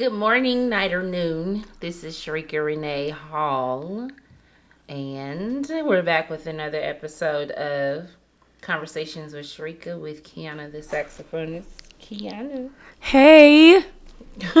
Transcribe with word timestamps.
Good 0.00 0.14
morning, 0.14 0.70
night 0.70 0.94
or 0.94 1.02
noon. 1.02 1.66
This 1.80 2.02
is 2.04 2.16
Cherekia 2.16 2.64
Renee 2.64 3.10
Hall, 3.10 4.08
and 4.88 5.66
we're 5.68 6.00
back 6.00 6.30
with 6.30 6.46
another 6.46 6.78
episode 6.80 7.50
of 7.50 8.08
Conversations 8.62 9.34
with 9.34 9.44
Cherekia 9.44 10.00
with 10.00 10.24
Kiana, 10.24 10.72
the 10.72 10.78
saxophonist. 10.78 11.66
Kiana. 12.00 12.70
Hey, 13.00 13.84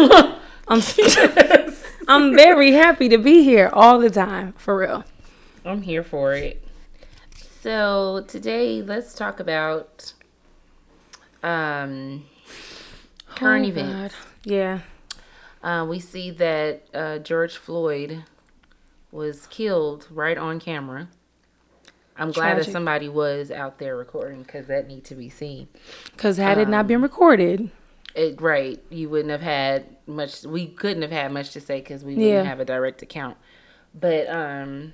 I'm 0.68 0.82
I'm 2.06 2.34
very 2.36 2.72
happy 2.72 3.08
to 3.08 3.16
be 3.16 3.42
here 3.42 3.70
all 3.72 3.98
the 3.98 4.10
time, 4.10 4.52
for 4.58 4.76
real. 4.76 5.04
I'm 5.64 5.80
here 5.80 6.02
for 6.04 6.34
it. 6.34 6.62
So 7.62 8.26
today, 8.28 8.82
let's 8.82 9.14
talk 9.14 9.40
about 9.40 10.12
um, 11.42 12.26
current 13.36 13.64
Oh, 13.64 13.68
events. 13.70 14.14
God. 14.14 14.20
Yeah, 14.44 14.80
Uh, 15.62 15.86
we 15.88 16.00
see 16.00 16.30
that 16.30 16.82
uh, 16.94 17.18
George 17.18 17.56
Floyd 17.56 18.24
was 19.12 19.46
killed 19.48 20.06
right 20.10 20.38
on 20.38 20.58
camera. 20.60 21.08
I'm 22.16 22.32
glad 22.32 22.58
that 22.58 22.64
somebody 22.66 23.08
was 23.08 23.50
out 23.50 23.78
there 23.78 23.96
recording 23.96 24.42
because 24.42 24.66
that 24.66 24.86
need 24.86 25.04
to 25.04 25.14
be 25.14 25.28
seen. 25.30 25.68
because 26.12 26.36
had 26.36 26.58
it 26.58 26.64
Um, 26.66 26.70
not 26.70 26.86
been 26.86 27.00
recorded, 27.02 27.70
It 28.14 28.40
right, 28.40 28.82
you 28.90 29.08
wouldn't 29.08 29.30
have 29.30 29.40
had 29.40 29.96
much. 30.06 30.42
We 30.44 30.66
couldn't 30.66 31.02
have 31.02 31.10
had 31.12 31.32
much 31.32 31.50
to 31.52 31.60
say 31.60 31.80
because 31.80 32.04
we 32.04 32.14
wouldn't 32.14 32.30
Yeah. 32.30 32.42
have 32.42 32.60
a 32.60 32.64
direct 32.64 33.02
account. 33.02 33.36
But 33.94 34.28
um, 34.28 34.92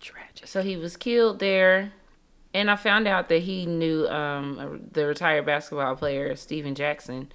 tragic. 0.00 0.46
so 0.46 0.62
he 0.62 0.76
was 0.76 0.96
killed 0.96 1.38
there, 1.40 1.92
and 2.52 2.70
I 2.70 2.76
found 2.76 3.08
out 3.08 3.28
that 3.30 3.42
he 3.42 3.66
knew 3.66 4.06
um 4.08 4.88
the 4.92 5.06
retired 5.06 5.46
basketball 5.46 5.96
player 5.96 6.34
Stephen 6.36 6.74
Jackson. 6.74 7.32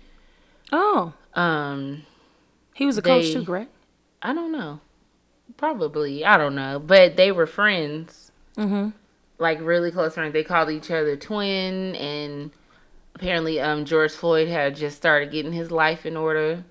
Oh, 0.71 1.13
Um, 1.33 2.03
he 2.79 2.85
was 2.85 2.97
a 2.97 3.01
coach 3.01 3.25
They- 3.25 3.33
too, 3.33 3.45
correct? 3.45 3.71
I 4.21 4.33
don't 4.33 4.51
know. 4.51 4.79
Probably. 5.57 6.23
I 6.25 6.37
don't 6.37 6.55
know. 6.55 6.79
But 6.79 7.17
they 7.17 7.31
were 7.31 7.45
friends. 7.45 8.31
Mm-hmm. 8.57 8.89
Like 9.37 9.59
really 9.61 9.91
close 9.91 10.13
friends. 10.15 10.33
They 10.33 10.43
called 10.43 10.69
each 10.69 10.89
other 10.89 11.15
twin 11.15 11.95
and 11.95 12.51
apparently 13.15 13.59
um 13.59 13.85
George 13.85 14.11
Floyd 14.11 14.47
had 14.47 14.75
just 14.75 14.97
started 14.97 15.31
getting 15.31 15.53
his 15.53 15.71
life 15.71 16.05
in 16.05 16.15
order. 16.17 16.63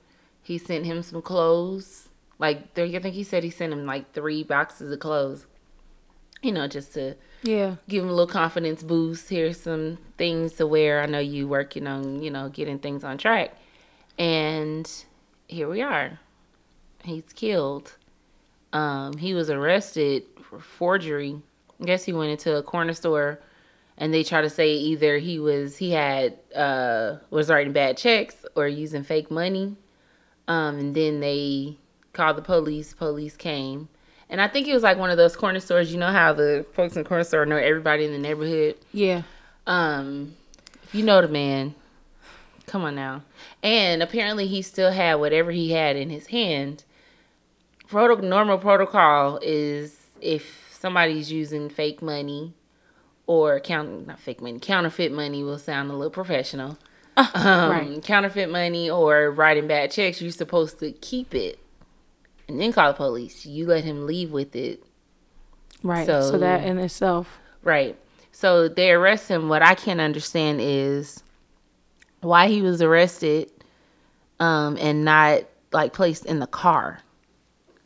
He 0.43 0.59
sent 0.59 0.87
him 0.87 1.03
some 1.03 1.23
clothes. 1.23 2.09
Like 2.39 2.75
there 2.75 2.87
I 2.87 2.99
think 2.99 3.15
he 3.15 3.25
said 3.25 3.45
he 3.45 3.51
sent 3.51 3.73
him 3.73 3.85
like 3.87 4.13
three 4.13 4.43
boxes 4.43 4.91
of 4.93 4.99
clothes. 5.01 5.47
You 6.43 6.53
know, 6.53 6.67
just 6.69 6.95
to 6.95 7.17
Yeah, 7.43 7.77
give 7.89 8.05
him 8.05 8.11
a 8.11 8.13
little 8.13 8.27
confidence 8.33 8.83
boost. 8.83 9.29
Here's 9.29 9.61
some 9.61 9.99
things 10.17 10.53
to 10.55 10.67
wear. 10.67 11.03
I 11.03 11.07
know 11.07 11.19
you 11.19 11.49
working 11.49 11.87
on, 11.87 12.23
you 12.23 12.31
know, 12.31 12.49
getting 12.49 12.79
things 12.79 13.03
on 13.05 13.19
track. 13.19 13.55
And 14.19 14.89
here 15.49 15.69
we 15.69 15.83
are. 15.83 16.21
He's 17.03 17.33
killed. 17.35 17.97
Um, 18.73 19.17
he 19.17 19.35
was 19.35 19.51
arrested 19.51 20.25
for 20.43 20.61
forgery. 20.61 21.41
I 21.81 21.85
guess 21.85 22.05
he 22.05 22.13
went 22.13 22.31
into 22.31 22.57
a 22.57 22.63
corner 22.63 22.93
store 22.93 23.41
and 23.97 24.15
they 24.15 24.23
try 24.23 24.41
to 24.41 24.51
say 24.51 24.73
either 24.73 25.19
he 25.19 25.39
was 25.39 25.79
he 25.79 25.91
had 25.93 26.39
uh 26.55 27.17
was 27.31 27.51
writing 27.51 27.73
bad 27.73 27.97
checks 27.97 28.45
or 28.55 28.69
using 28.69 29.03
fake 29.03 29.31
money. 29.31 29.77
Um, 30.47 30.79
and 30.79 30.95
then 30.95 31.21
they 31.21 31.77
called 32.13 32.37
the 32.37 32.43
police. 32.43 32.95
Police 32.95 33.37
came. 33.37 33.89
And 34.31 34.41
I 34.41 34.49
think 34.49 34.69
it 34.69 34.75
was 34.75 34.83
like 34.83 34.99
one 34.99 35.11
of 35.11 35.17
those 35.17 35.37
corner 35.37 35.61
stores. 35.61 35.93
You 35.93 35.99
know 35.99 36.13
how 36.13 36.33
the 36.33 36.67
folks 36.73 36.97
in 36.97 37.03
the 37.03 37.09
corner 37.09 37.25
store 37.25 37.47
know 37.47 37.57
everybody 37.57 38.05
in 38.05 38.13
the 38.13 38.19
neighborhood. 38.19 38.77
yeah. 38.93 39.23
Um, 39.67 40.35
if 40.83 40.95
you 40.95 41.05
know 41.05 41.21
the 41.21 41.29
man, 41.29 41.75
come 42.69 42.85
on 42.85 42.95
now. 42.95 43.23
And 43.63 44.03
apparently, 44.03 44.47
he 44.47 44.63
still 44.63 44.93
had 44.93 45.15
whatever 45.15 45.51
he 45.51 45.73
had 45.73 45.97
in 45.97 46.11
his 46.11 46.29
hand. 46.29 46.85
Proto- 47.89 48.23
normal 48.23 48.59
protocol 48.59 49.39
is 49.43 49.97
if 50.21 50.69
somebody's 50.79 51.33
using 51.33 51.69
fake 51.69 52.03
money 52.03 52.55
or 53.27 53.61
count 53.61 54.07
not 54.07 54.21
fake 54.21 54.41
money, 54.41 54.59
counterfeit 54.59 55.13
money 55.13 55.43
will 55.43 55.59
sound 55.59 55.91
a 55.91 55.95
little 55.95 56.11
professional. 56.11 56.79
um, 57.17 57.71
right. 57.71 58.03
Counterfeit 58.03 58.51
money 58.51 58.89
or 58.89 59.31
writing 59.31 59.67
bad 59.67 59.91
checks, 59.91 60.21
you're 60.21 60.31
supposed 60.31 60.79
to 60.79 60.93
keep 60.93 61.35
it 61.35 61.59
and 62.47 62.61
then 62.61 62.73
call 62.73 62.93
the 62.93 62.97
police. 62.97 63.45
You 63.45 63.67
let 63.67 63.85
him 63.85 64.07
leave 64.07 64.31
with 64.31 64.55
it 64.55 64.85
Right. 65.83 66.07
So, 66.07 66.31
So- 66.33 66.39
that 66.39 66.65
in 66.65 66.79
itself, 66.79 67.39
Right. 67.63 67.97
So 68.31 68.69
they 68.69 68.93
arrest 68.93 69.29
him. 69.29 69.49
What 69.49 69.63
I 69.63 69.75
can't 69.75 70.01
understand 70.01 70.61
is 70.61 71.25
why 72.21 72.49
he 72.49 72.63
was 72.63 72.83
arrested 72.83 73.51
um 74.41 74.77
and 74.81 75.05
not 75.05 75.43
like 75.73 75.93
placed 75.93 76.25
in 76.27 76.39
the 76.39 76.47
car. 76.47 77.01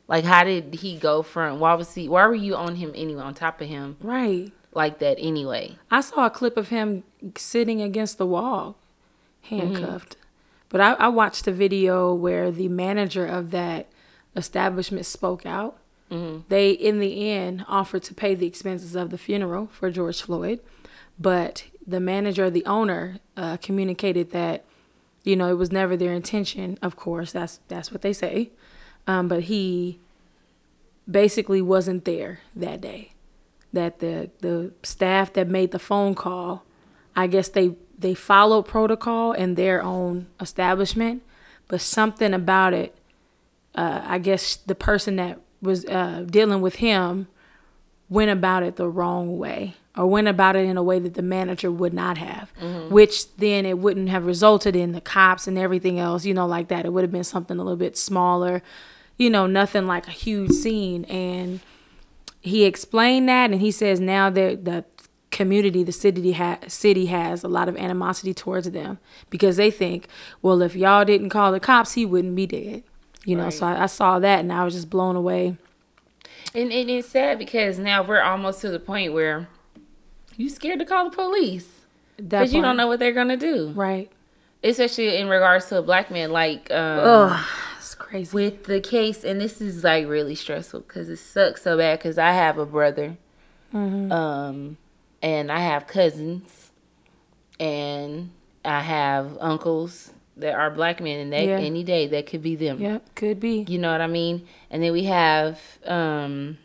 Like 0.08 0.24
how 0.24 0.44
did 0.44 0.74
he 0.74 0.96
go 0.96 1.22
from 1.22 1.60
why 1.60 1.74
was 1.74 1.94
he 1.94 2.08
why 2.08 2.26
were 2.26 2.34
you 2.34 2.54
on 2.56 2.76
him 2.76 2.92
anyway 2.94 3.22
on 3.22 3.34
top 3.34 3.60
of 3.60 3.68
him 3.68 3.96
right? 4.00 4.52
like 4.74 4.98
that 4.98 5.16
anyway? 5.18 5.76
I 5.90 6.00
saw 6.00 6.26
a 6.26 6.30
clip 6.30 6.56
of 6.56 6.68
him 6.68 7.04
sitting 7.36 7.80
against 7.80 8.18
the 8.18 8.26
wall, 8.26 8.76
handcuffed. 9.42 10.16
Mm-hmm. 10.16 10.18
But 10.68 10.80
I, 10.80 10.92
I 10.94 11.08
watched 11.08 11.46
a 11.46 11.52
video 11.52 12.14
where 12.14 12.50
the 12.50 12.68
manager 12.68 13.26
of 13.26 13.50
that 13.50 13.88
establishment 14.34 15.04
spoke 15.04 15.44
out. 15.44 15.76
Mm-hmm. 16.10 16.40
They, 16.48 16.70
in 16.70 16.98
the 16.98 17.30
end, 17.30 17.64
offered 17.68 18.02
to 18.04 18.14
pay 18.14 18.34
the 18.34 18.46
expenses 18.46 18.94
of 18.94 19.10
the 19.10 19.18
funeral 19.18 19.68
for 19.72 19.90
George 19.90 20.22
Floyd, 20.22 20.60
but 21.18 21.64
the 21.86 22.00
manager, 22.00 22.50
the 22.50 22.64
owner, 22.64 23.18
uh, 23.36 23.56
communicated 23.58 24.30
that, 24.30 24.64
you 25.24 25.36
know, 25.36 25.48
it 25.48 25.58
was 25.58 25.72
never 25.72 25.96
their 25.96 26.12
intention. 26.12 26.78
Of 26.82 26.96
course, 26.96 27.32
that's 27.32 27.60
that's 27.68 27.90
what 27.90 28.02
they 28.02 28.12
say, 28.12 28.50
um, 29.06 29.28
but 29.28 29.44
he 29.44 29.98
basically 31.10 31.60
wasn't 31.60 32.04
there 32.04 32.40
that 32.54 32.80
day 32.80 33.12
that 33.72 34.00
the 34.00 34.30
the 34.40 34.72
staff 34.82 35.32
that 35.32 35.48
made 35.48 35.70
the 35.70 35.78
phone 35.78 36.14
call, 36.14 36.64
I 37.16 37.26
guess 37.26 37.48
they 37.48 37.76
they 37.98 38.14
followed 38.14 38.66
protocol 38.66 39.32
in 39.32 39.54
their 39.54 39.82
own 39.82 40.26
establishment, 40.40 41.22
but 41.68 41.80
something 41.80 42.34
about 42.34 42.74
it, 42.74 42.94
uh, 43.74 44.02
I 44.04 44.18
guess 44.18 44.56
the 44.56 44.74
person 44.74 45.16
that 45.16 45.40
was 45.60 45.84
uh, 45.86 46.24
dealing 46.28 46.60
with 46.60 46.76
him 46.76 47.28
went 48.12 48.30
about 48.30 48.62
it 48.62 48.76
the 48.76 48.88
wrong 48.88 49.38
way 49.38 49.74
or 49.96 50.06
went 50.06 50.28
about 50.28 50.56
it 50.56 50.64
in 50.64 50.76
a 50.76 50.82
way 50.82 50.98
that 50.98 51.14
the 51.14 51.22
manager 51.22 51.70
would 51.70 51.94
not 51.94 52.18
have 52.18 52.52
mm-hmm. 52.60 52.92
which 52.92 53.34
then 53.36 53.64
it 53.64 53.78
wouldn't 53.78 54.08
have 54.08 54.26
resulted 54.26 54.76
in 54.76 54.92
the 54.92 55.00
cops 55.00 55.46
and 55.46 55.58
everything 55.58 55.98
else 55.98 56.24
you 56.24 56.34
know 56.34 56.46
like 56.46 56.68
that. 56.68 56.84
It 56.84 56.92
would 56.92 57.02
have 57.02 57.12
been 57.12 57.24
something 57.24 57.58
a 57.58 57.62
little 57.62 57.76
bit 57.76 57.96
smaller 57.96 58.62
you 59.16 59.30
know 59.30 59.46
nothing 59.46 59.86
like 59.86 60.06
a 60.06 60.12
huge 60.12 60.52
scene. 60.52 61.04
And 61.06 61.60
he 62.40 62.64
explained 62.64 63.28
that 63.28 63.50
and 63.50 63.60
he 63.60 63.70
says 63.70 64.00
now 64.00 64.28
that 64.30 64.64
the 64.64 64.84
community 65.30 65.82
the 65.82 65.92
city 65.92 66.32
ha- 66.32 66.58
city 66.68 67.06
has 67.06 67.42
a 67.42 67.48
lot 67.48 67.66
of 67.66 67.76
animosity 67.78 68.34
towards 68.34 68.70
them 68.70 68.98
because 69.30 69.56
they 69.56 69.70
think 69.70 70.06
well 70.42 70.60
if 70.60 70.76
y'all 70.76 71.06
didn't 71.06 71.30
call 71.30 71.50
the 71.50 71.60
cops 71.60 71.94
he 71.94 72.04
wouldn't 72.04 72.36
be 72.36 72.46
dead 72.46 72.82
you 73.24 73.36
know. 73.36 73.48
So 73.50 73.64
I, 73.64 73.84
I 73.84 73.86
saw 73.86 74.18
that 74.18 74.40
and 74.40 74.52
i 74.52 74.62
was 74.64 74.74
just 74.74 74.90
blown 74.90 75.16
away 75.16 75.56
And, 76.54 76.72
and 76.72 76.90
it's 76.90 77.08
sad 77.08 77.38
because 77.38 77.78
now 77.78 78.02
we're 78.02 78.20
almost 78.20 78.60
to 78.62 78.70
the 78.70 78.78
point 78.78 79.12
where 79.12 79.48
you 80.36 80.48
scared 80.48 80.78
to 80.80 80.84
call 80.84 81.10
the 81.10 81.16
police. 81.16 81.68
Because 82.16 82.52
you 82.52 82.62
don't 82.62 82.76
know 82.76 82.86
what 82.86 82.98
they're 82.98 83.12
gonna 83.12 83.36
do, 83.36 83.70
right. 83.70 84.10
Especially 84.62 85.16
in 85.16 85.28
regards 85.28 85.66
to 85.66 85.78
a 85.78 85.82
black 85.82 86.10
man. 86.10 86.30
Like, 86.30 86.70
um, 86.70 87.00
Ugh, 87.32 87.46
it's 87.78 87.94
crazy. 87.94 88.34
with 88.34 88.64
the 88.64 88.80
case, 88.80 89.24
and 89.24 89.40
this 89.40 89.60
is 89.60 89.82
like 89.82 90.06
really 90.06 90.34
stressful 90.34 90.80
because 90.80 91.08
it 91.08 91.16
sucks 91.16 91.62
so 91.62 91.76
bad. 91.78 91.98
Because 91.98 92.18
I 92.18 92.32
have 92.32 92.58
a 92.58 92.66
brother, 92.66 93.16
um, 93.72 94.76
and 95.20 95.50
I 95.50 95.60
have 95.60 95.86
cousins, 95.86 96.70
and 97.58 98.30
I 98.64 98.80
have 98.80 99.36
uncles 99.40 100.12
that 100.36 100.54
are 100.54 100.70
black 100.70 101.00
men, 101.00 101.20
and 101.20 101.32
they 101.32 101.48
Yeah. 101.48 101.58
any 101.58 101.84
day 101.84 102.06
that 102.08 102.26
could 102.26 102.42
be 102.42 102.54
them. 102.56 102.80
yep 102.80 103.02
could 103.14 103.38
be 103.38 103.64
You 103.68 103.78
know 103.78 103.92
what 103.92 104.00
I 104.00 104.06
mean? 104.06 104.46
And 104.70 104.82
then 104.82 104.92
we 104.92 105.04
have 105.04 105.60
um, 105.86 106.58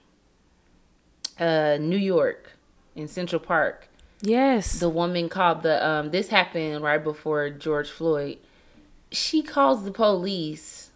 uh, 1.39 1.77
New 1.79 1.97
York 1.97 2.51
in 2.95 3.07
Central 3.07 3.39
Park. 3.39 3.87
yes 4.21 4.79
The 4.79 4.89
woman 4.89 5.29
called 5.29 5.63
the 5.63 5.85
um, 5.87 6.11
this 6.11 6.29
happened 6.29 6.81
right 6.83 7.03
before 7.03 7.49
George 7.49 7.89
Floyd. 7.89 8.37
She 9.11 9.41
calls 9.41 9.83
the 9.83 9.91
police 9.91 10.89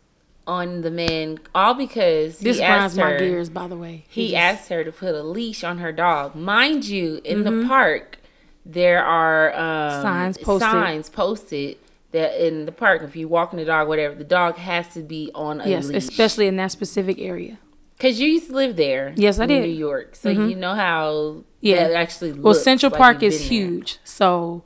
on 0.47 0.81
the 0.81 0.89
man 0.91 1.39
all 1.53 1.73
because 1.75 2.39
this 2.39 2.57
he 2.57 2.63
grinds 2.65 2.85
asked 2.93 2.97
my 2.97 3.11
her. 3.11 3.19
gears 3.19 3.49
by 3.49 3.67
the 3.67 3.77
way 3.77 4.05
He 4.09 4.29
just- 4.31 4.37
asked 4.37 4.69
her 4.69 4.83
to 4.83 4.91
put 4.91 5.13
a 5.13 5.23
leash 5.23 5.63
on 5.63 5.77
her 5.77 5.91
dog. 5.91 6.35
Mind 6.35 6.85
you, 6.85 7.21
in 7.23 7.43
Mm-hmm. 7.43 7.61
the 7.61 7.67
park, 7.67 8.17
there 8.65 9.03
are 9.03 9.53
um, 9.55 10.01
Signs 10.01 10.37
posted. 10.39 10.69
signs 10.71 11.09
posted 11.09 11.77
that 12.11 12.45
in 12.45 12.65
the 12.65 12.71
park, 12.71 13.01
if 13.03 13.15
you're 13.15 13.27
walking 13.29 13.57
the 13.57 13.65
dog, 13.65 13.87
whatever, 13.87 14.15
the 14.15 14.23
dog 14.23 14.57
has 14.57 14.87
to 14.93 15.01
be 15.01 15.31
on 15.33 15.61
a 15.61 15.67
yes 15.67 15.87
leash. 15.87 15.97
especially 16.07 16.47
in 16.47 16.57
that 16.57 16.71
specific 16.71 17.17
area 17.19 17.57
Because 17.97 18.19
you 18.19 18.27
used 18.29 18.47
to 18.47 18.53
live 18.55 18.75
there. 18.75 19.13
Yes, 19.15 19.39
I 19.39 19.43
in 19.43 19.49
did. 19.49 19.55
Mm-hmm. 19.63 19.71
New 19.71 19.77
York. 19.77 20.15
So 20.15 20.29
you 20.29 20.55
know 20.55 20.73
how 20.75 21.43
Yeah. 21.61 21.89
actually 21.95 22.33
Well, 22.33 22.53
Central 22.53 22.91
like 22.91 22.97
Park 22.99 23.23
is 23.23 23.37
been 23.37 23.41
there. 23.49 23.49
huge. 23.69 23.99
So, 24.03 24.63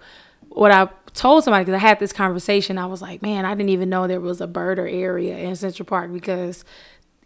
what 0.49 0.71
I 0.71 0.87
told 1.13 1.43
somebody 1.43 1.63
because 1.65 1.75
I 1.81 1.87
had 1.87 1.99
this 1.99 2.11
conversation. 2.13 2.77
I 2.77 2.85
was 2.87 3.01
like, 3.01 3.21
man, 3.21 3.45
I 3.45 3.53
didn't 3.55 3.69
even 3.69 3.89
know 3.89 4.05
there 4.07 4.19
was 4.19 4.41
a 4.41 4.47
birder 4.47 4.91
area 4.91 5.37
in 5.37 5.55
Central 5.55 5.85
Park 5.85 6.11
because 6.11 6.63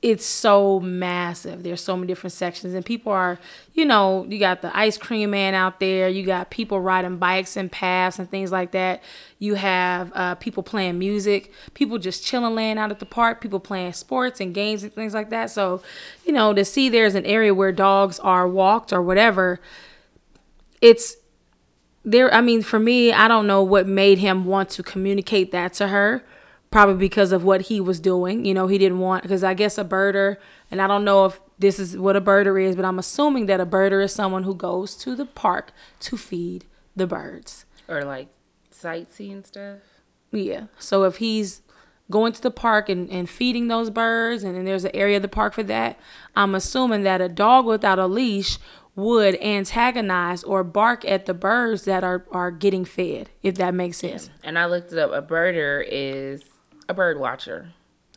it's 0.01 0.25
so 0.25 0.79
massive. 0.79 1.63
There's 1.63 1.81
so 1.81 1.97
many 1.97 2.07
different 2.07 2.31
sections, 2.31 2.73
and 2.73 2.85
people 2.85 3.11
are, 3.11 3.37
you 3.73 3.83
know, 3.83 4.25
you 4.29 4.39
got 4.39 4.61
the 4.61 4.75
ice 4.75 4.97
cream 4.97 5.31
man 5.31 5.53
out 5.53 5.81
there. 5.81 6.07
You 6.07 6.25
got 6.25 6.49
people 6.49 6.79
riding 6.79 7.17
bikes 7.17 7.57
and 7.57 7.69
paths 7.69 8.17
and 8.17 8.29
things 8.29 8.49
like 8.49 8.71
that. 8.71 9.03
You 9.39 9.55
have 9.55 10.11
uh, 10.15 10.35
people 10.35 10.63
playing 10.63 10.99
music, 10.99 11.51
people 11.73 11.97
just 11.97 12.25
chilling, 12.25 12.55
laying 12.55 12.77
out 12.77 12.91
at 12.91 12.99
the 12.99 13.05
park, 13.05 13.41
people 13.41 13.59
playing 13.59 13.91
sports 13.91 14.39
and 14.39 14.53
games 14.53 14.83
and 14.83 14.93
things 14.93 15.13
like 15.13 15.31
that. 15.31 15.51
So, 15.51 15.81
you 16.25 16.31
know, 16.31 16.53
to 16.53 16.63
see 16.63 16.87
there's 16.87 17.15
an 17.15 17.25
area 17.25 17.53
where 17.53 17.73
dogs 17.73 18.19
are 18.19 18.47
walked 18.47 18.93
or 18.93 19.01
whatever, 19.01 19.59
it's 20.81 21.17
there. 22.05 22.33
I 22.33 22.39
mean, 22.39 22.61
for 22.61 22.79
me, 22.79 23.11
I 23.11 23.27
don't 23.27 23.47
know 23.47 23.63
what 23.63 23.85
made 23.85 24.19
him 24.19 24.45
want 24.45 24.69
to 24.71 24.83
communicate 24.83 25.51
that 25.51 25.73
to 25.73 25.89
her 25.89 26.23
probably 26.71 26.95
because 26.95 27.31
of 27.31 27.43
what 27.43 27.63
he 27.63 27.81
was 27.81 27.99
doing. 27.99 28.45
You 28.45 28.53
know, 28.53 28.67
he 28.67 28.77
didn't 28.77 28.99
want 28.99 29.23
because 29.23 29.43
I 29.43 29.53
guess 29.53 29.77
a 29.77 29.83
birder, 29.83 30.37
and 30.69 30.81
I 30.81 30.87
don't 30.87 31.03
know 31.03 31.25
if 31.25 31.39
this 31.57 31.79
is 31.79 31.97
what 31.97 32.15
a 32.15 32.21
birder 32.21 32.61
is, 32.61 32.75
but 32.75 32.85
I'm 32.85 32.99
assuming 32.99 33.47
that 33.47 33.59
a 33.59 33.65
birder 33.65 34.03
is 34.03 34.13
someone 34.13 34.43
who 34.43 34.55
goes 34.55 34.95
to 34.97 35.15
the 35.15 35.25
park 35.25 35.71
to 36.01 36.17
feed 36.17 36.65
the 36.95 37.07
birds 37.07 37.65
or 37.87 38.03
like 38.03 38.29
sightseeing 38.71 39.43
stuff. 39.43 39.79
Yeah. 40.31 40.67
So 40.77 41.03
if 41.03 41.17
he's 41.17 41.61
going 42.11 42.33
to 42.33 42.41
the 42.41 42.51
park 42.51 42.89
and, 42.89 43.09
and 43.09 43.29
feeding 43.29 43.67
those 43.67 43.89
birds 43.89 44.43
and 44.43 44.55
then 44.55 44.65
there's 44.65 44.83
an 44.83 44.95
area 44.95 45.17
of 45.17 45.21
the 45.21 45.27
park 45.27 45.53
for 45.53 45.63
that, 45.63 45.99
I'm 46.35 46.55
assuming 46.55 47.03
that 47.03 47.21
a 47.21 47.29
dog 47.29 47.65
without 47.65 47.99
a 47.99 48.07
leash 48.07 48.57
would 48.95 49.41
antagonize 49.41 50.43
or 50.43 50.63
bark 50.63 51.05
at 51.05 51.25
the 51.25 51.33
birds 51.33 51.85
that 51.85 52.03
are, 52.03 52.25
are 52.31 52.51
getting 52.51 52.83
fed, 52.83 53.29
if 53.41 53.55
that 53.55 53.73
makes 53.73 53.97
sense. 53.97 54.27
Yeah. 54.27 54.49
And 54.49 54.59
I 54.59 54.65
looked 54.65 54.91
it 54.91 54.97
up. 54.97 55.11
A 55.11 55.21
birder 55.21 55.85
is 55.87 56.43
a 56.89 56.93
bird 56.93 57.19
watcher. 57.19 57.69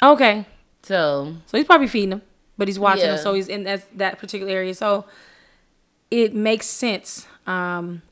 Okay. 0.03 0.47
So 0.83 1.37
so 1.47 1.57
he's 1.57 1.67
probably 1.67 1.87
feeding 1.87 2.11
them, 2.11 2.23
but 2.59 2.67
he's 2.67 2.79
watching 2.79 3.05
yeah. 3.05 3.15
them. 3.15 3.23
So 3.23 3.35
he's 3.35 3.49
in 3.49 3.63
that 3.65 3.87
that 3.97 4.19
particular 4.19 4.51
area. 4.51 4.75
So 4.75 5.05
it 6.11 6.35
makes 6.35 6.67
sense 6.67 7.29
um, 7.47 8.03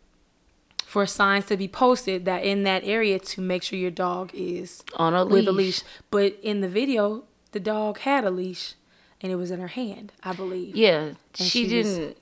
for 0.84 1.06
signs 1.06 1.46
to 1.46 1.56
be 1.56 1.66
posted 1.66 2.26
that 2.26 2.44
in 2.44 2.62
that 2.62 2.84
area 2.84 3.18
to 3.18 3.40
make 3.40 3.62
sure 3.62 3.78
your 3.78 3.90
dog 3.90 4.30
is 4.32 4.84
on 4.96 5.14
a 5.14 5.24
with 5.24 5.46
leash. 5.46 5.48
a 5.48 5.52
leash. 5.52 5.82
But 6.10 6.38
in 6.42 6.60
the 6.60 6.68
video, 6.68 7.24
the 7.50 7.60
dog 7.60 7.98
had 7.98 8.24
a 8.24 8.30
leash, 8.30 8.74
and 9.20 9.32
it 9.32 9.36
was 9.36 9.50
in 9.50 9.58
her 9.58 9.68
hand, 9.68 10.12
I 10.22 10.32
believe. 10.32 10.76
Yeah, 10.76 11.14
she, 11.34 11.44
she, 11.44 11.66
didn't. 11.66 12.16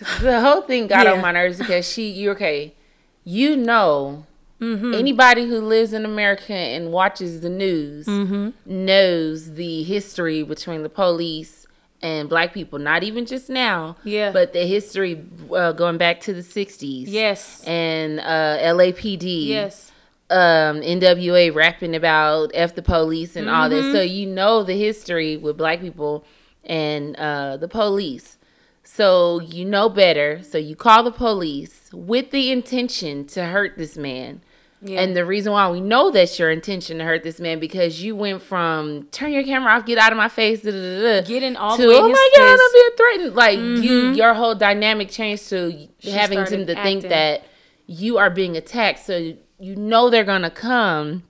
Was... 0.00 0.20
the 0.20 0.40
whole 0.40 0.62
thing 0.62 0.88
got 0.88 1.06
yeah. 1.06 1.12
on 1.12 1.20
my 1.20 1.30
nerves 1.30 1.58
because 1.58 1.90
she, 1.90 2.10
you 2.10 2.32
okay? 2.32 2.74
You 3.22 3.56
know 3.56 4.26
Mm-hmm. 4.60 4.94
Anybody 4.94 5.46
who 5.46 5.60
lives 5.60 5.92
in 5.92 6.04
America 6.04 6.52
and 6.52 6.92
watches 6.92 7.40
the 7.40 7.48
news 7.48 8.06
mm-hmm. 8.06 8.50
knows 8.66 9.54
the 9.54 9.82
history 9.84 10.42
between 10.42 10.82
the 10.82 10.90
police 10.90 11.66
and 12.02 12.28
black 12.28 12.52
people. 12.52 12.78
Not 12.78 13.02
even 13.02 13.26
just 13.26 13.48
now, 13.48 13.96
yeah, 14.04 14.32
but 14.32 14.52
the 14.52 14.66
history 14.66 15.24
uh, 15.54 15.72
going 15.72 15.98
back 15.98 16.20
to 16.22 16.34
the 16.34 16.42
'60s. 16.42 17.04
Yes, 17.08 17.64
and 17.66 18.20
uh, 18.20 18.58
LAPD. 18.60 19.46
Yes, 19.46 19.92
um, 20.30 20.80
NWA 20.80 21.54
rapping 21.54 21.96
about 21.96 22.50
f 22.54 22.74
the 22.74 22.82
police 22.82 23.36
and 23.36 23.46
mm-hmm. 23.46 23.56
all 23.56 23.68
this. 23.68 23.92
So 23.94 24.02
you 24.02 24.26
know 24.26 24.62
the 24.62 24.78
history 24.78 25.36
with 25.36 25.56
black 25.56 25.80
people 25.80 26.24
and 26.64 27.16
uh, 27.16 27.56
the 27.56 27.68
police. 27.68 28.36
So 28.84 29.40
you 29.40 29.64
know 29.64 29.88
better. 29.88 30.42
So 30.42 30.58
you 30.58 30.76
call 30.76 31.02
the 31.02 31.12
police 31.12 31.90
with 31.92 32.30
the 32.30 32.50
intention 32.50 33.26
to 33.28 33.46
hurt 33.46 33.78
this 33.78 33.96
man 33.96 34.42
yeah. 34.82 35.02
And 35.02 35.14
the 35.14 35.26
reason 35.26 35.52
why 35.52 35.68
we 35.70 35.80
know 35.80 36.10
that's 36.10 36.38
your 36.38 36.50
intention 36.50 36.98
to 36.98 37.04
hurt 37.04 37.22
this 37.22 37.38
man 37.38 37.60
because 37.60 38.02
you 38.02 38.16
went 38.16 38.40
from 38.42 39.04
turn 39.10 39.32
your 39.32 39.42
camera 39.42 39.72
off, 39.72 39.84
get 39.84 39.98
out 39.98 40.10
of 40.10 40.16
my 40.16 40.28
face, 40.28 40.62
da, 40.62 40.70
da, 40.70 41.02
da, 41.02 41.22
getting 41.22 41.56
all 41.56 41.76
to, 41.76 41.82
the 41.82 41.88
way 41.88 41.96
oh 41.96 42.08
my 42.08 42.30
god, 42.36 42.58
I'm 42.58 42.72
being 42.72 42.90
threatened. 42.96 43.36
Like 43.36 43.58
mm-hmm. 43.58 43.82
you, 43.82 44.12
your 44.12 44.32
whole 44.32 44.54
dynamic 44.54 45.10
changed 45.10 45.48
to 45.50 45.88
she 45.98 46.10
having 46.10 46.38
him 46.38 46.66
to 46.66 46.76
acting. 46.76 47.00
think 47.00 47.02
that 47.10 47.44
you 47.86 48.16
are 48.16 48.30
being 48.30 48.56
attacked. 48.56 49.00
So 49.00 49.34
you 49.58 49.76
know 49.76 50.08
they're 50.08 50.24
gonna 50.24 50.50
come 50.50 51.24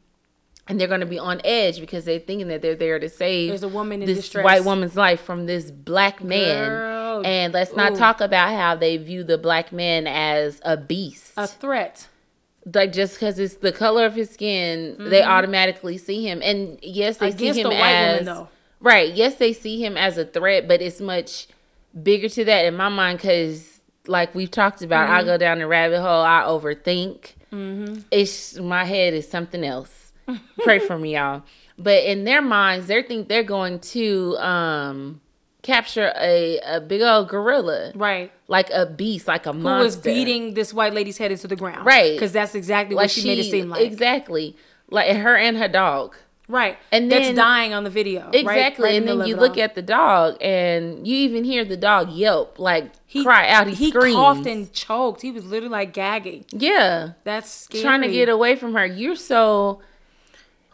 and 0.68 0.80
they're 0.80 0.86
going 0.86 1.00
to 1.00 1.06
be 1.06 1.18
on 1.18 1.40
edge 1.44 1.80
because 1.80 2.04
they're 2.04 2.20
thinking 2.20 2.46
that 2.46 2.62
they're 2.62 2.76
there 2.76 3.00
to 3.00 3.08
save 3.08 3.48
There's 3.48 3.64
a 3.64 3.68
woman 3.68 4.02
in 4.02 4.06
this 4.06 4.18
distress. 4.18 4.44
white 4.44 4.64
woman's 4.64 4.94
life 4.94 5.20
from 5.20 5.46
this 5.46 5.68
black 5.68 6.22
man. 6.22 6.68
Girl. 6.68 7.26
And 7.26 7.52
let's 7.52 7.74
not 7.74 7.92
Ooh. 7.92 7.96
talk 7.96 8.20
about 8.20 8.50
how 8.54 8.76
they 8.76 8.96
view 8.96 9.24
the 9.24 9.36
black 9.36 9.72
man 9.72 10.06
as 10.06 10.60
a 10.64 10.76
beast, 10.76 11.32
a 11.36 11.48
threat 11.48 12.06
like 12.74 12.92
just 12.92 13.14
because 13.14 13.38
it's 13.38 13.54
the 13.54 13.72
color 13.72 14.04
of 14.04 14.14
his 14.14 14.30
skin, 14.30 14.94
mm-hmm. 14.94 15.08
they 15.08 15.22
automatically 15.22 15.98
see 15.98 16.26
him. 16.26 16.40
And 16.42 16.78
yes, 16.82 17.18
they 17.18 17.28
Against 17.28 17.54
see 17.54 17.60
him 17.62 17.70
the 17.70 17.76
as 17.76 18.26
woman, 18.26 18.48
right. 18.80 19.12
Yes, 19.12 19.36
they 19.36 19.52
see 19.52 19.82
him 19.82 19.96
as 19.96 20.18
a 20.18 20.24
threat, 20.24 20.68
but 20.68 20.82
it's 20.82 21.00
much 21.00 21.48
bigger 22.02 22.28
to 22.28 22.44
that 22.44 22.64
in 22.64 22.76
my 22.76 22.88
mind 22.88 23.18
because, 23.18 23.80
like 24.06 24.34
we've 24.34 24.50
talked 24.50 24.82
about, 24.82 25.08
mm-hmm. 25.08 25.16
I 25.16 25.24
go 25.24 25.38
down 25.38 25.58
the 25.58 25.66
rabbit 25.66 26.00
hole. 26.00 26.22
I 26.22 26.42
overthink. 26.42 27.34
Mm-hmm. 27.52 28.00
It's 28.10 28.58
my 28.58 28.84
head 28.84 29.14
is 29.14 29.28
something 29.28 29.64
else. 29.64 30.12
Pray 30.62 30.78
for 30.78 30.98
me, 30.98 31.14
y'all. 31.14 31.42
But 31.78 32.04
in 32.04 32.24
their 32.24 32.42
minds, 32.42 32.88
they 32.88 33.02
think 33.02 33.28
they're 33.28 33.42
going 33.42 33.80
to 33.80 34.36
um 34.38 35.20
capture 35.62 36.12
a, 36.16 36.58
a 36.60 36.80
big 36.80 37.02
old 37.02 37.28
gorilla. 37.28 37.92
Right. 37.94 38.32
Like 38.48 38.70
a 38.70 38.86
beast, 38.86 39.28
like 39.28 39.46
a 39.46 39.52
monster. 39.52 39.78
Who 39.78 39.84
was 39.84 39.96
beating 39.96 40.54
this 40.54 40.72
white 40.72 40.94
lady's 40.94 41.18
head 41.18 41.30
into 41.30 41.48
the 41.48 41.56
ground. 41.56 41.86
Right. 41.86 42.12
Because 42.12 42.32
that's 42.32 42.54
exactly 42.54 42.96
like 42.96 43.04
what 43.04 43.10
she, 43.10 43.22
she, 43.22 43.28
made 43.28 43.38
it 43.38 43.50
seem 43.50 43.68
like. 43.68 43.82
Exactly. 43.82 44.56
Like 44.88 45.16
her 45.16 45.36
and 45.36 45.56
her 45.56 45.68
dog. 45.68 46.16
Right. 46.48 46.78
And 46.90 47.12
then, 47.12 47.22
that's 47.22 47.36
dying 47.36 47.72
on 47.74 47.84
the 47.84 47.90
video. 47.90 48.28
Exactly. 48.32 48.84
Right? 48.84 48.94
and 48.96 49.06
then 49.06 49.24
you 49.24 49.36
look 49.36 49.56
at 49.56 49.76
the 49.76 49.82
dog 49.82 50.36
and 50.40 51.06
you 51.06 51.14
even 51.16 51.44
hear 51.44 51.64
the 51.64 51.76
dog 51.76 52.10
yelp, 52.10 52.58
like 52.58 52.90
he, 53.06 53.22
cry 53.22 53.48
out. 53.48 53.68
He, 53.68 53.74
he 53.74 53.90
screams. 53.90 54.16
coughed 54.16 54.46
and 54.46 54.72
choked. 54.72 55.22
He 55.22 55.30
was 55.30 55.46
literally 55.46 55.70
like 55.70 55.92
gagging. 55.92 56.46
Yeah. 56.50 57.12
That's 57.22 57.48
scary. 57.48 57.84
Trying 57.84 58.02
to 58.02 58.10
get 58.10 58.28
away 58.28 58.56
from 58.56 58.74
her. 58.74 58.84
You're 58.84 59.14
so 59.14 59.80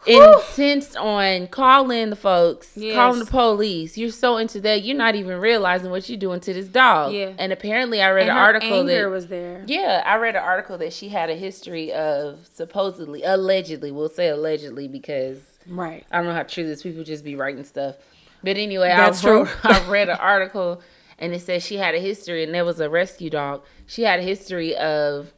intent 0.07 0.95
on 0.97 1.47
calling 1.47 2.09
the 2.09 2.15
folks, 2.15 2.71
yes. 2.75 2.95
calling 2.95 3.19
the 3.19 3.25
police. 3.25 3.97
You're 3.97 4.11
so 4.11 4.37
into 4.37 4.59
that, 4.61 4.83
you're 4.83 4.97
not 4.97 5.15
even 5.15 5.39
realizing 5.39 5.91
what 5.91 6.07
you're 6.09 6.17
doing 6.17 6.39
to 6.41 6.53
this 6.53 6.67
dog. 6.67 7.13
Yeah. 7.13 7.33
And 7.37 7.51
apparently, 7.51 8.01
I 8.01 8.11
read 8.11 8.23
and 8.23 8.31
an 8.31 8.37
article 8.37 8.79
anger 8.79 9.03
that 9.03 9.09
was 9.09 9.27
there. 9.27 9.63
Yeah, 9.67 10.03
I 10.05 10.17
read 10.17 10.35
an 10.35 10.43
article 10.43 10.77
that 10.79 10.93
she 10.93 11.09
had 11.09 11.29
a 11.29 11.35
history 11.35 11.91
of 11.91 12.47
supposedly, 12.53 13.23
allegedly, 13.23 13.91
we'll 13.91 14.09
say 14.09 14.29
allegedly 14.29 14.87
because 14.87 15.39
right. 15.67 16.05
I 16.11 16.17
don't 16.17 16.25
know 16.25 16.33
how 16.33 16.43
true 16.43 16.65
this. 16.65 16.83
People 16.83 17.03
just 17.03 17.23
be 17.23 17.35
writing 17.35 17.63
stuff. 17.63 17.95
But 18.43 18.57
anyway, 18.57 18.89
That's 18.89 19.23
I 19.25 19.29
wrote, 19.29 19.47
true. 19.47 19.57
I 19.71 19.89
read 19.89 20.09
an 20.09 20.17
article 20.17 20.81
and 21.19 21.33
it 21.33 21.41
said 21.41 21.63
she 21.63 21.77
had 21.77 21.95
a 21.95 21.99
history, 21.99 22.43
and 22.43 22.53
there 22.53 22.65
was 22.65 22.79
a 22.79 22.89
rescue 22.89 23.29
dog. 23.29 23.63
She 23.87 24.03
had 24.03 24.19
a 24.19 24.23
history 24.23 24.75
of 24.75 25.33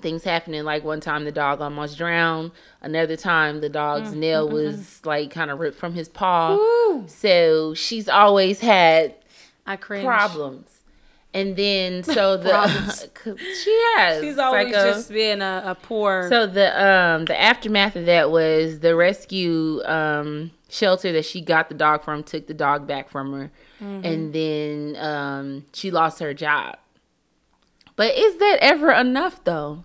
things 0.00 0.24
happening. 0.24 0.64
Like 0.64 0.84
one 0.84 1.00
time 1.00 1.24
the 1.24 1.32
dog 1.32 1.60
almost 1.60 1.98
drowned. 1.98 2.52
Another 2.80 3.16
time 3.16 3.60
the 3.60 3.68
dog's 3.68 4.10
mm, 4.10 4.18
nail 4.18 4.48
mm, 4.48 4.52
was 4.52 5.04
like 5.04 5.30
kind 5.30 5.50
of 5.50 5.58
ripped 5.58 5.78
from 5.78 5.94
his 5.94 6.08
paw. 6.08 6.56
Ooh. 6.56 7.04
So 7.06 7.74
she's 7.74 8.08
always 8.08 8.60
had 8.60 9.14
I 9.66 9.76
cringe. 9.76 10.04
problems. 10.04 10.80
And 11.34 11.56
then 11.56 12.02
so 12.02 12.36
the 12.36 12.66
she 13.64 13.84
has 13.96 14.22
she's 14.22 14.38
always 14.38 14.72
psycho. 14.72 14.92
just 14.92 15.10
been 15.10 15.42
a, 15.42 15.62
a, 15.66 15.74
poor. 15.74 16.28
So 16.28 16.46
the 16.46 16.68
um 16.82 17.26
the 17.26 17.40
aftermath 17.40 17.96
of 17.96 18.06
that 18.06 18.30
was 18.30 18.80
the 18.80 18.96
rescue 18.96 19.82
um 19.84 20.52
shelter 20.68 21.12
that 21.12 21.24
she 21.24 21.40
got 21.40 21.68
the 21.68 21.74
dog 21.74 22.02
from 22.02 22.22
took 22.22 22.46
the 22.46 22.54
dog 22.54 22.86
back 22.86 23.10
from 23.10 23.32
her, 23.32 23.50
mm-hmm. 23.80 24.04
and 24.04 24.32
then 24.32 24.96
um 24.96 25.64
she 25.72 25.90
lost 25.90 26.20
her 26.20 26.32
job. 26.32 26.78
But 27.98 28.16
is 28.16 28.38
that 28.38 28.58
ever 28.62 28.90
enough 28.90 29.44
though? 29.44 29.84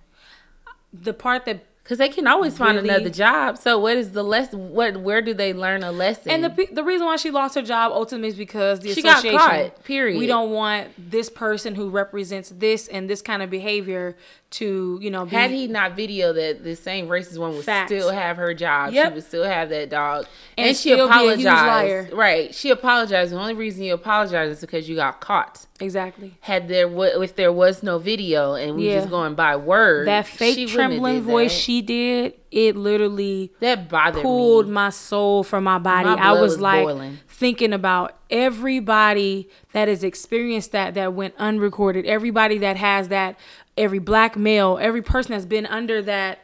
the 0.93 1.13
part 1.13 1.45
that 1.45 1.65
because 1.83 1.97
they 1.97 2.07
can 2.07 2.27
always 2.27 2.57
find 2.57 2.77
really, 2.77 2.87
another 2.87 3.09
job. 3.09 3.57
So 3.57 3.77
what 3.77 3.97
is 3.97 4.13
the 4.13 4.23
lesson? 4.23 4.69
What 4.69 4.97
where 4.97 5.21
do 5.21 5.33
they 5.33 5.51
learn 5.51 5.83
a 5.83 5.91
lesson? 5.91 6.31
And 6.31 6.43
the 6.45 6.67
the 6.71 6.83
reason 6.83 7.05
why 7.05 7.17
she 7.17 7.29
lost 7.29 7.55
her 7.55 7.61
job 7.61 7.91
ultimately 7.91 8.29
is 8.29 8.35
because 8.35 8.79
the 8.79 8.93
she 8.93 9.01
association. 9.01 9.37
Got 9.37 9.49
caught, 9.49 9.83
period. 9.83 10.17
We 10.17 10.27
don't 10.27 10.51
want 10.51 10.89
this 10.97 11.29
person 11.29 11.75
who 11.75 11.89
represents 11.89 12.49
this 12.55 12.87
and 12.87 13.09
this 13.09 13.21
kind 13.21 13.41
of 13.41 13.49
behavior 13.49 14.15
to 14.51 14.97
you 15.01 15.11
know. 15.11 15.25
Be, 15.25 15.35
Had 15.35 15.51
he 15.51 15.67
not 15.67 15.97
video 15.97 16.31
that 16.31 16.63
the 16.63 16.75
same 16.75 17.07
racist 17.07 17.37
one 17.37 17.53
would 17.55 17.65
fact. 17.65 17.89
still 17.89 18.11
have 18.11 18.37
her 18.37 18.53
job, 18.53 18.93
yep. 18.93 19.09
she 19.09 19.15
would 19.15 19.23
still 19.25 19.43
have 19.43 19.67
that 19.69 19.89
dog, 19.89 20.25
and, 20.57 20.69
and 20.69 20.77
she 20.77 20.93
apologized. 20.93 22.13
Right? 22.13 22.55
She 22.55 22.69
apologized. 22.69 23.33
The 23.33 23.39
only 23.39 23.55
reason 23.55 23.83
you 23.83 23.93
apologize 23.93 24.51
is 24.51 24.61
because 24.61 24.87
you 24.87 24.95
got 24.95 25.19
caught. 25.19 25.65
Exactly. 25.83 26.37
Had 26.41 26.67
there 26.67 26.89
if 27.21 27.35
there 27.35 27.51
was 27.51 27.83
no 27.83 27.99
video 27.99 28.53
and 28.53 28.75
we 28.75 28.87
yeah. 28.87 28.99
just 28.99 29.09
going 29.09 29.35
by 29.35 29.55
word, 29.55 30.07
that 30.07 30.25
fake 30.25 30.69
trembling 30.69 31.21
voice 31.21 31.51
that. 31.51 31.59
she 31.59 31.81
did, 31.81 32.33
it 32.51 32.75
literally 32.75 33.51
that 33.59 33.89
bothered 33.89 34.21
pulled 34.21 34.67
me. 34.67 34.73
my 34.73 34.89
soul 34.89 35.43
from 35.43 35.65
my 35.65 35.79
body. 35.79 36.09
My 36.09 36.15
I 36.15 36.31
was, 36.31 36.53
was 36.53 36.59
like 36.61 36.85
boiling. 36.85 37.19
thinking 37.27 37.73
about 37.73 38.17
everybody 38.29 39.49
that 39.73 39.87
has 39.87 40.03
experienced 40.03 40.71
that 40.71 40.93
that 40.93 41.13
went 41.13 41.33
unrecorded, 41.37 42.05
everybody 42.05 42.57
that 42.59 42.77
has 42.77 43.09
that 43.09 43.37
every 43.77 43.99
black 43.99 44.37
male, 44.37 44.77
every 44.81 45.01
person 45.01 45.33
that's 45.33 45.45
been 45.45 45.65
under 45.65 46.01
that 46.01 46.39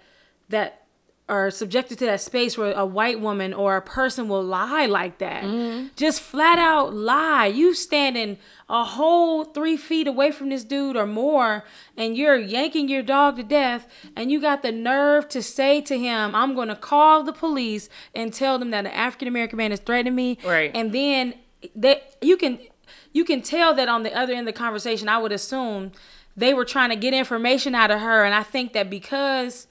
that 0.49 0.79
are 1.29 1.51
subjected 1.51 1.99
to 1.99 2.05
that 2.05 2.19
space 2.19 2.57
where 2.57 2.73
a 2.73 2.85
white 2.85 3.21
woman 3.21 3.53
or 3.53 3.77
a 3.77 3.81
person 3.81 4.27
will 4.27 4.43
lie 4.43 4.87
like 4.87 5.19
that. 5.19 5.43
Mm-hmm. 5.43 5.87
Just 5.95 6.21
flat 6.21 6.57
out 6.57 6.93
lie. 6.93 7.45
You 7.45 7.75
standing 7.75 8.37
a 8.69 8.83
whole 8.83 9.43
three 9.43 9.75
feet 9.75 10.07
away 10.07 10.31
from 10.31 10.49
this 10.49 10.63
dude 10.63 10.95
or 10.95 11.07
more, 11.07 11.63
and 11.97 12.15
you're 12.15 12.37
yanking 12.37 12.87
your 12.87 13.01
dog 13.01 13.37
to 13.37 13.43
death, 13.43 13.87
and 14.15 14.31
you 14.31 14.39
got 14.39 14.61
the 14.61 14.71
nerve 14.71 15.27
to 15.29 15.41
say 15.41 15.81
to 15.81 15.97
him, 15.97 16.35
I'm 16.35 16.55
gonna 16.55 16.75
call 16.75 17.23
the 17.23 17.33
police 17.33 17.89
and 18.13 18.31
tell 18.31 18.59
them 18.59 18.69
that 18.71 18.85
an 18.85 18.91
African 18.91 19.27
American 19.27 19.57
man 19.57 19.71
is 19.71 19.79
threatening 19.79 20.15
me. 20.15 20.37
Right. 20.45 20.71
And 20.75 20.91
then 20.91 21.33
that 21.75 22.15
you 22.21 22.37
can 22.37 22.59
you 23.11 23.25
can 23.25 23.41
tell 23.41 23.73
that 23.73 23.89
on 23.89 24.03
the 24.03 24.13
other 24.15 24.33
end 24.33 24.47
of 24.47 24.53
the 24.53 24.59
conversation, 24.59 25.09
I 25.09 25.17
would 25.17 25.31
assume 25.31 25.91
they 26.37 26.53
were 26.53 26.65
trying 26.65 26.89
to 26.89 26.95
get 26.95 27.13
information 27.13 27.75
out 27.75 27.91
of 27.91 27.99
her. 27.99 28.23
And 28.23 28.33
I 28.33 28.43
think 28.43 28.73
that 28.73 28.89
because 28.89 29.67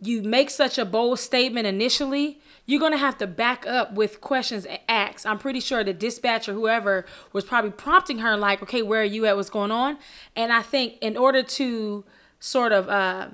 you 0.00 0.22
make 0.22 0.50
such 0.50 0.78
a 0.78 0.84
bold 0.84 1.18
statement 1.18 1.66
initially, 1.66 2.40
you're 2.70 2.80
gonna 2.80 2.96
have 2.96 3.18
to 3.18 3.26
back 3.26 3.66
up 3.66 3.94
with 3.94 4.20
questions 4.20 4.64
and 4.64 4.78
acts. 4.88 5.26
I'm 5.26 5.38
pretty 5.38 5.58
sure 5.58 5.82
the 5.82 5.92
dispatcher, 5.92 6.52
whoever, 6.52 7.04
was 7.32 7.44
probably 7.44 7.72
prompting 7.72 8.18
her, 8.18 8.36
like, 8.36 8.62
"Okay, 8.62 8.82
where 8.82 9.00
are 9.00 9.04
you 9.04 9.26
at? 9.26 9.36
What's 9.36 9.50
going 9.50 9.72
on?" 9.72 9.98
And 10.36 10.52
I 10.52 10.62
think 10.62 10.94
in 11.00 11.16
order 11.16 11.42
to 11.42 12.04
sort 12.38 12.70
of 12.70 12.88
uh, 12.88 13.28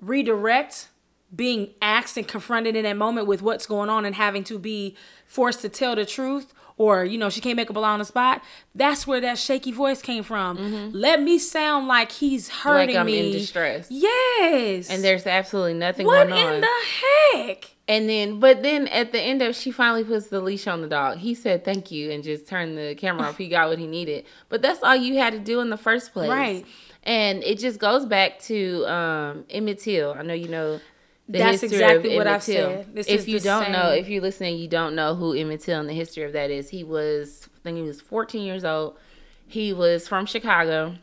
redirect 0.00 0.88
being 1.34 1.70
asked 1.80 2.16
and 2.16 2.28
confronted 2.28 2.76
in 2.76 2.84
that 2.84 2.96
moment 2.96 3.26
with 3.26 3.42
what's 3.42 3.66
going 3.66 3.88
on 3.88 4.04
and 4.04 4.14
having 4.14 4.44
to 4.44 4.58
be 4.58 4.96
forced 5.26 5.62
to 5.62 5.68
tell 5.68 5.96
the 5.96 6.04
truth 6.04 6.52
or 6.82 7.04
you 7.04 7.18
know 7.18 7.30
she 7.30 7.40
can't 7.40 7.56
make 7.56 7.70
up 7.70 7.76
a 7.76 7.78
lie 7.78 7.92
on 7.92 7.98
the 7.98 8.04
spot 8.04 8.42
that's 8.74 9.06
where 9.06 9.20
that 9.20 9.36
shaky 9.38 9.72
voice 9.72 10.00
came 10.02 10.22
from 10.22 10.50
let 10.92 11.20
me 11.28 11.38
sound 11.38 11.86
like 11.96 12.10
he's 12.12 12.48
hurting 12.48 12.94
Mm-hmm. 12.96 13.00
I'm 13.00 13.06
me 13.06 13.26
in 13.26 13.32
distress. 13.32 13.86
yes 13.90 14.90
And 14.90 15.02
there's 15.04 15.26
absolutely 15.26 15.74
nothing 15.74 16.06
what 16.06 16.28
going 16.28 16.32
on. 16.32 16.46
What 16.46 16.54
in 16.54 16.60
the 16.60 17.46
heck 17.46 17.70
And 17.88 18.08
then, 18.08 18.40
but 18.40 18.62
then 18.62 18.86
at 18.88 19.12
the 19.12 19.20
end 19.20 19.42
of, 19.42 19.54
she 19.54 19.70
finally 19.70 20.04
puts 20.04 20.26
the 20.28 20.40
leash 20.40 20.66
on 20.66 20.80
the 20.82 20.88
dog. 20.88 21.18
He 21.18 21.34
said 21.34 21.64
thank 21.64 21.90
you 21.90 22.10
and 22.12 22.22
just 22.22 22.46
turned 22.46 22.76
the 22.78 22.94
camera 22.94 23.28
off. 23.28 23.36
He 23.38 23.48
got 23.48 23.68
what 23.68 23.78
he 23.78 23.86
needed. 23.86 24.24
But 24.48 24.62
that's 24.62 24.82
all 24.82 24.96
you 24.96 25.18
had 25.18 25.32
to 25.34 25.38
do 25.38 25.60
in 25.60 25.68
the 25.70 25.76
first 25.88 26.12
place, 26.12 26.30
Right. 26.30 26.64
And 27.04 27.42
it 27.42 27.58
just 27.58 27.78
goes 27.80 28.06
back 28.06 28.38
to 28.50 28.86
um, 28.86 29.44
Emmett 29.50 29.80
Till. 29.80 30.14
I 30.18 30.22
know 30.22 30.34
you 30.34 30.48
know. 30.48 30.80
The 31.28 31.38
That's 31.38 31.60
history 31.62 31.78
exactly 31.78 32.10
of 32.14 32.16
what 32.16 32.26
Emmett 32.26 32.36
I've 32.36 32.44
Till. 32.44 32.70
said. 32.70 32.94
This 32.94 33.06
if 33.08 33.28
you 33.28 33.40
don't 33.40 33.70
know, 33.72 33.90
if 33.90 34.08
you're 34.08 34.20
listening, 34.22 34.58
you 34.58 34.68
don't 34.68 34.94
know 34.94 35.14
who 35.14 35.34
Emmett 35.34 35.60
Till 35.62 35.80
and 35.80 35.88
the 35.88 35.94
history 35.94 36.24
of 36.24 36.32
that 36.32 36.50
is. 36.50 36.70
He 36.70 36.84
was, 36.84 37.48
I 37.56 37.58
think 37.62 37.76
he 37.76 37.82
was 37.82 38.00
14 38.00 38.42
years 38.44 38.64
old. 38.64 38.98
He 39.46 39.72
was 39.72 40.08
from 40.08 40.26
Chicago 40.26 40.96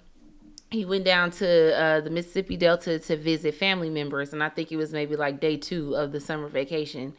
he 0.71 0.85
went 0.85 1.03
down 1.03 1.31
to 1.31 1.75
uh, 1.79 2.01
the 2.01 2.09
Mississippi 2.09 2.55
Delta 2.55 2.99
to 2.99 3.17
visit 3.17 3.55
family 3.55 3.89
members, 3.89 4.33
and 4.33 4.43
I 4.43 4.49
think 4.49 4.71
it 4.71 4.77
was 4.77 4.93
maybe 4.93 5.15
like 5.15 5.39
day 5.39 5.57
two 5.57 5.95
of 5.95 6.11
the 6.11 6.19
summer 6.19 6.47
vacation. 6.47 7.13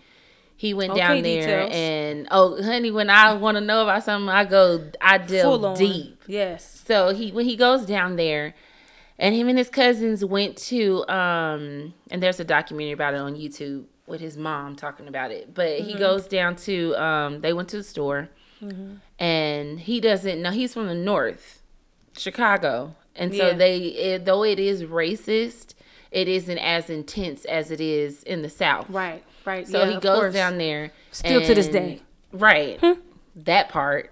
He 0.57 0.75
went 0.75 0.93
Okay, 0.93 1.01
down 1.01 1.23
there, 1.23 1.41
details. 1.41 1.71
and 1.73 2.29
oh, 2.31 2.63
honey, 2.63 2.91
when 2.91 3.11
I 3.11 3.33
want 3.33 3.57
to 3.57 3.61
know 3.61 3.83
about 3.83 4.05
something, 4.05 4.29
I 4.29 4.45
go, 4.45 4.91
I 5.01 5.19
delve 5.19 5.77
deep. 5.79 6.23
yes 6.27 6.83
So 6.87 7.15
he 7.15 7.33
when 7.33 7.47
he 7.47 7.57
goes 7.57 7.87
down 7.87 8.17
there, 8.17 8.55
and 9.21 9.35
him 9.37 9.49
and 9.49 9.57
his 9.59 9.69
cousins 9.71 10.25
went 10.25 10.57
to 10.73 11.07
um, 11.09 11.95
and 12.11 12.21
there's 12.23 12.41
a 12.41 12.45
documentary 12.45 12.93
about 12.93 13.15
it 13.15 13.21
on 13.21 13.35
YouTube 13.37 13.85
with 14.07 14.21
his 14.21 14.37
mom 14.37 14.75
talking 14.75 15.07
about 15.07 15.31
it. 15.31 15.55
But 15.55 15.69
Mm-hmm. 15.69 15.89
he 15.89 15.95
goes 15.95 16.27
down 16.27 16.57
to 16.67 16.95
um, 16.97 17.41
they 17.43 17.53
went 17.53 17.69
to 17.69 17.77
the 17.77 17.85
store, 17.85 18.29
and 19.19 19.81
he 19.81 20.01
doesn't 20.01 20.41
know 20.43 20.51
he's 20.51 20.75
from 20.75 20.87
the 20.87 20.95
north, 20.95 21.63
Chicago, 22.17 22.97
and 23.15 23.35
so 23.35 23.49
Yeah. 23.49 23.55
they 23.55 23.77
it, 23.79 24.25
though 24.25 24.43
it 24.45 24.59
is 24.59 24.83
racist, 24.85 25.75
it 26.11 26.29
isn't 26.29 26.59
as 26.59 26.91
intense 26.91 27.45
as 27.45 27.71
it 27.71 27.81
is 27.81 28.23
in 28.25 28.43
the 28.43 28.49
south. 28.51 28.87
right 28.91 29.23
right 29.45 29.67
So 29.69 29.85
yeah, 29.85 29.91
he 29.95 30.01
goes 30.01 30.19
course. 30.19 30.35
down 30.35 30.59
there. 30.59 30.93
Still 31.13 31.41
to 31.43 31.55
this 31.55 31.69
day. 31.69 32.03
Right. 32.33 32.81
That 33.37 33.69
part. 33.69 34.11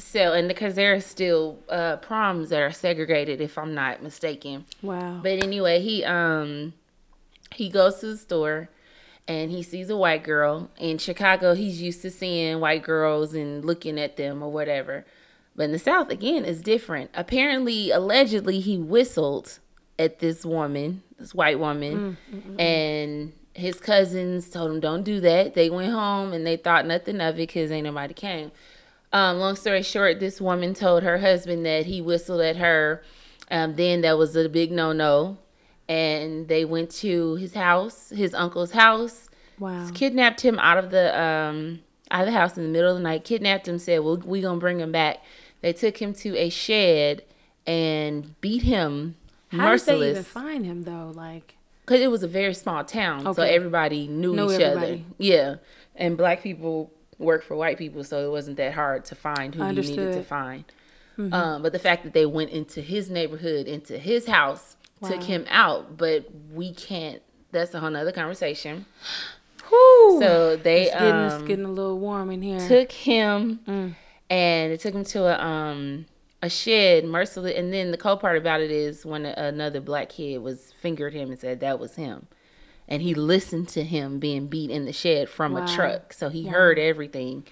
So, 0.00 0.32
and 0.32 0.48
because 0.48 0.74
there 0.74 0.94
are 0.94 1.00
still 1.00 1.58
uh, 1.68 1.96
proms 1.98 2.48
that 2.48 2.60
are 2.60 2.72
segregated, 2.72 3.40
if 3.40 3.56
I'm 3.58 3.74
not 3.74 4.02
mistaken. 4.02 4.64
wow 4.82 5.20
But 5.22 5.42
anyway, 5.44 5.80
he 5.80 6.04
um 6.04 6.72
he 7.54 7.68
goes 7.68 8.00
to 8.00 8.06
the 8.06 8.16
store 8.16 8.68
and 9.28 9.50
he 9.50 9.62
sees 9.62 9.90
a 9.90 9.96
white 9.96 10.24
girl. 10.24 10.70
In 10.78 10.98
Chicago, 10.98 11.54
he's 11.54 11.80
used 11.82 12.02
to 12.02 12.10
seeing 12.10 12.60
white 12.60 12.82
girls 12.82 13.34
and 13.34 13.64
looking 13.64 13.98
at 14.00 14.16
them 14.16 14.42
or 14.42 14.50
whatever. 14.50 15.04
But 15.54 15.64
in 15.64 15.72
the 15.72 15.78
South, 15.78 16.10
again, 16.10 16.44
is 16.44 16.62
different. 16.62 17.10
Apparently, 17.12 17.90
allegedly, 17.90 18.60
he 18.60 18.78
whistled 18.78 19.58
at 19.98 20.20
this 20.20 20.44
woman, 20.46 21.02
this 21.18 21.34
white 21.34 21.58
woman, 21.58 22.16
and 22.58 23.32
his 23.52 23.78
cousins 23.78 24.48
told 24.48 24.70
him, 24.70 24.80
"Don't 24.80 25.02
do 25.02 25.20
that." 25.20 25.54
They 25.54 25.68
went 25.68 25.92
home 25.92 26.32
and 26.32 26.46
they 26.46 26.56
thought 26.56 26.86
nothing 26.86 27.20
of 27.20 27.34
it 27.34 27.38
because 27.38 27.70
ain't 27.70 27.84
nobody 27.84 28.14
came. 28.14 28.52
Um, 29.12 29.38
long 29.38 29.56
story 29.56 29.82
short, 29.82 30.20
this 30.20 30.40
woman 30.40 30.72
told 30.74 31.02
her 31.02 31.18
husband 31.18 31.66
that 31.66 31.86
he 31.86 32.00
whistled 32.00 32.40
at 32.40 32.56
her. 32.56 33.02
Um, 33.50 33.74
then 33.74 34.02
that 34.02 34.16
was 34.16 34.36
a 34.36 34.48
big 34.48 34.70
no 34.70 34.92
no, 34.92 35.38
and 35.88 36.46
they 36.46 36.64
went 36.64 36.90
to 36.92 37.34
his 37.34 37.54
house, 37.54 38.10
his 38.10 38.32
uncle's 38.34 38.70
house, 38.72 39.28
wow 39.58 39.88
kidnapped 39.92 40.40
him 40.42 40.58
out 40.60 40.78
of 40.78 40.90
the 40.90 41.20
um 41.20 41.80
out 42.12 42.20
of 42.20 42.26
the 42.26 42.32
house 42.38 42.56
in 42.56 42.62
the 42.62 42.68
middle 42.68 42.90
of 42.90 42.96
the 42.96 43.02
night. 43.02 43.24
Kidnapped 43.24 43.66
him, 43.66 43.78
said, 43.78 44.00
"Well, 44.00 44.18
we 44.18 44.40
gonna 44.40 44.60
bring 44.60 44.78
him 44.78 44.92
back." 44.92 45.18
They 45.62 45.72
took 45.72 46.00
him 46.00 46.14
to 46.14 46.36
a 46.38 46.48
shed 46.48 47.22
and 47.66 48.40
beat 48.40 48.62
him 48.62 49.16
how 49.50 49.70
did 49.72 49.80
they 49.80 49.96
even 49.96 50.00
merciless 50.14 50.26
find 50.28 50.64
him 50.64 50.84
though 50.84 51.12
like 51.14 51.56
because 51.84 52.00
it 52.00 52.10
was 52.10 52.22
a 52.22 52.28
very 52.28 52.54
small 52.54 52.84
town, 52.84 53.34
so 53.34 53.42
everybody 53.42 54.06
knew, 54.06 54.34
Knew 54.34 54.44
each 54.46 54.54
other. 54.62 54.64
everybody. 54.78 55.04
Yeah, 55.18 55.56
and 55.96 56.16
black 56.16 56.40
people 56.42 56.92
work 57.20 57.44
for 57.44 57.54
white 57.56 57.78
people, 57.78 58.02
so 58.02 58.26
it 58.26 58.30
wasn't 58.30 58.56
that 58.56 58.72
hard 58.74 59.04
to 59.06 59.14
find 59.14 59.54
who 59.54 59.62
you 59.66 59.72
needed 59.82 60.12
to 60.14 60.22
find. 60.22 60.64
Um, 61.18 61.62
but 61.62 61.72
the 61.72 61.78
fact 61.78 62.02
that 62.04 62.14
they 62.14 62.24
went 62.24 62.50
into 62.50 62.80
his 62.80 63.10
neighborhood, 63.10 63.66
into 63.68 63.98
his 63.98 64.26
house, 64.26 64.76
took 65.06 65.22
him 65.24 65.44
out, 65.50 65.96
but 65.98 66.24
we 66.52 66.72
can't. 66.72 67.20
That's 67.52 67.74
a 67.74 67.80
whole 67.80 67.90
nother 67.90 68.10
conversation. 68.12 68.86
Whew. 69.68 70.18
So 70.20 70.56
they 70.56 70.84
it's 70.84 70.92
getting, 70.92 71.20
it's 71.20 71.34
um, 71.34 71.44
getting 71.46 71.64
a 71.64 71.70
little 71.70 71.98
warm 71.98 72.30
in 72.30 72.42
here 72.42 72.66
took 72.66 72.90
him 72.92 73.60
Mm. 73.66 73.94
and 74.28 74.72
it 74.72 74.80
took 74.80 74.94
him 74.94 75.04
to 75.04 75.24
a 75.26 75.44
um 75.44 76.06
a 76.42 76.48
shed 76.48 77.04
merciless 77.04 77.54
and 77.56 77.72
then 77.72 77.90
the 77.90 77.96
cool 77.98 78.16
part 78.16 78.36
about 78.36 78.60
it 78.60 78.70
is 78.70 79.04
when 79.04 79.26
another 79.26 79.80
black 79.80 80.08
kid 80.08 80.38
was 80.38 80.72
fingered 80.80 81.12
him 81.12 81.30
and 81.30 81.38
said 81.38 81.60
that 81.60 81.78
was 81.78 81.94
him 81.96 82.26
and 82.90 83.00
he 83.02 83.14
listened 83.14 83.68
to 83.68 83.84
him 83.84 84.18
being 84.18 84.48
beat 84.48 84.68
in 84.70 84.84
the 84.84 84.92
shed 84.92 85.28
from 85.30 85.52
Wow. 85.52 85.64
a 85.64 85.68
truck. 85.68 86.12
So 86.12 86.28
he 86.28 86.48
heard 86.48 86.78
everything. 86.78 87.44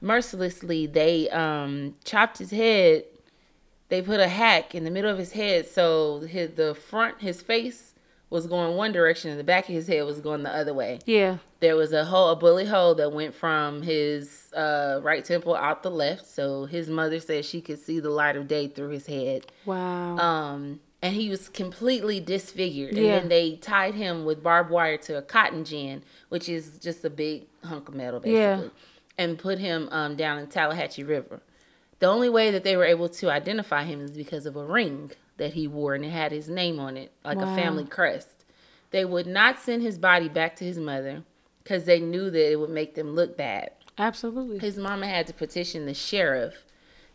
Mercilessly 0.00 0.86
they 0.86 1.28
um 1.30 1.94
chopped 2.04 2.38
his 2.38 2.50
head. 2.50 3.04
They 3.88 4.02
put 4.02 4.20
a 4.20 4.28
hack 4.28 4.74
in 4.74 4.84
the 4.84 4.90
middle 4.90 5.10
of 5.10 5.18
his 5.18 5.32
head. 5.32 5.66
So 5.66 6.20
his 6.20 6.50
the 6.52 6.74
front 6.74 7.20
his 7.20 7.40
face 7.42 7.94
was 8.30 8.46
going 8.46 8.76
one 8.76 8.90
direction 8.92 9.30
and 9.30 9.38
the 9.38 9.44
back 9.44 9.68
of 9.68 9.74
his 9.74 9.86
head 9.86 10.04
was 10.04 10.20
going 10.20 10.42
the 10.42 10.54
other 10.54 10.74
way. 10.74 10.98
Yeah. 11.06 11.38
There 11.60 11.76
was 11.76 11.92
a 11.92 12.04
hole, 12.06 12.30
a 12.30 12.36
bullet 12.36 12.66
hole 12.68 12.94
that 12.96 13.12
went 13.12 13.34
from 13.34 13.82
his 13.82 14.52
uh, 14.54 15.00
right 15.02 15.24
temple 15.24 15.54
out 15.54 15.82
the 15.82 15.90
left. 15.90 16.26
So 16.26 16.66
his 16.66 16.88
mother 16.90 17.20
said 17.20 17.44
she 17.44 17.60
could 17.60 17.78
see 17.78 18.00
the 18.00 18.10
light 18.10 18.36
of 18.36 18.48
day 18.48 18.66
through 18.68 18.88
his 18.90 19.06
head. 19.06 19.46
wow. 19.64 20.16
Um, 20.18 20.80
and 21.04 21.14
he 21.14 21.28
was 21.28 21.50
completely 21.50 22.18
disfigured. 22.18 22.94
And 22.96 23.04
then 23.04 23.28
they 23.28 23.56
tied 23.56 23.94
him 23.94 24.24
with 24.24 24.42
barbed 24.42 24.70
wire 24.70 24.96
to 24.96 25.18
a 25.18 25.22
cotton 25.22 25.62
gin, 25.64 26.02
which 26.30 26.48
is 26.48 26.78
just 26.78 27.04
a 27.04 27.10
big 27.10 27.44
hunk 27.62 27.88
of 27.90 27.94
metal, 27.94 28.20
basically, 28.20 28.40
Yeah. 28.40 28.68
and 29.18 29.38
put 29.38 29.58
him 29.58 29.88
um, 29.92 30.16
down 30.16 30.38
in 30.38 30.46
Tallahatchie 30.46 31.04
River. 31.04 31.42
The 31.98 32.06
only 32.06 32.30
way 32.30 32.50
that 32.50 32.64
they 32.64 32.74
were 32.74 32.86
able 32.86 33.10
to 33.10 33.30
identify 33.30 33.84
him 33.84 34.00
is 34.00 34.12
because 34.12 34.46
of 34.46 34.56
a 34.56 34.64
ring 34.64 35.12
that 35.36 35.52
he 35.52 35.68
wore, 35.68 35.94
and 35.94 36.04
it 36.06 36.10
had 36.10 36.32
his 36.32 36.48
name 36.48 36.80
on 36.80 36.96
it, 36.96 37.12
like 37.22 37.36
Wow. 37.38 37.52
a 37.52 37.56
family 37.56 37.84
crest. 37.84 38.46
They 38.90 39.04
would 39.04 39.26
not 39.26 39.58
send 39.58 39.82
his 39.82 39.98
body 39.98 40.28
back 40.30 40.56
to 40.56 40.64
his 40.64 40.78
mother 40.78 41.22
because 41.62 41.84
they 41.84 42.00
knew 42.00 42.30
that 42.30 42.50
it 42.50 42.56
would 42.56 42.70
make 42.70 42.94
them 42.94 43.14
look 43.14 43.36
bad. 43.36 43.72
absolutely 43.98 44.58
His 44.58 44.78
mama 44.78 45.06
had 45.06 45.26
to 45.26 45.34
petition 45.34 45.84
the 45.86 45.94
sheriff 45.94 46.63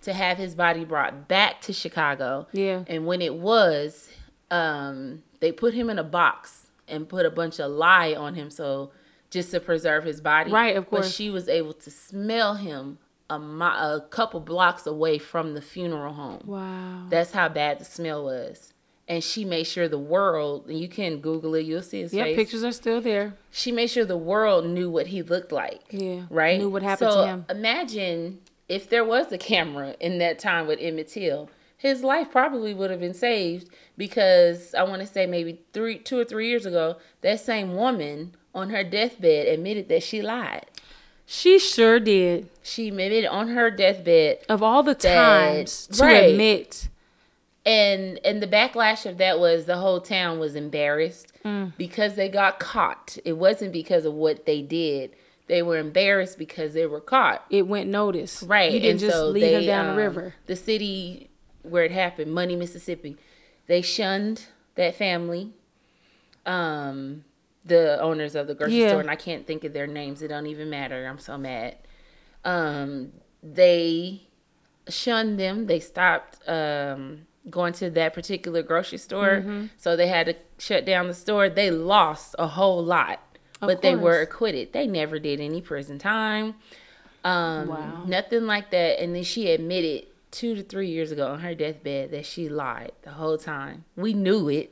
to 0.02 0.14
have 0.14 0.38
his 0.38 0.56
body 0.56 0.86
brought 0.86 1.28
back 1.28 1.62
to 1.62 1.74
Chicago. 1.74 2.48
Yeah. 2.52 2.84
And 2.88 3.06
when 3.06 3.22
it 3.22 3.36
was, 3.36 4.10
um, 4.52 5.24
they 5.40 5.52
put 5.52 5.74
him 5.74 5.90
in 5.90 6.00
a 6.00 6.04
box 6.04 6.68
and 6.88 7.08
put 7.08 7.26
a 7.26 7.30
bunch 7.32 7.60
of 7.60 7.72
lye 7.72 8.14
on 8.16 8.36
him 8.36 8.50
so 8.50 8.92
just 9.30 9.52
to 9.52 9.60
preserve 9.60 10.04
his 10.06 10.22
body. 10.22 10.52
Right, 10.52 10.76
of 10.76 10.90
course. 10.90 11.08
But 11.08 11.14
she 11.14 11.30
was 11.30 11.48
able 11.48 11.74
to 11.74 11.92
smell 11.92 12.56
him 12.56 12.98
a, 13.30 13.38
mi- 13.40 13.66
a 13.66 14.04
couple 14.10 14.40
blocks 14.40 14.88
away 14.88 15.20
from 15.20 15.54
the 15.54 15.62
funeral 15.62 16.14
home. 16.14 16.42
wow 16.46 17.06
That's 17.10 17.32
how 17.34 17.48
bad 17.50 17.80
the 17.80 17.86
smell 17.86 18.24
was. 18.26 18.74
And 19.08 19.24
she 19.24 19.44
made 19.44 19.64
sure 19.66 19.88
the 19.88 19.98
world, 20.00 20.68
and 20.68 20.80
you 20.80 20.88
can 20.88 21.18
Google 21.20 21.56
it, 21.56 21.66
you'll 21.66 21.82
see 21.82 22.02
his 22.02 22.14
yeah 22.14 22.24
face 22.26 22.36
pictures 22.36 22.64
are 22.64 22.72
still 22.72 23.02
there 23.02 23.34
she 23.52 23.72
made 23.72 23.88
sure 23.88 24.06
the 24.06 24.16
world 24.18 24.68
knew 24.68 24.88
what 24.90 25.08
he 25.08 25.24
looked 25.24 25.52
like. 25.52 25.82
Yeah, 25.90 26.24
Right? 26.30 26.60
knew 26.60 26.70
what 26.70 26.84
happened 26.84 27.12
so 27.12 27.22
to 27.22 27.28
him. 27.28 27.46
Imagine 27.50 28.40
if 28.70 28.90
there 28.90 29.04
was 29.04 29.32
a 29.32 29.38
camera 29.38 29.96
in 30.00 30.20
that 30.20 30.40
time 30.40 30.68
with 30.68 30.80
Emmett 30.80 31.10
Till. 31.10 31.50
his 31.76 32.04
life 32.04 32.30
probably 32.32 32.74
would 32.74 32.92
have 32.92 33.00
been 33.00 33.14
saved 33.14 33.70
because 33.98 34.74
I 34.76 34.84
want 34.84 35.02
to 35.02 35.08
say 35.08 35.26
maybe 35.26 35.60
three, 35.74 35.98
two 35.98 36.20
or 36.20 36.26
three 36.26 36.48
years 36.50 36.66
ago, 36.66 36.98
that 37.22 37.40
same 37.40 37.74
woman 37.76 38.36
on 38.54 38.70
her 38.72 38.84
deathbed 38.84 39.48
admitted 39.48 39.88
that 39.90 40.04
she 40.04 40.22
lied. 40.22 40.66
She 41.26 41.58
sure 41.60 42.00
did. 42.00 42.50
She 42.64 42.88
admitted 42.90 43.26
on 43.28 43.50
her 43.50 43.70
deathbed 43.72 44.40
Of 44.50 44.62
all 44.64 44.84
the 44.84 44.94
That- 44.94 45.02
times 45.16 45.88
to 45.88 46.04
right. 46.04 46.32
admit, 46.32 46.90
and 47.66 48.20
and 48.26 48.42
the 48.42 48.48
backlash 48.48 49.06
of 49.06 49.18
that 49.18 49.40
was 49.40 49.66
the 49.66 49.78
whole 49.78 50.02
town 50.02 50.40
was 50.40 50.56
embarrassed 50.56 51.32
Mm. 51.46 51.74
because 51.78 52.16
they 52.16 52.28
got 52.30 52.60
caught 52.60 53.18
it 53.24 53.34
wasn't 53.34 53.72
because 53.72 54.06
of 54.06 54.14
what 54.14 54.46
they 54.46 54.62
did 54.62 55.12
they 55.50 55.62
were 55.62 55.78
embarrassed 55.78 56.38
because 56.38 56.74
they 56.74 56.86
were 56.86 57.02
caught 57.02 57.44
it 57.50 57.68
went 57.68 57.90
noticed. 57.90 58.44
right 58.44 58.72
You 58.72 58.80
didn't 58.80 58.92
and 58.92 59.00
just 59.02 59.18
so 59.18 59.28
lead 59.30 59.42
they, 59.44 59.66
down 59.66 59.88
um, 59.88 59.96
the 59.96 60.02
river. 60.02 60.34
the 60.46 60.56
city 60.56 61.30
where 61.64 61.84
it 61.84 61.92
happened 61.92 62.34
money 62.34 62.56
mississippi 62.56 63.18
they 63.68 63.82
shunned 63.82 64.46
that 64.76 64.96
family 64.96 65.52
um 66.46 67.24
the 67.66 68.00
owners 68.02 68.34
of 68.36 68.48
the 68.48 68.56
grocery 68.56 68.82
Yeah. 68.82 68.88
store 68.90 69.02
and 69.02 69.12
i 69.12 69.16
can't 69.16 69.46
think 69.46 69.64
of 69.66 69.74
their 69.74 69.88
names 69.88 70.22
it 70.22 70.30
don't 70.30 70.48
even 70.48 70.70
matter 70.70 71.06
i'm 71.06 71.20
so 71.20 71.38
mad 71.38 71.76
um 72.46 73.12
they 73.44 74.24
shunned 74.90 75.40
them. 75.40 75.68
They 75.68 75.80
stopped 75.80 76.40
um, 76.50 77.28
going 77.50 77.74
to 77.74 77.90
that 77.92 78.14
particular 78.14 78.64
grocery 78.64 78.98
store, 78.98 79.38
Mm-hmm. 79.42 79.66
so 79.78 79.96
they 79.96 80.08
had 80.08 80.26
to 80.26 80.36
shut 80.58 80.84
down 80.84 81.08
the 81.08 81.14
store. 81.14 81.48
They 81.48 81.70
lost 81.70 82.36
a 82.40 82.48
whole 82.48 82.84
lot, 82.84 83.20
but 83.60 83.82
they 83.82 83.96
were 83.96 84.22
acquitted. 84.22 84.74
They 84.74 84.88
never 84.88 85.20
did 85.20 85.40
any 85.40 85.62
prison 85.62 85.98
time, 86.00 86.56
um, 87.24 87.68
Wow. 87.68 88.04
nothing 88.08 88.46
like 88.46 88.72
that. 88.72 89.02
And 89.02 89.16
then 89.16 89.24
she 89.24 89.52
admitted 89.52 90.08
two 90.32 90.56
to 90.56 90.64
three 90.64 90.88
years 90.90 91.12
ago 91.12 91.28
on 91.28 91.40
her 91.40 91.56
deathbed 91.56 92.12
that 92.12 92.26
she 92.26 92.48
lied 92.50 92.92
the 93.02 93.12
whole 93.12 93.38
time. 93.38 93.86
We 93.96 94.14
knew 94.14 94.48
it, 94.50 94.72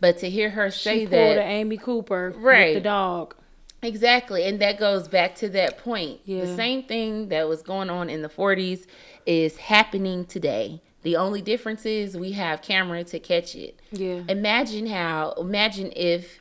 but 0.00 0.18
to 0.18 0.30
hear 0.30 0.50
her 0.50 0.70
say 0.70 1.00
She 1.00 1.04
that 1.06 1.38
Amy 1.38 1.76
Cooper 1.76 2.32
Right. 2.36 2.74
with 2.74 2.82
the 2.82 2.88
dog. 2.88 3.34
Exactly. 3.82 4.44
And 4.44 4.58
that 4.60 4.78
goes 4.78 5.06
back 5.06 5.34
to 5.36 5.48
that 5.50 5.78
point. 5.78 6.20
Yeah. 6.24 6.40
The 6.42 6.56
same 6.56 6.82
thing 6.84 7.28
that 7.28 7.48
was 7.48 7.62
going 7.62 7.90
on 7.90 8.08
in 8.08 8.22
the 8.22 8.28
40s 8.28 8.86
is 9.26 9.56
happening 9.58 10.24
today. 10.24 10.80
The 11.02 11.14
only 11.16 11.40
difference 11.42 11.84
is 11.86 12.16
we 12.16 12.32
have 12.32 12.62
camera 12.62 13.04
to 13.04 13.20
catch 13.20 13.54
it. 13.54 13.78
Yeah. 13.92 14.22
Imagine 14.28 14.86
how, 14.86 15.34
imagine 15.38 15.92
if 15.94 16.40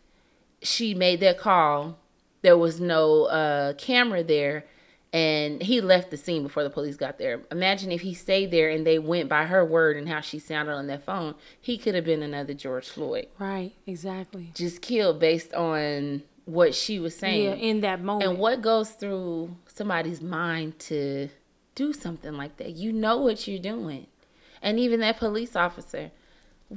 she 0.66 0.94
made 0.94 1.20
that 1.22 1.38
call, 1.38 1.98
there 2.42 2.58
was 2.58 2.80
no 2.80 3.26
uh, 3.26 3.74
camera 3.74 4.24
there, 4.24 4.66
and 5.14 5.62
he 5.64 5.80
left 5.82 6.12
the 6.12 6.18
scene 6.18 6.44
before 6.44 6.64
the 6.64 6.70
police 6.70 6.98
got 6.98 7.18
there. 7.18 7.42
Imagine 7.52 7.92
if 7.92 8.02
he 8.02 8.14
stayed 8.14 8.52
there 8.52 8.70
and 8.70 8.86
they 8.86 9.00
went 9.00 9.30
by 9.30 9.46
her 9.46 9.64
word 9.64 9.96
and 9.96 10.10
how 10.10 10.20
she 10.20 10.40
sounded 10.40 10.74
on 10.74 10.88
that 10.88 11.06
phone. 11.06 11.36
He 11.62 11.78
could 11.78 11.96
have 11.96 12.04
been 12.04 12.22
another 12.22 12.54
George 12.54 12.90
Floyd, 12.90 13.28
Right. 13.40 13.72
Exactly. 13.88 14.52
just 14.54 14.82
killed 14.82 15.20
based 15.20 15.54
on 15.54 16.24
what 16.44 16.76
she 16.76 17.00
was 17.00 17.16
saying. 17.16 17.46
Yeah. 17.46 17.54
In 17.56 17.82
that 17.82 18.02
moment. 18.04 18.30
And 18.30 18.40
what 18.40 18.62
goes 18.62 18.92
through 18.92 19.56
somebody's 19.68 20.22
mind 20.22 20.80
to 20.80 21.30
do 21.76 21.94
something 21.94 22.34
like 22.34 22.58
that? 22.58 22.72
You 22.72 22.92
know 22.92 23.18
what 23.18 23.48
you're 23.48 23.58
doing. 23.60 24.08
And 24.62 24.80
even 24.80 25.00
that 25.00 25.18
police 25.18 25.56
officer, 25.56 26.12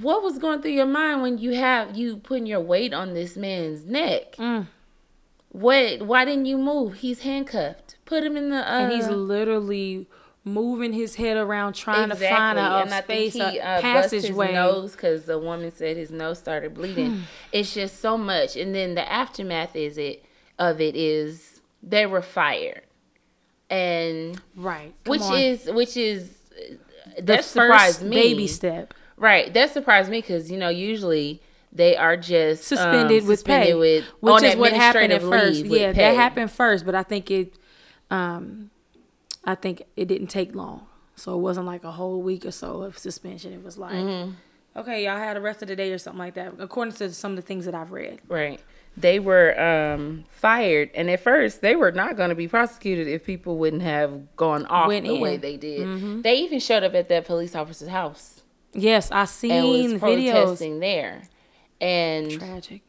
what 0.01 0.23
was 0.23 0.39
going 0.39 0.63
through 0.63 0.73
your 0.73 0.87
mind 0.87 1.23
when 1.23 1.39
you 1.39 1.55
have 1.55 1.97
you 1.97 2.17
putting 2.19 2.47
your 2.47 2.61
weight 2.61 2.93
on 2.95 3.15
this 3.15 3.37
man's 3.37 3.85
neck? 3.85 4.33
Mm. 4.37 4.67
What 5.51 6.03
why 6.03 6.25
didn't 6.25 6.45
you 6.47 6.59
move? 6.59 6.95
He's 6.99 7.21
handcuffed. 7.21 7.97
Put 8.05 8.23
him 8.25 8.37
in 8.37 8.51
the 8.51 8.57
uh 8.59 8.81
and 8.83 8.93
he's 8.93 9.09
literally 9.09 10.07
moving 10.45 10.93
his 10.95 11.17
head 11.17 11.37
around 11.37 11.75
trying 11.75 12.09
to 12.09 12.15
find 12.17 12.59
a, 12.59 12.63
and 12.63 12.95
I 12.95 13.01
space, 13.03 13.33
think 13.35 13.53
he 13.53 13.59
a 13.59 13.63
uh, 13.65 13.83
bust 13.83 14.11
his 14.13 14.23
passageway. 14.23 14.53
nose 14.55 14.93
because 14.93 15.25
the 15.25 15.39
woman 15.39 15.71
said 15.73 15.97
his 15.97 16.11
nose 16.11 16.39
started 16.39 16.75
bleeding. 16.75 17.25
it's 17.53 17.75
just 17.75 18.01
so 18.01 18.17
much, 18.17 18.57
and 18.57 18.75
then 18.75 18.95
the 18.95 19.11
aftermath 19.11 19.77
is 19.77 19.99
it 19.99 20.25
of 20.59 20.81
it 20.81 20.97
is 20.97 21.61
they 21.83 22.07
were 22.07 22.23
fired, 22.23 22.83
and 23.71 24.41
Right. 24.57 24.95
Come 25.05 25.11
which 25.11 25.23
on. 25.23 25.39
is 25.39 25.67
which 25.71 25.97
is 25.97 26.31
the 27.17 27.23
that 27.23 27.37
first 27.39 27.51
surprised 27.53 28.03
me. 28.03 28.17
baby 28.17 28.47
step. 28.47 28.95
Right, 29.19 29.53
that 29.55 29.73
surprised 29.73 30.11
me 30.11 30.21
because 30.21 30.51
you 30.51 30.59
know 30.59 30.69
usually 30.69 31.43
they 31.73 31.97
are 31.97 32.17
just 32.17 32.65
Suspended 32.65 33.23
um, 33.23 33.29
with 33.29 33.45
pay, 33.45 33.75
with 33.75 34.05
which 34.21 34.43
is 34.43 34.57
what 34.57 34.73
happened 34.73 35.13
at 35.13 35.23
first. 35.23 35.65
Yeah, 35.65 35.93
pay. 35.93 35.99
that 35.99 36.15
happened 36.15 36.51
first, 36.51 36.87
but 36.87 36.95
I 36.95 37.03
think 37.03 37.31
it, 37.31 37.55
um, 38.11 38.71
I 39.45 39.55
think 39.55 39.83
it 39.97 40.07
didn't 40.07 40.29
take 40.29 40.55
long. 40.55 40.87
So 41.17 41.35
it 41.35 41.41
wasn't 41.41 41.67
like 41.67 41.85
a 41.85 41.91
whole 41.91 42.23
week 42.23 42.47
or 42.47 42.53
so 42.53 42.83
of 42.83 42.97
suspension. 42.97 43.53
It 43.53 43.63
was 43.63 43.77
like, 43.77 43.95
Mm-hmm. 43.95 44.33
okay, 44.79 45.05
y'all 45.05 45.19
had 45.19 45.37
the 45.37 45.41
rest 45.41 45.63
of 45.63 45.69
the 45.69 45.77
day 45.77 45.93
or 45.93 45.99
something 45.99 46.19
like 46.19 46.35
that, 46.35 46.55
according 46.59 46.95
to 46.95 47.13
some 47.13 47.33
of 47.33 47.37
the 47.37 47.43
things 47.43 47.65
that 47.65 47.75
I've 47.75 47.91
read. 47.91 48.21
Right. 48.29 48.61
They 48.97 49.19
were 49.19 49.61
um, 49.61 50.25
fired, 50.29 50.91
and 50.95 51.11
at 51.11 51.21
first 51.21 51.61
they 51.61 51.77
were 51.77 51.93
not 51.93 52.17
going 52.17 52.31
to 52.31 52.35
be 52.35 52.49
prosecuted 52.49 53.07
if 53.09 53.25
people 53.25 53.59
wouldn't 53.59 53.83
have 53.83 54.35
gone 54.37 54.67
off 54.67 54.89
Went 54.89 55.07
the 55.07 55.17
way 55.19 55.37
they 55.37 55.57
did. 55.57 56.23
They 56.23 56.37
even 56.39 56.61
showed 56.61 56.83
up 56.83 56.95
at 56.95 57.09
that 57.09 57.27
police 57.27 57.55
officer's 57.55 57.89
house 57.89 58.38
Yes, 58.73 59.11
I 59.11 59.21
and 59.21 59.29
seen 59.29 60.01
videos. 60.01 60.81
there, 60.81 61.23
and 61.81 62.31
Tragic. 62.31 62.83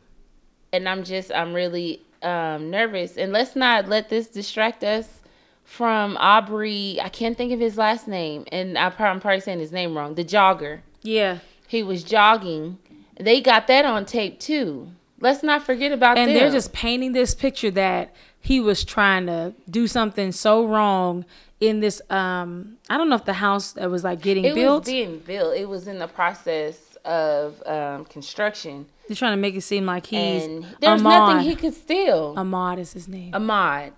and 0.74 0.88
I'm 0.88 1.04
just 1.04 1.32
I'm 1.32 1.54
really 1.54 2.02
um, 2.22 2.70
nervous. 2.70 3.18
And 3.18 3.32
let's 3.32 3.56
not 3.56 3.88
let 3.88 4.10
this 4.10 4.28
distract 4.28 4.84
us 4.84 5.22
from 5.64 6.18
Aubrey. 6.18 7.00
I 7.02 7.10
can't 7.10 7.38
think 7.38 7.52
of 7.52 7.60
his 7.60 7.78
last 7.78 8.08
name, 8.08 8.46
and 8.52 8.78
I 8.78 8.90
probably, 8.90 9.06
I'm 9.06 9.20
probably 9.20 9.40
saying 9.42 9.60
his 9.60 9.72
name 9.72 9.98
wrong. 9.98 10.16
The 10.16 10.26
jogger. 10.26 10.82
Yeah, 11.02 11.40
He 11.68 11.82
was 11.84 12.04
jogging. 12.04 12.78
They 13.18 13.42
got 13.42 13.68
that 13.68 13.86
on 13.86 14.06
tape 14.06 14.40
too. 14.40 14.92
Let's 15.22 15.44
not 15.44 15.64
forget 15.64 15.92
about 15.92 16.16
that. 16.16 16.22
and 16.22 16.32
them. 16.32 16.38
they're 16.38 16.52
just 16.52 16.74
painting 16.74 17.12
this 17.14 17.34
picture 17.36 17.72
that 17.72 18.14
he 18.40 18.60
was 18.60 18.84
trying 18.86 19.26
to 19.28 19.54
do 19.70 19.88
something 19.88 20.32
so 20.32 20.66
wrong 20.66 21.26
in 21.60 21.80
this. 21.82 22.02
Um, 22.10 22.78
I 22.90 22.98
don't 22.98 23.10
know 23.10 23.16
if 23.16 23.26
the 23.26 23.34
house 23.34 23.74
that 23.74 23.90
was 23.92 24.04
like 24.04 24.22
getting 24.22 24.46
it 24.46 24.56
built. 24.56 24.86
was 24.86 24.90
being 24.94 25.20
built. 25.20 25.56
It 25.58 25.68
was 25.68 25.88
in 25.88 26.00
the 26.00 26.08
process 26.08 26.98
of 27.06 27.62
um, 27.66 28.06
construction, 28.06 28.86
They're 29.08 29.16
trying 29.16 29.34
to 29.34 29.38
make 29.42 29.56
it 29.56 29.62
seem 29.62 29.86
like 29.86 30.06
he's 30.08 30.44
and 30.44 30.66
there's 30.82 31.02
Ahmaud. 31.02 31.04
nothing 31.04 31.50
he 31.50 31.56
could 31.56 31.74
steal. 31.74 32.36
Ahmaud 32.36 32.78
is 32.78 32.92
his 32.94 33.08
name, 33.08 33.32
Ahmaud, 33.32 33.92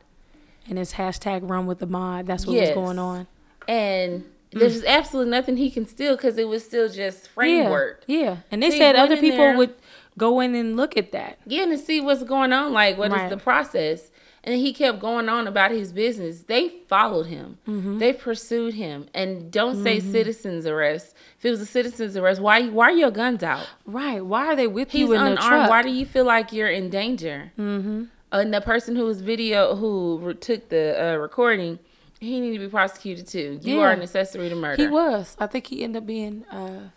and 0.70 0.78
it's 0.78 0.94
hashtag 0.94 1.48
Run 1.50 1.66
with 1.66 1.80
Ahmaud. 1.80 2.28
That's 2.28 2.46
what 2.46 2.54
Yes. 2.56 2.76
was 2.76 2.76
going 2.86 3.00
on. 3.00 3.28
and 3.68 4.24
there's 4.52 4.84
absolutely 4.84 5.32
nothing 5.32 5.56
he 5.58 5.72
can 5.72 5.88
steal 5.88 6.16
because 6.16 6.38
it 6.38 6.48
was 6.48 6.64
still 6.66 6.90
just 6.90 7.28
framework. 7.30 8.04
Yeah, 8.06 8.20
yeah. 8.20 8.38
And 8.52 8.62
they 8.62 8.70
So 8.70 8.78
said 8.78 8.96
other 8.96 9.16
people 9.18 9.38
there- 9.38 9.58
would 9.58 9.74
go 10.17 10.39
in 10.39 10.56
and 10.56 10.76
look 10.78 10.97
at 10.97 11.12
that. 11.12 11.39
Yeah, 11.45 11.63
and 11.63 11.71
to 11.71 11.78
see 11.78 12.02
what's 12.02 12.24
going 12.24 12.52
on, 12.54 12.74
like 12.74 12.97
what 12.97 13.08
is 13.12 13.13
Right. 13.17 13.30
the 13.30 13.38
process. 13.38 14.12
And 14.43 14.56
he 14.56 14.74
kept 14.74 15.00
going 15.00 15.30
on 15.30 15.45
about 15.45 15.69
his 15.69 15.93
business. 15.93 16.41
They 16.43 16.69
followed 16.88 17.28
him. 17.28 17.60
Mm-hmm. 17.67 18.00
They 18.00 18.12
pursued 18.12 18.74
him. 18.74 19.06
And 19.13 19.52
don't 19.52 19.84
say 19.84 20.00
citizens 20.00 20.65
arrest. 20.65 21.13
If 21.38 21.45
it 21.45 21.52
was 21.52 21.62
a 21.62 21.65
citizens 21.67 22.17
arrest, 22.17 22.41
why 22.41 22.67
why 22.67 22.86
are 22.86 22.91
your 22.91 23.12
guns 23.12 23.43
out? 23.43 23.67
Right? 23.86 24.26
Why 24.26 24.47
are 24.47 24.56
they 24.56 24.65
with 24.65 24.89
He's 24.91 25.02
you 25.02 25.13
in 25.13 25.24
the 25.24 25.32
unarmed. 25.34 25.47
truck? 25.47 25.69
Why 25.69 25.84
do 25.84 25.89
you 25.91 26.08
feel 26.08 26.26
like 26.26 26.52
you're 26.52 26.69
in 26.71 26.89
danger? 26.89 27.52
Mm-hmm. 27.60 28.06
And 28.32 28.52
the 28.54 28.62
person 28.62 28.95
who 28.95 29.06
was 29.06 29.21
video 29.21 29.76
who 29.76 30.34
took 30.34 30.69
the 30.69 31.13
uh, 31.13 31.15
recording, 31.17 31.78
he 32.19 32.39
needed 32.39 32.58
to 32.62 32.65
be 32.65 32.71
prosecuted 32.71 33.28
too. 33.28 33.60
You 33.62 33.76
Yeah. 33.76 33.82
are 33.84 33.91
an 33.91 34.02
accessory 34.02 34.50
to 34.50 34.56
murder. 34.56 34.82
he 34.82 34.89
was. 34.89 35.36
I 35.39 35.45
think 35.45 35.67
he 35.67 35.84
ended 35.84 36.02
up 36.02 36.08
being 36.08 36.45
uh, 36.50 36.89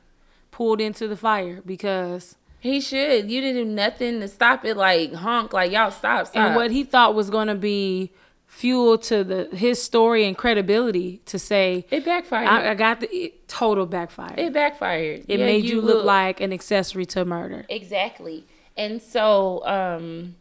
pulled 0.50 0.80
into 0.80 1.08
the 1.08 1.16
fire 1.16 1.60
because 1.66 2.36
He 2.64 2.80
should. 2.80 3.30
You 3.30 3.42
didn't 3.42 3.62
do 3.66 3.70
nothing 3.70 4.20
to 4.20 4.26
stop 4.28 4.64
it. 4.64 4.74
Like 4.74 5.12
honk, 5.12 5.52
like 5.52 5.70
y'all 5.70 5.90
stop, 5.90 6.28
stop. 6.28 6.36
and 6.36 6.56
what 6.56 6.70
he 6.70 6.82
thought 6.82 7.14
was 7.14 7.28
going 7.28 7.48
to 7.48 7.54
be 7.54 8.10
fuel 8.46 8.96
to 8.96 9.22
the 9.22 9.48
his 9.54 9.82
story 9.82 10.24
and 10.24 10.34
credibility 10.34 11.18
to 11.26 11.38
say 11.38 11.84
it 11.90 12.06
backfired. 12.06 12.48
I, 12.48 12.70
I 12.70 12.74
got 12.74 13.00
the 13.00 13.14
it, 13.14 13.48
total 13.48 13.84
backfire. 13.84 14.34
it 14.38 14.54
backfired. 14.54 15.26
It 15.28 15.40
Yeah, 15.40 15.44
made 15.44 15.64
you, 15.66 15.82
look, 15.82 16.06
like 16.06 16.40
an 16.40 16.54
accessory 16.54 17.04
to 17.06 17.26
murder. 17.26 17.66
Exactly. 17.68 18.46
And 18.78 19.02
so, 19.02 19.64
um, 19.66 20.36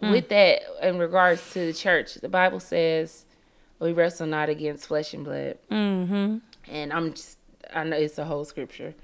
with 0.00 0.28
that, 0.30 0.62
in 0.82 0.98
regards 0.98 1.52
to 1.52 1.60
the 1.66 1.72
church, 1.72 2.14
the 2.16 2.28
Bible 2.28 2.58
says 2.58 3.24
we 3.78 3.92
wrestle 3.92 4.26
not 4.26 4.48
against 4.48 4.88
flesh 4.88 5.14
and 5.14 5.24
blood. 5.24 5.58
Mm-hmm. 5.70 6.38
And 6.68 6.92
I'm 6.92 7.12
just, 7.14 7.38
I 7.72 7.84
know 7.84 7.96
it's 7.96 8.18
a 8.18 8.24
whole 8.24 8.44
scripture, 8.44 8.94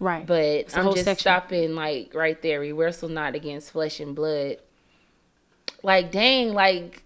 Right. 0.00 0.26
but 0.26 0.76
I'm 0.76 0.84
whole 0.84 0.92
just 0.94 1.04
section. 1.04 1.20
stopping 1.22 1.74
like 1.74 2.14
right 2.14 2.40
there. 2.42 2.60
We 2.60 2.72
wrestle 2.72 3.08
not 3.08 3.34
against 3.34 3.70
flesh 3.70 4.00
and 4.00 4.14
blood. 4.14 4.56
Like, 5.82 6.10
dang, 6.10 6.52
like 6.52 7.02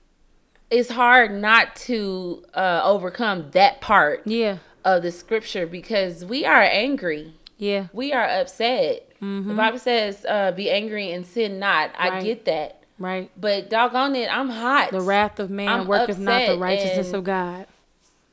it's 0.70 0.90
hard 0.90 1.33
not 1.33 1.74
to 1.77 2.44
uh, 2.55 2.83
overcome 2.85 3.51
that 3.53 3.81
part 3.81 4.22
yeah. 4.27 4.59
of 4.85 5.03
the 5.03 5.11
scripture 5.12 5.66
because 5.66 6.24
we 6.24 6.44
are 6.44 6.62
angry 6.62 7.35
Yeah. 7.57 7.87
we 7.92 8.12
are 8.12 8.24
upset. 8.29 9.05
The 9.20 9.55
Bible 9.57 9.81
says, 9.81 10.24
uh, 10.29 10.53
"Be 10.53 10.70
angry 10.70 11.11
and 11.11 11.27
sin 11.27 11.59
not." 11.59 11.90
I 11.98 12.07
Mm-hmm. 12.07 12.14
Right. 12.16 12.24
get 12.24 12.44
that, 12.44 12.83
Right. 13.01 13.31
but 13.37 13.68
doggone 13.68 14.14
it, 14.14 14.29
I'm 14.33 14.48
hot. 14.51 14.92
The 14.92 15.01
wrath 15.01 15.40
of 15.40 15.51
man 15.51 15.68
I'm 15.68 15.87
worketh 15.88 16.20
not 16.20 16.46
the 16.46 16.57
righteousness 16.57 17.09
and- 17.09 17.16
of 17.16 17.24
God. 17.24 17.66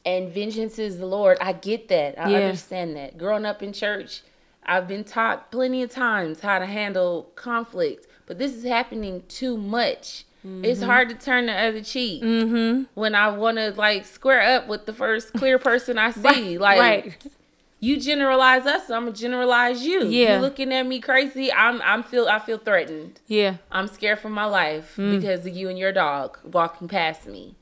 and 0.05 0.31
vengeance 0.31 0.77
is 0.77 0.99
the 0.99 1.07
Lord. 1.07 1.39
I 1.41 1.53
get 1.53 1.87
that. 1.87 2.19
I 2.19 2.29
Yeah. 2.29 2.37
understand 2.37 2.95
that. 2.97 3.17
Growing 3.17 3.45
up 3.45 3.63
in 3.63 3.73
church, 3.73 4.21
I've 4.65 4.88
been 4.88 5.04
taught 5.04 5.51
plenty 5.51 5.82
of 5.84 5.89
times 5.91 6.39
how 6.41 6.60
to 6.60 6.65
handle 6.65 7.32
conflict, 7.36 8.08
but 8.25 8.39
this 8.39 8.54
is 8.54 8.63
happening 8.63 9.23
too 9.28 9.58
much. 9.58 10.25
It's 10.43 10.80
Mm-hmm. 10.80 10.86
hard 10.89 11.10
to 11.10 11.15
turn 11.15 11.47
the 11.47 11.54
other 11.54 11.82
cheek 11.82 12.21
when 12.93 13.15
I 13.15 13.30
want 13.30 13.58
to 13.58 13.71
like 13.71 14.06
square 14.06 14.41
up 14.58 14.67
with 14.67 14.86
the 14.86 14.93
first 14.93 15.34
clear 15.34 15.58
person 15.58 15.97
I 15.97 16.12
see. 16.25 16.60
Like 16.60 16.80
right. 16.80 17.17
you 17.80 17.99
generalize 17.99 18.67
us, 18.67 18.91
I'm 18.91 19.06
gonna 19.06 19.15
generalize 19.15 19.84
you. 19.84 20.06
Yeah. 20.06 20.36
you 20.36 20.41
looking 20.41 20.71
at 20.71 20.86
me 20.86 20.99
crazy. 20.99 21.51
I'm 21.51 21.82
I'm 21.82 22.04
feel 22.04 22.28
I 22.28 22.38
feel 22.38 22.60
threatened. 22.60 23.21
Yeah. 23.25 23.56
I'm 23.71 23.88
scared 23.88 24.19
for 24.19 24.30
my 24.30 24.45
life 24.45 24.93
Mm. 24.97 25.19
because 25.19 25.47
of 25.47 25.56
you 25.56 25.67
and 25.67 25.80
your 25.80 25.91
dog 25.91 26.38
walking 26.43 26.88
past 26.88 27.25
me. 27.25 27.56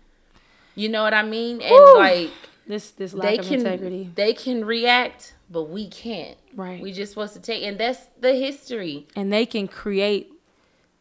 You 0.76 0.90
know 0.90 1.04
what 1.04 1.14
I 1.14 1.24
mean? 1.24 1.62
And 1.62 1.72
Woo. 1.72 1.98
like 1.98 2.32
This 2.68 2.92
this 2.92 3.14
lack 3.14 3.24
they 3.32 3.38
of 3.38 3.46
can 3.46 3.60
integrity. 3.62 4.10
they 4.16 4.34
can 4.34 4.66
react, 4.66 5.36
but 5.54 5.70
we 5.70 5.88
can't. 5.88 6.38
Right. 6.56 6.82
We 6.82 6.92
just 6.92 7.12
supposed 7.14 7.34
to 7.36 7.40
take, 7.40 7.64
and 7.64 7.78
that's 7.78 8.08
the 8.20 8.34
history. 8.34 9.08
and 9.16 9.32
they 9.32 9.46
can 9.46 9.68
create 9.70 10.32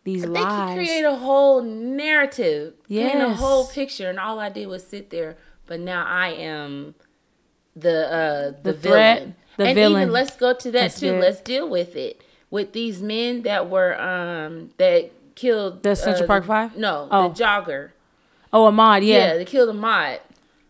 these 0.05 0.23
They 0.23 0.29
lies. 0.29 0.45
can 0.45 0.77
create 0.77 1.05
a 1.05 1.15
whole 1.17 1.63
narrative, 1.63 2.75
paint 2.89 3.21
a 3.21 3.35
whole 3.35 3.67
picture, 3.67 4.09
and 4.11 4.19
all 4.21 4.39
I 4.39 4.49
did 4.51 4.67
was 4.69 4.87
sit 4.87 5.11
there. 5.11 5.37
But 5.67 5.81
now 5.81 6.05
I 6.07 6.29
am 6.29 6.95
the 7.75 8.07
uh 8.07 8.51
the, 8.63 8.73
The 8.73 8.75
threat, 8.75 9.19
villain. 9.19 9.35
the 9.57 9.65
and 9.67 9.75
villain. 9.75 10.03
even 10.03 10.13
let's 10.13 10.37
go 10.37 10.53
to 10.55 10.71
that 10.73 10.81
That's 10.81 11.01
too. 11.01 11.13
good. 11.13 11.21
Let's 11.21 11.41
deal 11.41 11.69
with 11.69 11.97
it 11.97 12.21
with 12.51 12.73
these 12.73 13.01
men 13.01 13.43
that 13.43 13.71
were 13.71 13.99
um 14.01 14.71
that 14.79 15.11
killed 15.35 15.83
The 15.83 15.95
Central 15.97 16.25
uh, 16.25 16.27
Park 16.27 16.45
Five? 16.45 16.77
No, 16.77 17.09
Oh. 17.11 17.29
the 17.29 17.35
jogger. 17.43 17.91
oh, 18.53 18.71
Ahmaud, 18.71 19.03
Yeah. 19.07 19.17
yeah. 19.29 19.37
they 19.39 19.45
killed 19.47 19.75
Ahmaud. 19.75 20.19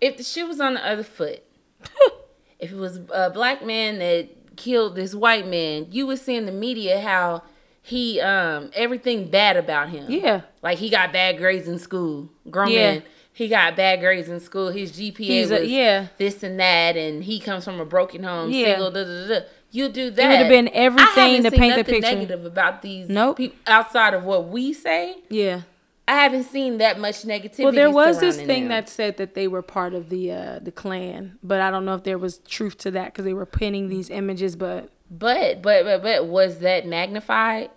If 0.00 0.16
the 0.18 0.22
shoe 0.22 0.46
was 0.46 0.60
on 0.60 0.74
the 0.74 0.86
other 0.86 1.02
foot, 1.02 1.42
if 2.62 2.72
it 2.72 2.76
was 2.76 3.00
a 3.12 3.28
black 3.30 3.64
man 3.64 3.98
that 3.98 4.28
killed 4.56 4.94
this 4.96 5.14
white 5.14 5.46
man, 5.46 5.86
you 5.90 6.06
would 6.06 6.18
see 6.18 6.36
in 6.36 6.46
the 6.46 6.52
media 6.52 7.00
how 7.00 7.42
he 7.82 8.20
um 8.20 8.70
everything 8.74 9.28
bad 9.28 9.56
about 9.56 9.88
him. 9.90 10.06
Yeah. 10.08 10.42
Like 10.62 10.78
he 10.78 10.88
got 10.88 11.12
bad 11.12 11.36
grades 11.38 11.66
in 11.68 11.78
school. 11.78 12.30
Grown 12.50 12.68
Yeah. 12.70 12.92
man. 12.92 13.02
He 13.34 13.48
got 13.48 13.76
bad 13.76 14.00
grades 14.00 14.28
in 14.28 14.40
school. 14.40 14.68
His 14.70 14.92
GPA 14.92 15.16
He's 15.26 15.50
a- 15.50 15.60
was 15.60 15.68
yeah. 15.70 16.06
this 16.18 16.42
and 16.42 16.60
that, 16.60 16.96
and 16.98 17.24
he 17.24 17.40
comes 17.40 17.64
from 17.64 17.80
a 17.80 17.84
broken 17.84 18.22
home, 18.24 18.50
Yeah. 18.50 18.66
single. 18.74 18.90
Da, 18.90 19.04
da, 19.04 19.26
da, 19.26 19.40
da. 19.40 19.46
You 19.70 19.88
do 19.88 20.10
that. 20.10 20.22
It 20.22 20.28
would've 20.34 20.48
been 20.50 20.68
everything 20.74 21.42
to 21.44 21.50
paint 21.50 21.76
the 21.76 21.84
picture. 21.84 22.14
negative 22.14 22.44
about 22.44 22.82
these 22.82 23.08
Nope. 23.08 23.38
people 23.38 23.56
outside 23.66 24.12
of 24.12 24.22
what 24.24 24.48
we 24.48 24.74
say. 24.74 25.16
Yeah. 25.30 25.62
I 26.08 26.16
haven't 26.16 26.44
seen 26.44 26.78
that 26.78 26.98
much 26.98 27.22
negativity. 27.22 27.64
Well, 27.64 27.72
there 27.72 27.90
was 27.90 28.18
this 28.18 28.36
thing 28.36 28.64
them. 28.64 28.68
that 28.70 28.88
said 28.88 29.16
that 29.18 29.34
they 29.34 29.46
were 29.46 29.62
part 29.62 29.94
of 29.94 30.08
the 30.08 30.32
uh, 30.32 30.58
the 30.60 30.72
Klan, 30.72 31.38
but 31.42 31.60
I 31.60 31.70
don't 31.70 31.84
know 31.84 31.94
if 31.94 32.02
there 32.02 32.18
was 32.18 32.38
truth 32.38 32.76
to 32.78 32.90
that 32.92 33.06
because 33.12 33.24
they 33.24 33.34
were 33.34 33.46
pinning 33.46 33.88
these 33.88 34.10
images. 34.10 34.56
But 34.56 34.90
But 35.10 35.62
but 35.62 35.84
but 35.84 36.02
but 36.02 36.26
was 36.26 36.58
that 36.58 36.86
magnified? 36.86 37.70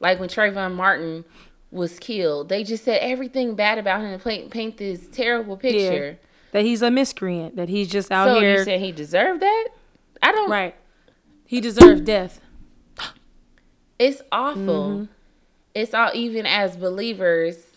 Like 0.00 0.18
when 0.20 0.28
Trayvon 0.28 0.74
Martin 0.74 1.24
was 1.70 1.98
killed, 1.98 2.48
they 2.48 2.64
just 2.64 2.84
said 2.84 2.98
everything 3.00 3.54
bad 3.54 3.78
about 3.78 4.00
him 4.00 4.06
and 4.12 4.22
paint, 4.22 4.50
paint 4.50 4.76
this 4.78 5.06
terrible 5.12 5.56
picture. 5.56 6.18
that 6.52 6.64
he's 6.64 6.82
a 6.82 6.90
miscreant, 6.90 7.56
that 7.56 7.68
he's 7.68 7.88
just 7.88 8.10
out 8.10 8.26
So 8.28 8.40
here. 8.40 8.58
you 8.58 8.64
said 8.64 8.80
he 8.80 8.90
deserved 8.92 9.40
that? 9.42 9.68
I 10.22 10.32
don't. 10.32 10.50
right. 10.50 10.74
He 11.44 11.60
deserved 11.60 12.04
death. 12.04 12.40
It's 13.98 14.22
awful. 14.30 14.62
Mm-hmm. 14.62 15.04
It's 15.74 15.92
all 15.94 16.10
even 16.14 16.46
as 16.46 16.76
believers, 16.76 17.67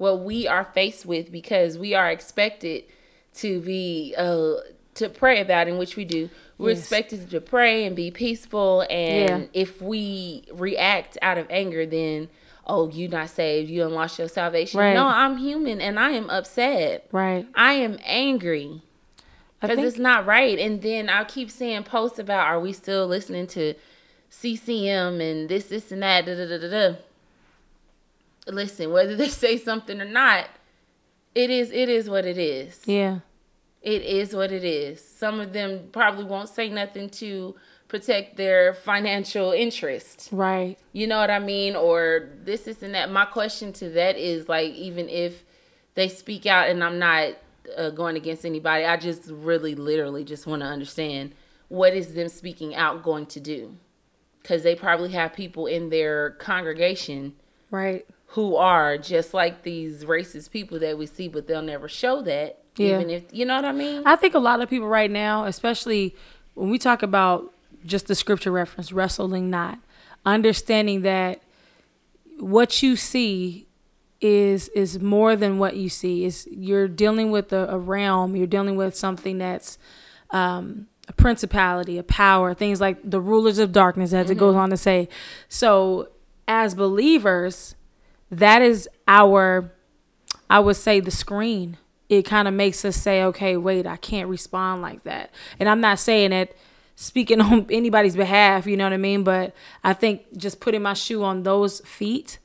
what 0.00 0.20
we 0.20 0.48
are 0.48 0.64
faced 0.64 1.04
with 1.04 1.30
because 1.30 1.76
we 1.76 1.92
are 1.94 2.10
expected 2.10 2.84
to 3.34 3.60
be 3.60 4.14
uh 4.16 4.54
to 4.94 5.08
pray 5.10 5.40
about 5.42 5.68
in 5.68 5.76
which 5.76 5.94
we 5.94 6.06
do. 6.06 6.30
We're 6.56 6.70
Yes. 6.70 6.80
expected 6.80 7.30
to 7.30 7.40
pray 7.40 7.84
and 7.84 7.94
be 7.94 8.10
peaceful 8.10 8.80
and 8.88 9.42
Yeah. 9.42 9.46
if 9.62 9.82
we 9.82 10.44
react 10.52 11.18
out 11.20 11.36
of 11.36 11.46
anger 11.50 11.84
then 11.84 12.28
oh 12.66 12.88
you 12.88 13.08
not 13.08 13.28
saved, 13.28 13.68
you 13.68 13.82
done 13.82 13.92
lost 13.92 14.18
your 14.18 14.28
salvation. 14.28 14.80
Right. 14.80 14.94
No, 14.94 15.04
I'm 15.06 15.36
human 15.36 15.82
and 15.82 16.00
I 16.00 16.12
am 16.12 16.30
upset. 16.30 17.06
Right. 17.12 17.46
I 17.54 17.74
am 17.74 17.98
angry 18.02 18.80
because 19.60 19.76
think 19.76 19.86
it's 19.86 19.98
not 19.98 20.24
right. 20.24 20.58
And 20.58 20.80
then 20.80 21.10
I 21.10 21.24
keep 21.24 21.50
seeing 21.50 21.82
posts 21.82 22.18
about 22.18 22.46
are 22.46 22.58
we 22.58 22.72
still 22.72 23.06
listening 23.06 23.48
to 23.48 23.74
CCM 24.30 25.20
and 25.20 25.48
this, 25.50 25.66
this, 25.66 25.92
and 25.92 26.02
that. 26.02 26.24
Da, 26.24 26.34
da, 26.36 26.46
da, 26.46 26.58
da, 26.58 26.70
da. 26.70 26.96
Listen, 28.46 28.92
whether 28.92 29.16
they 29.16 29.28
say 29.44 29.56
something 29.56 30.00
or 30.00 30.06
not, 30.06 30.46
it 31.34 31.50
is 31.50 31.70
it 31.70 31.88
is 31.88 32.08
what 32.08 32.24
it 32.24 32.38
is. 32.38 32.80
yeah. 32.86 33.20
It 33.82 34.02
is 34.02 34.34
what 34.34 34.52
it 34.52 34.62
is. 34.62 35.02
Some 35.02 35.40
of 35.40 35.54
them 35.54 35.88
probably 35.90 36.24
won't 36.24 36.50
say 36.50 36.68
nothing 36.68 37.08
to 37.10 37.54
protect 37.88 38.36
their 38.36 38.74
financial 38.74 39.52
interest. 39.52 40.28
Right. 40.30 40.76
You 40.92 41.06
know 41.06 41.18
what 41.18 41.30
I 41.30 41.38
mean? 41.38 41.74
Or 41.74 42.28
this, 42.44 42.62
this, 42.62 42.82
and 42.82 42.94
that. 42.94 43.10
My 43.10 43.24
question 43.24 43.72
to 43.74 43.88
that 43.90 44.18
is 44.18 44.50
like, 44.50 44.74
even 44.74 45.08
if 45.08 45.44
they 45.94 46.10
speak 46.10 46.44
out, 46.44 46.68
and 46.68 46.84
I'm 46.84 46.98
not 46.98 47.38
uh, 47.74 47.88
going 47.88 48.16
against 48.16 48.44
anybody, 48.44 48.84
I 48.84 48.98
just 48.98 49.30
really, 49.30 49.74
literally 49.74 50.24
just 50.24 50.46
want 50.46 50.60
to 50.60 50.66
understand 50.66 51.32
what 51.68 51.94
is 51.94 52.12
them 52.12 52.28
speaking 52.28 52.74
out 52.74 53.02
going 53.02 53.24
to 53.26 53.40
do? 53.40 53.76
Because 54.42 54.62
they 54.62 54.74
probably 54.74 55.12
have 55.12 55.32
people 55.32 55.66
in 55.66 55.88
their 55.88 56.32
congregation 56.32 57.34
Right. 57.70 58.04
Who 58.30 58.54
are 58.54 58.96
just 58.96 59.34
like 59.34 59.62
these 59.62 60.04
racist 60.04 60.50
people 60.50 60.78
that 60.78 60.96
we 60.96 61.06
see, 61.06 61.26
but 61.26 61.48
they'll 61.48 61.62
never 61.62 61.88
show 61.88 62.22
that. 62.22 62.62
Yeah. 62.76 62.94
Even 62.94 63.10
if, 63.10 63.24
you 63.32 63.44
know 63.44 63.56
what 63.56 63.64
I 63.64 63.72
mean? 63.72 64.02
I 64.06 64.14
think 64.14 64.34
a 64.34 64.38
lot 64.38 64.60
of 64.60 64.70
people 64.70 64.86
right 64.86 65.10
now, 65.10 65.46
especially 65.46 66.14
when 66.54 66.70
we 66.70 66.78
talk 66.78 67.02
about 67.02 67.52
just 67.84 68.06
the 68.06 68.14
scripture 68.14 68.52
reference, 68.52 68.92
wrestling 68.92 69.50
not, 69.50 69.80
understanding 70.24 71.02
that 71.02 71.42
what 72.38 72.82
you 72.82 72.94
see 72.94 73.66
is 74.20 74.68
is 74.70 75.00
more 75.00 75.34
than 75.34 75.58
what 75.58 75.76
you 75.76 75.88
see. 75.88 76.24
Is 76.24 76.46
you're 76.50 76.88
dealing 76.88 77.30
with 77.30 77.52
a, 77.52 77.68
a 77.70 77.78
realm, 77.78 78.36
you're 78.36 78.46
dealing 78.46 78.76
with 78.76 78.94
something 78.94 79.38
that's 79.38 79.78
um, 80.30 80.86
a 81.08 81.12
principality, 81.12 81.98
a 81.98 82.02
power, 82.02 82.54
things 82.54 82.80
like 82.80 82.98
the 83.02 83.20
rulers 83.20 83.58
of 83.58 83.72
darkness, 83.72 84.12
as 84.12 84.30
it 84.30 84.36
goes 84.36 84.54
on 84.54 84.70
to 84.70 84.76
say. 84.76 85.08
So, 85.48 86.10
as 86.46 86.74
believers, 86.74 87.74
that 88.30 88.62
is 88.62 88.88
our, 89.08 89.72
I 90.48 90.60
would 90.60 90.76
say, 90.76 91.00
the 91.00 91.10
screen. 91.10 91.76
It 92.08 92.22
kind 92.22 92.48
of 92.48 92.54
makes 92.54 92.84
us 92.84 92.96
say, 92.96 93.22
okay, 93.24 93.56
wait, 93.56 93.86
I 93.86 93.96
can't 93.96 94.28
respond 94.28 94.82
like 94.82 95.04
that. 95.04 95.30
And 95.58 95.68
I'm 95.68 95.80
not 95.80 95.98
saying 95.98 96.32
it 96.32 96.56
speaking 96.96 97.40
on 97.40 97.66
anybody's 97.70 98.16
behalf, 98.16 98.66
you 98.66 98.76
know 98.76 98.84
what 98.84 98.92
I 98.92 98.98
mean? 98.98 99.24
But 99.24 99.54
I 99.82 99.92
think 99.92 100.36
just 100.36 100.60
putting 100.60 100.82
my 100.82 100.94
shoe 100.94 101.22
on 101.22 101.42
those 101.42 101.80
feet, 101.80 102.38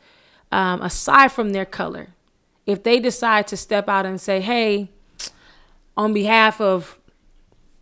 um, 0.52 0.82
aside 0.82 1.32
from 1.32 1.52
their 1.52 1.66
color, 1.66 2.10
if 2.66 2.84
they 2.84 3.00
decide 3.00 3.48
to 3.48 3.58
step 3.58 3.88
out 3.90 4.06
and 4.06 4.20
say, 4.20 4.42
hey, 4.42 4.90
on 5.98 6.14
behalf 6.14 6.60
of 6.60 7.00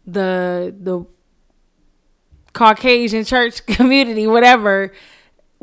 the 0.05 0.75
the 0.77 1.05
Caucasian 2.53 3.23
church 3.23 3.65
community, 3.65 4.27
whatever, 4.27 4.91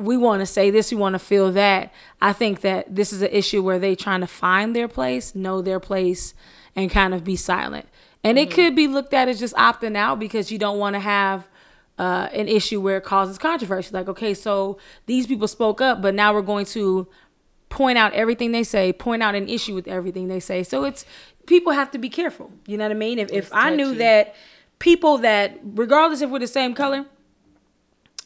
we 0.01 0.17
want 0.17 0.41
to 0.41 0.47
say 0.47 0.71
this, 0.71 0.91
we 0.91 0.97
want 0.97 1.15
to 1.15 1.19
feel 1.19 1.53
that. 1.53 1.93
I 2.21 2.33
think 2.33 2.63
that 2.63 2.95
this 2.95 3.13
is 3.13 3.23
an 3.23 3.31
issue 3.31 3.63
where 3.63 3.79
they 3.79 3.95
trying 3.95 4.21
to 4.21 4.27
find 4.27 4.75
their 4.75 4.89
place, 4.89 5.35
know 5.35 5.63
their 5.63 5.81
place, 5.81 6.35
and 6.75 6.91
kind 6.91 7.15
of 7.15 7.25
be 7.25 7.37
silent. 7.37 7.87
And 8.23 8.39
it 8.39 8.51
could 8.51 8.77
be 8.77 8.87
looked 8.87 9.15
at 9.15 9.29
as 9.29 9.39
just 9.39 9.55
opting 9.55 9.97
out 9.97 10.19
because 10.19 10.53
you 10.53 10.59
don't 10.59 10.79
want 10.79 10.95
to 10.95 11.01
have 11.01 11.49
uh, 11.99 12.29
an 12.33 12.49
issue 12.49 12.81
where 12.81 12.99
it 12.99 13.05
causes 13.05 13.39
controversy. 13.39 13.91
Like, 13.93 14.09
okay, 14.09 14.35
so 14.35 14.79
these 15.07 15.27
people 15.27 15.49
spoke 15.49 15.81
up, 15.81 16.03
but 16.03 16.15
now 16.15 16.35
we're 16.35 16.43
going 16.43 16.67
to 16.67 17.09
point 17.69 17.97
out 17.97 18.13
everything 18.13 18.53
they 18.53 18.65
say, 18.65 18.93
point 18.93 19.23
out 19.23 19.35
an 19.35 19.49
issue 19.49 19.75
with 19.75 19.89
everything 19.89 20.29
they 20.29 20.41
say. 20.41 20.63
So 20.63 20.85
it's 20.85 21.05
people 21.47 21.73
have 21.73 21.91
to 21.93 21.99
be 21.99 22.09
careful. 22.09 22.51
You 22.67 22.77
know 22.77 22.85
what 22.85 22.93
I 22.93 22.99
mean? 22.99 23.19
If, 23.19 23.33
if 23.33 23.51
I 23.53 23.71
knew 23.71 23.95
that 23.97 24.35
people 24.79 25.19
that, 25.19 25.59
regardless 25.63 26.21
if 26.21 26.31
we're 26.31 26.41
the 26.41 26.47
same 26.47 26.75
color, 26.75 27.07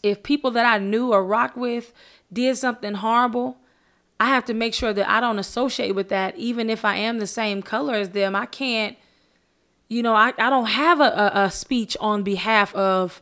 if 0.04 0.22
people 0.22 0.50
that 0.52 0.66
I 0.66 0.78
knew 0.78 1.12
or 1.12 1.24
rocked 1.24 1.56
with 1.56 1.92
did 2.32 2.56
something 2.56 2.94
horrible, 2.94 3.58
I 4.20 4.26
have 4.28 4.44
to 4.44 4.54
make 4.54 4.74
sure 4.74 4.92
that 4.92 5.08
I 5.08 5.20
don't 5.20 5.38
associate 5.38 5.92
with 5.94 6.08
that, 6.10 6.36
even 6.36 6.70
if 6.70 6.84
I 6.84 6.96
am 6.96 7.18
the 7.18 7.26
same 7.26 7.62
color 7.62 7.94
as 7.94 8.10
them. 8.10 8.36
I 8.36 8.46
can't, 8.46 8.96
you 9.88 10.02
know, 10.02 10.14
I, 10.14 10.32
I 10.38 10.50
don't 10.50 10.66
have 10.66 11.00
a, 11.00 11.10
a, 11.34 11.44
a 11.44 11.50
speech 11.50 11.96
on 12.00 12.22
behalf 12.22 12.74
of 12.74 13.20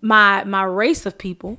my 0.00 0.44
my 0.44 0.62
race 0.64 1.06
of 1.06 1.16
people. 1.18 1.58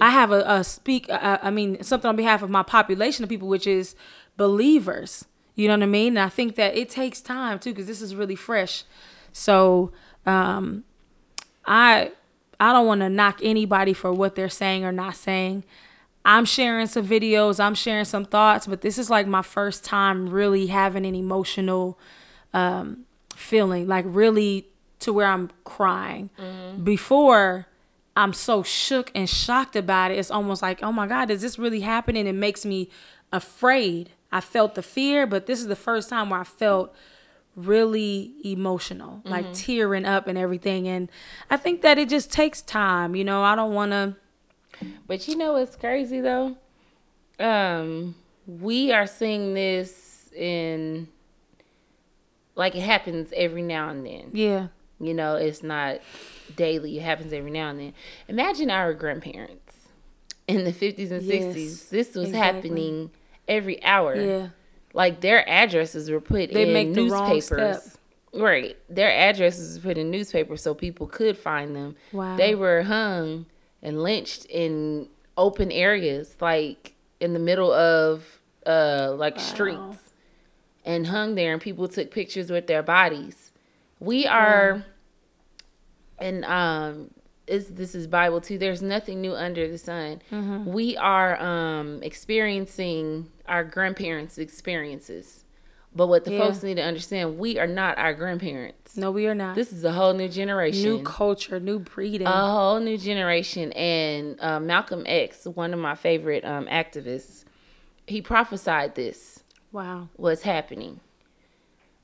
I 0.00 0.10
have 0.10 0.32
a, 0.32 0.42
a 0.46 0.64
speak. 0.64 1.10
uh, 1.10 1.38
I 1.42 1.50
mean, 1.50 1.82
something 1.82 2.08
on 2.08 2.16
behalf 2.16 2.42
of 2.42 2.50
my 2.50 2.62
population 2.62 3.22
of 3.22 3.28
people, 3.28 3.48
which 3.48 3.66
is 3.66 3.94
believers. 4.38 5.26
You 5.56 5.68
know 5.68 5.74
what 5.74 5.82
I 5.82 5.86
mean? 5.86 6.16
And 6.16 6.20
I 6.20 6.30
think 6.30 6.54
that 6.56 6.76
it 6.76 6.88
takes 6.88 7.20
time 7.20 7.58
too, 7.58 7.72
because 7.72 7.86
this 7.86 8.00
is 8.00 8.14
really 8.14 8.36
fresh. 8.36 8.84
So, 9.32 9.92
um, 10.24 10.84
I 11.66 12.12
I 12.60 12.72
don't 12.72 12.86
want 12.86 13.00
to 13.02 13.08
knock 13.08 13.40
anybody 13.42 13.92
for 13.92 14.12
what 14.12 14.34
they're 14.34 14.48
saying 14.48 14.84
or 14.84 14.92
not 14.92 15.16
saying. 15.16 15.64
I'm 16.24 16.44
sharing 16.44 16.86
some 16.86 17.06
videos, 17.06 17.58
I'm 17.58 17.74
sharing 17.74 18.04
some 18.04 18.24
thoughts, 18.24 18.66
but 18.66 18.82
this 18.82 18.98
is 18.98 19.08
like 19.08 19.26
my 19.26 19.42
first 19.42 19.84
time 19.84 20.28
really 20.28 20.66
having 20.66 21.06
an 21.06 21.14
emotional 21.14 21.98
um, 22.52 23.04
feeling, 23.34 23.86
like 23.86 24.04
really 24.08 24.68
to 25.00 25.12
where 25.12 25.26
I'm 25.26 25.50
crying. 25.64 26.28
Before 26.84 27.66
I'm 28.16 28.32
so 28.32 28.62
shook 28.62 29.12
and 29.14 29.30
shocked 29.30 29.76
about 29.76 30.10
it, 30.10 30.18
it's 30.18 30.30
almost 30.30 30.60
like, 30.60 30.82
oh 30.82 30.92
my 30.92 31.06
God, 31.06 31.30
is 31.30 31.40
this 31.40 31.58
really 31.58 31.80
happening? 31.80 32.26
It 32.26 32.34
makes 32.34 32.64
me 32.66 32.90
afraid. 33.32 34.10
I 34.32 34.40
felt 34.40 34.74
the 34.74 34.82
fear, 34.82 35.26
but 35.26 35.46
this 35.46 35.60
is 35.60 35.68
the 35.68 35.76
first 35.76 36.10
time 36.10 36.30
where 36.30 36.40
I 36.40 36.44
felt 36.44 36.94
really 37.58 38.34
emotional, 38.44 39.20
like 39.24 39.52
tearing 39.52 40.04
up 40.04 40.28
and 40.28 40.38
everything. 40.38 40.86
And 40.86 41.10
I 41.50 41.56
think 41.56 41.82
that 41.82 41.98
it 41.98 42.08
just 42.08 42.32
takes 42.32 42.62
time. 42.62 43.16
You 43.16 43.24
know, 43.24 43.42
I 43.42 43.54
don't 43.54 43.74
want 43.74 43.92
to. 43.92 44.16
But 45.06 45.26
you 45.26 45.36
know 45.36 45.54
what's 45.54 45.76
crazy 45.76 46.20
though? 46.20 46.56
Um, 47.40 48.14
we 48.46 48.92
are 48.92 49.06
seeing 49.06 49.54
this 49.54 50.30
in 50.36 51.08
like 52.54 52.74
it 52.74 52.82
happens 52.82 53.32
every 53.34 53.62
now 53.62 53.88
and 53.88 54.06
then. 54.06 54.30
Yeah. 54.32 54.68
You 55.00 55.14
know, 55.14 55.36
it's 55.36 55.62
not 55.62 56.00
daily. 56.56 56.98
It 56.98 57.02
happens 57.02 57.32
every 57.32 57.50
now 57.50 57.70
and 57.70 57.78
then. 57.78 57.92
Imagine 58.28 58.70
our 58.70 58.94
grandparents 58.94 59.88
in 60.46 60.64
the 60.64 60.72
50s 60.72 61.10
and 61.10 61.22
Yes, 61.22 61.54
60s. 61.54 61.88
This 61.90 62.14
was 62.14 62.28
exactly. 62.28 62.70
happening 62.70 63.10
every 63.46 63.82
hour. 63.84 64.16
Yeah. 64.16 64.48
Like 64.94 65.20
their 65.20 65.48
addresses 65.48 66.10
were 66.10 66.20
put 66.20 66.52
They 66.52 66.66
in 66.66 66.72
make 66.72 66.94
the 66.94 67.02
newspapers. 67.02 67.82
step. 67.82 68.00
Right. 68.34 68.76
Their 68.88 69.10
addresses 69.10 69.78
were 69.78 69.90
put 69.90 69.98
in 69.98 70.10
newspapers 70.10 70.62
so 70.62 70.74
people 70.74 71.06
could 71.06 71.36
find 71.36 71.74
them. 71.74 71.96
Wow. 72.12 72.36
They 72.36 72.54
were 72.54 72.82
hung 72.82 73.46
and 73.82 74.02
lynched 74.02 74.44
in 74.46 75.08
open 75.36 75.70
areas, 75.70 76.36
like 76.40 76.94
in 77.20 77.32
the 77.32 77.38
middle 77.38 77.72
of 77.72 78.40
uh 78.66 79.14
like 79.16 79.38
streets 79.40 79.98
and 80.84 81.06
hung 81.06 81.34
there 81.36 81.52
and 81.52 81.62
people 81.62 81.88
took 81.88 82.10
pictures 82.10 82.50
with 82.50 82.66
their 82.66 82.82
bodies. 82.82 83.52
We 84.00 84.26
are 84.26 84.84
and 86.18 86.44
um 86.44 87.10
is 87.48 87.68
this 87.68 87.94
is 87.94 88.06
Bible 88.06 88.40
too. 88.40 88.58
There's 88.58 88.82
nothing 88.82 89.20
new 89.20 89.34
under 89.34 89.68
the 89.68 89.78
sun. 89.78 90.22
Mm-hmm. 90.30 90.72
We 90.72 90.96
are 90.96 91.40
um 91.40 92.02
experiencing 92.02 93.30
our 93.46 93.64
grandparents' 93.64 94.38
experiences. 94.38 95.44
But 95.94 96.08
what 96.08 96.24
the 96.24 96.32
Yeah. 96.32 96.40
folks 96.40 96.62
need 96.62 96.74
to 96.74 96.82
understand, 96.82 97.38
we 97.38 97.58
are 97.58 97.66
not 97.66 97.96
our 97.98 98.12
grandparents. 98.12 98.96
No, 98.96 99.10
we 99.10 99.26
are 99.26 99.34
not. 99.34 99.54
This 99.54 99.72
is 99.72 99.84
a 99.84 99.92
whole 99.92 100.12
new 100.12 100.28
generation. 100.28 100.82
new 100.82 101.02
culture, 101.02 101.58
new 101.58 101.78
breeding. 101.78 102.26
a 102.26 102.30
whole 102.30 102.78
new 102.78 102.98
generation. 102.98 103.72
And 103.72 104.38
uh, 104.40 104.60
Malcolm 104.60 105.02
X, 105.06 105.46
one 105.46 105.72
of 105.72 105.80
my 105.80 105.94
favorite 105.94 106.44
um, 106.44 106.66
activists, 106.66 107.44
he 108.06 108.20
prophesied 108.20 108.94
this 108.94 109.42
wow. 109.72 110.08
what's 110.16 110.42
happening. 110.42 111.00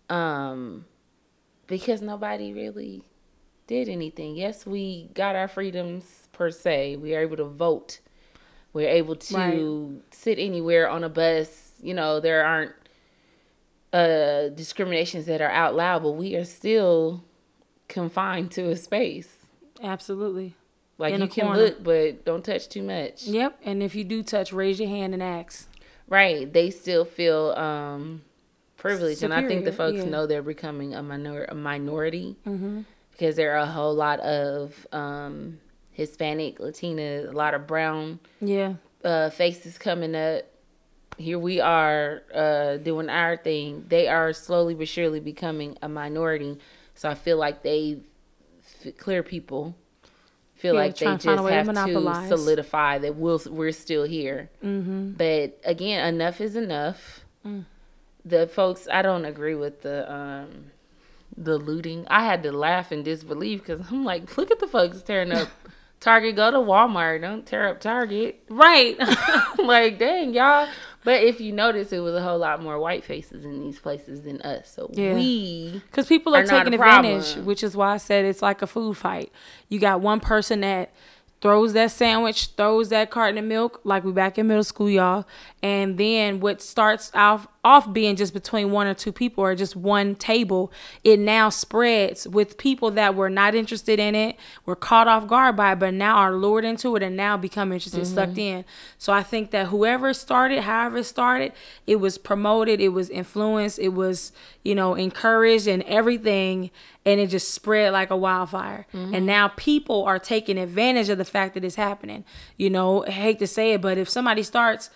Um, 0.08 0.86
because 1.66 2.02
nobody 2.02 2.52
really 2.52 3.04
did 3.66 3.88
anything. 3.88 4.36
Yes, 4.36 4.66
we 4.66 5.10
got 5.14 5.36
our 5.36 5.48
freedoms 5.48 6.28
per 6.32 6.50
se. 6.50 6.96
We 6.96 7.14
are 7.14 7.20
able 7.20 7.36
to 7.36 7.44
vote. 7.44 8.00
We're 8.72 8.88
able 8.88 9.16
to 9.16 10.02
sit 10.10 10.38
anywhere 10.38 10.88
on 10.88 11.04
a 11.04 11.08
bus. 11.08 11.72
You 11.80 11.94
know, 11.94 12.20
there 12.20 12.44
aren't 12.44 12.72
uh 13.92 14.48
discriminations 14.48 15.26
that 15.26 15.40
are 15.40 15.50
out 15.50 15.74
loud, 15.74 16.02
but 16.02 16.12
we 16.12 16.34
are 16.34 16.44
still 16.44 17.22
confined 17.88 18.50
to 18.52 18.70
a 18.70 18.76
space. 18.76 19.46
Absolutely. 19.82 20.56
Like 20.98 21.14
In 21.14 21.22
you 21.22 21.28
can 21.28 21.46
corner. 21.46 21.60
look, 21.60 21.82
but 21.84 22.24
don't 22.24 22.44
touch 22.44 22.68
too 22.68 22.82
much. 22.82 23.26
Yep. 23.26 23.60
And 23.64 23.82
if 23.82 23.94
you 23.94 24.04
do 24.04 24.22
touch, 24.22 24.52
raise 24.52 24.78
your 24.80 24.88
hand 24.88 25.12
and 25.14 25.22
ask. 25.22 25.68
Right. 26.08 26.52
They 26.52 26.70
still 26.70 27.04
feel 27.04 27.50
um 27.50 28.22
privileged 28.76 29.22
and 29.22 29.32
I 29.32 29.46
think 29.46 29.64
the 29.64 29.72
folks 29.72 29.98
yeah. 29.98 30.04
know 30.04 30.26
they're 30.26 30.42
becoming 30.42 30.94
a 30.94 31.02
minor 31.02 31.44
a 31.44 31.54
minority 31.54 32.36
Mm-hmm. 32.46 32.82
Because 33.14 33.36
there 33.36 33.54
are 33.54 33.58
a 33.58 33.66
whole 33.66 33.94
lot 33.94 34.20
of 34.20 34.86
um 34.92 35.58
Hispanic, 35.92 36.58
Latina, 36.58 37.30
a 37.30 37.32
lot 37.32 37.54
of 37.54 37.66
brown 37.66 38.18
Yeah. 38.40 38.74
uh 39.04 39.30
faces 39.30 39.78
coming 39.78 40.14
up. 40.14 40.42
Here 41.16 41.38
we 41.38 41.60
are 41.60 42.22
uh 42.34 42.76
doing 42.78 43.08
our 43.08 43.36
thing. 43.36 43.84
They 43.88 44.08
are 44.08 44.32
slowly 44.32 44.74
but 44.74 44.88
surely 44.88 45.20
becoming 45.20 45.78
a 45.82 45.88
minority. 45.88 46.58
So 46.94 47.08
I 47.08 47.14
feel 47.14 47.36
like 47.38 47.62
they 47.62 47.98
f- 48.84 48.96
clear 48.96 49.22
people 49.22 49.76
feel 50.56 50.74
Yeah, 50.74 50.80
like 50.80 50.96
they 50.96 51.06
just 51.06 51.22
to 51.22 51.28
find 51.28 51.40
a 51.40 51.42
way 51.42 51.50
to 51.62 51.72
have 51.72 51.86
to 52.28 52.28
solidify 52.36 52.98
that 52.98 53.16
we'll, 53.16 53.40
we're 53.50 53.72
still 53.72 54.04
here. 54.04 54.50
Mm-hmm. 54.64 55.12
But 55.12 55.60
again, 55.64 56.06
enough 56.14 56.40
is 56.40 56.56
enough. 56.56 57.24
Mm. 57.46 57.66
The 58.24 58.46
folks, 58.46 58.88
I 58.90 59.02
don't 59.02 59.24
agree 59.26 59.54
with 59.54 59.82
the 59.82 60.10
um 60.10 60.70
the 61.36 61.58
looting. 61.58 62.06
I 62.08 62.24
had 62.24 62.42
to 62.44 62.52
laugh 62.52 62.92
in 62.92 63.02
disbelief 63.02 63.60
because 63.60 63.80
I'm 63.90 64.04
like, 64.04 64.36
look 64.36 64.50
at 64.50 64.60
the 64.60 64.66
folks 64.68 65.02
tearing 65.02 65.32
up 65.32 65.48
Target. 66.00 66.36
Go 66.36 66.50
to 66.50 66.58
Walmart. 66.58 67.20
Don't 67.22 67.46
tear 67.46 67.68
up 67.68 67.80
Target. 67.80 68.42
Right. 68.48 68.96
like, 69.58 69.98
dang 69.98 70.34
y'all. 70.34 70.68
But 71.02 71.22
if 71.22 71.38
you 71.40 71.52
notice, 71.52 71.92
it 71.92 71.98
was 71.98 72.14
a 72.14 72.22
whole 72.22 72.38
lot 72.38 72.62
more 72.62 72.78
white 72.78 73.04
faces 73.04 73.44
in 73.44 73.60
these 73.60 73.78
places 73.78 74.22
than 74.22 74.40
us. 74.40 74.70
So 74.70 74.90
Yeah. 74.94 75.14
we 75.14 75.82
Because 75.86 76.06
people 76.06 76.34
are, 76.34 76.40
Are 76.42 76.46
taking 76.46 76.72
a 76.72 76.78
problem. 76.78 77.16
advantage, 77.16 77.44
which 77.44 77.62
is 77.62 77.76
why 77.76 77.92
I 77.92 77.96
said 77.98 78.24
it's 78.24 78.40
like 78.42 78.62
a 78.62 78.66
food 78.66 78.96
fight. 78.96 79.30
You 79.68 79.78
got 79.80 80.00
one 80.00 80.20
person 80.20 80.60
that 80.60 80.94
throws 81.40 81.74
that 81.74 81.90
sandwich, 81.90 82.48
throws 82.56 82.88
that 82.88 83.10
carton 83.10 83.36
of 83.36 83.44
milk, 83.44 83.80
like 83.84 84.02
we 84.02 84.12
back 84.12 84.38
in 84.38 84.46
middle 84.46 84.64
school, 84.64 84.88
y'all. 84.88 85.26
And 85.62 85.98
then 85.98 86.40
what 86.40 86.62
starts 86.62 87.10
off 87.14 87.46
off 87.64 87.90
being 87.92 88.14
just 88.14 88.34
between 88.34 88.70
one 88.70 88.86
or 88.86 88.92
two 88.92 89.10
people 89.10 89.42
or 89.42 89.54
just 89.54 89.74
one 89.74 90.14
table, 90.14 90.70
it 91.02 91.18
now 91.18 91.48
spreads 91.48 92.28
with 92.28 92.58
people 92.58 92.90
that 92.90 93.14
were 93.14 93.30
not 93.30 93.54
interested 93.54 93.98
in 93.98 94.14
it, 94.14 94.36
were 94.66 94.76
caught 94.76 95.08
off 95.08 95.26
guard 95.26 95.56
by 95.56 95.72
it, 95.72 95.78
but 95.78 95.94
now 95.94 96.16
are 96.16 96.34
lured 96.34 96.64
into 96.64 96.94
it 96.94 97.02
and 97.02 97.16
now 97.16 97.38
become 97.38 97.72
interested, 97.72 98.02
mm-hmm. 98.02 98.14
sucked 98.14 98.36
in. 98.36 98.64
So 98.98 99.14
I 99.14 99.22
think 99.22 99.50
that 99.52 99.68
whoever 99.68 100.12
started, 100.12 100.60
however 100.60 100.98
it 100.98 101.04
started, 101.04 101.52
it 101.86 101.96
was 101.96 102.18
promoted, 102.18 102.80
it 102.80 102.90
was 102.90 103.08
influenced, 103.08 103.78
it 103.78 103.94
was, 103.94 104.32
you 104.62 104.74
know, 104.74 104.94
encouraged 104.94 105.66
and 105.66 105.82
everything. 105.84 106.70
And 107.06 107.20
it 107.20 107.28
just 107.28 107.52
spread 107.52 107.92
like 107.92 108.10
a 108.10 108.16
wildfire. 108.16 108.86
And 108.92 109.26
now 109.26 109.48
people 109.48 110.04
are 110.04 110.18
taking 110.18 110.56
advantage 110.56 111.10
of 111.10 111.18
the 111.18 111.24
fact 111.24 111.54
that 111.54 111.64
it's 111.64 111.74
happening. 111.76 112.24
You 112.56 112.70
know, 112.70 113.04
I 113.06 113.10
hate 113.10 113.38
to 113.40 113.46
say 113.46 113.72
it, 113.74 113.82
but 113.82 113.98
if 113.98 114.08
somebody 114.08 114.42
starts 114.42 114.88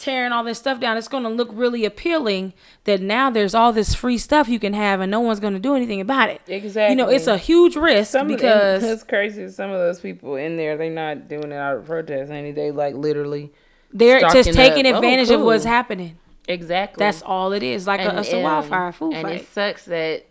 tearing 0.00 0.32
all 0.32 0.42
this 0.42 0.58
stuff 0.58 0.80
down, 0.80 0.96
it's 0.96 1.08
going 1.08 1.22
to 1.22 1.28
look 1.28 1.48
really 1.52 1.84
appealing 1.84 2.52
that 2.84 3.00
now 3.00 3.30
there's 3.30 3.54
all 3.54 3.72
this 3.72 3.94
free 3.94 4.18
stuff 4.18 4.48
you 4.48 4.58
can 4.58 4.72
have 4.72 5.00
and 5.00 5.10
no 5.10 5.20
one's 5.20 5.40
going 5.40 5.52
to 5.52 5.60
do 5.60 5.76
anything 5.76 6.00
about 6.00 6.30
it. 6.30 6.40
Exactly. 6.48 6.92
You 6.92 6.96
know, 6.96 7.08
it's 7.08 7.26
a 7.26 7.36
huge 7.36 7.76
risk 7.76 8.16
because 8.26 8.82
it's 8.82 9.04
crazy. 9.04 9.48
Some 9.48 9.70
of 9.70 9.78
those 9.78 10.00
people 10.00 10.36
in 10.36 10.56
there, 10.56 10.76
they're 10.76 10.90
not 10.90 11.28
doing 11.28 11.52
it 11.52 11.56
out 11.56 11.76
of 11.76 11.86
protest. 11.86 12.32
Any 12.32 12.52
they 12.52 12.70
like 12.70 12.94
literally 12.94 13.52
they're 13.92 14.20
just 14.20 14.52
taking 14.52 14.86
up. 14.86 14.94
Oh, 14.94 14.98
advantage 14.98 15.30
of 15.30 15.42
what's 15.42 15.64
happening. 15.64 16.18
exactly. 16.48 17.04
That's 17.04 17.22
all 17.22 17.52
it 17.52 17.62
is. 17.62 17.86
Like 17.86 18.00
a, 18.00 18.18
it's 18.18 18.32
a 18.32 18.38
um, 18.38 18.42
wildfire 18.42 18.92
food 18.92 19.14
and 19.14 19.22
fight. 19.22 19.42
it 19.42 19.48
sucks 19.48 19.84
that 19.84 20.26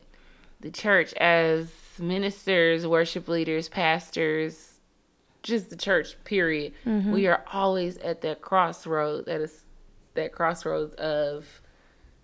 the 0.59 0.71
church, 0.71 1.13
as 1.13 1.69
ministers, 1.99 2.85
worship 2.87 3.27
leaders, 3.27 3.69
pastors, 3.69 4.79
just 5.43 5.69
the 5.69 5.75
church, 5.77 6.15
period, 6.25 6.73
Mm-hmm. 6.85 7.11
we 7.11 7.27
are 7.27 7.43
always 7.53 7.97
at 7.97 8.21
that 8.21 8.41
crossroad. 8.41 9.25
That 9.25 9.41
is 9.41 9.65
that 10.15 10.31
crossroads 10.33 10.93
of 10.95 11.61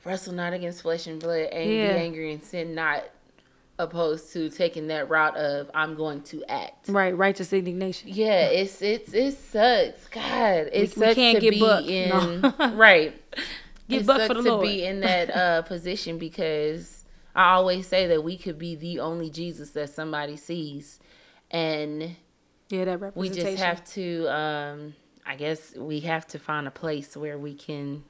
wrestle 0.04 0.34
not 0.34 0.54
against 0.54 0.82
flesh 0.82 1.08
and 1.08 1.21
blood, 1.21 1.48
and 1.52 1.69
Yeah. 1.71 1.93
be 1.93 2.00
angry 2.00 2.34
and 2.34 2.43
sin 2.43 2.76
not. 2.76 3.04
Opposed 3.78 4.32
to 4.32 4.50
taking 4.50 4.88
that 4.88 5.10
route 5.10 5.36
of 5.36 5.69
I'm 5.74 5.95
going 5.95 6.21
to 6.32 6.41
act. 6.48 6.88
Right, 6.88 7.12
righteous 7.17 7.52
indignation. 7.52 8.10
Yeah, 8.13 8.45
it's 8.48 8.82
it's 8.82 9.13
it 9.13 9.34
sucks. 9.38 10.08
God, 10.08 10.69
it 10.71 10.74
We- 10.74 10.80
we 10.80 10.88
sucks 10.88 11.15
can't 11.15 11.36
to 11.36 11.41
get 11.41 11.50
be 11.52 11.60
bucked. 11.60 11.88
in 11.89 12.39
No. 12.41 12.54
right. 12.76 13.13
Get 13.89 14.02
it 14.04 14.08
bucked 14.08 14.28
for 14.28 14.34
the 14.36 14.43
to 14.43 14.50
Lord. 14.54 14.65
be 14.65 14.86
in 14.86 15.02
that 15.02 15.30
uh, 15.30 15.62
position 15.63 16.17
because 16.17 17.04
I 17.36 17.54
always 17.54 17.88
say 17.88 18.08
that 18.08 18.24
we 18.24 18.38
could 18.38 18.58
be 18.58 18.76
the 18.76 19.00
only 19.00 19.30
Jesus 19.30 19.71
that 19.71 19.89
somebody 19.89 20.38
sees, 20.38 21.00
and 21.52 22.15
Yeah, 22.69 22.86
that 22.86 23.15
we 23.15 23.30
just 23.30 23.58
have 23.58 23.84
to. 23.93 24.28
Um, 24.34 24.95
I 25.26 25.36
guess 25.36 25.76
we 25.76 26.02
have 26.02 26.28
to 26.28 26.39
find 26.39 26.67
a 26.67 26.71
place 26.71 27.17
where 27.17 27.38
we 27.38 27.54
can 27.56 28.04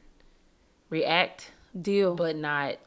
react, 0.90 1.52
deal. 1.80 2.14
but 2.16 2.36
not 2.36 2.78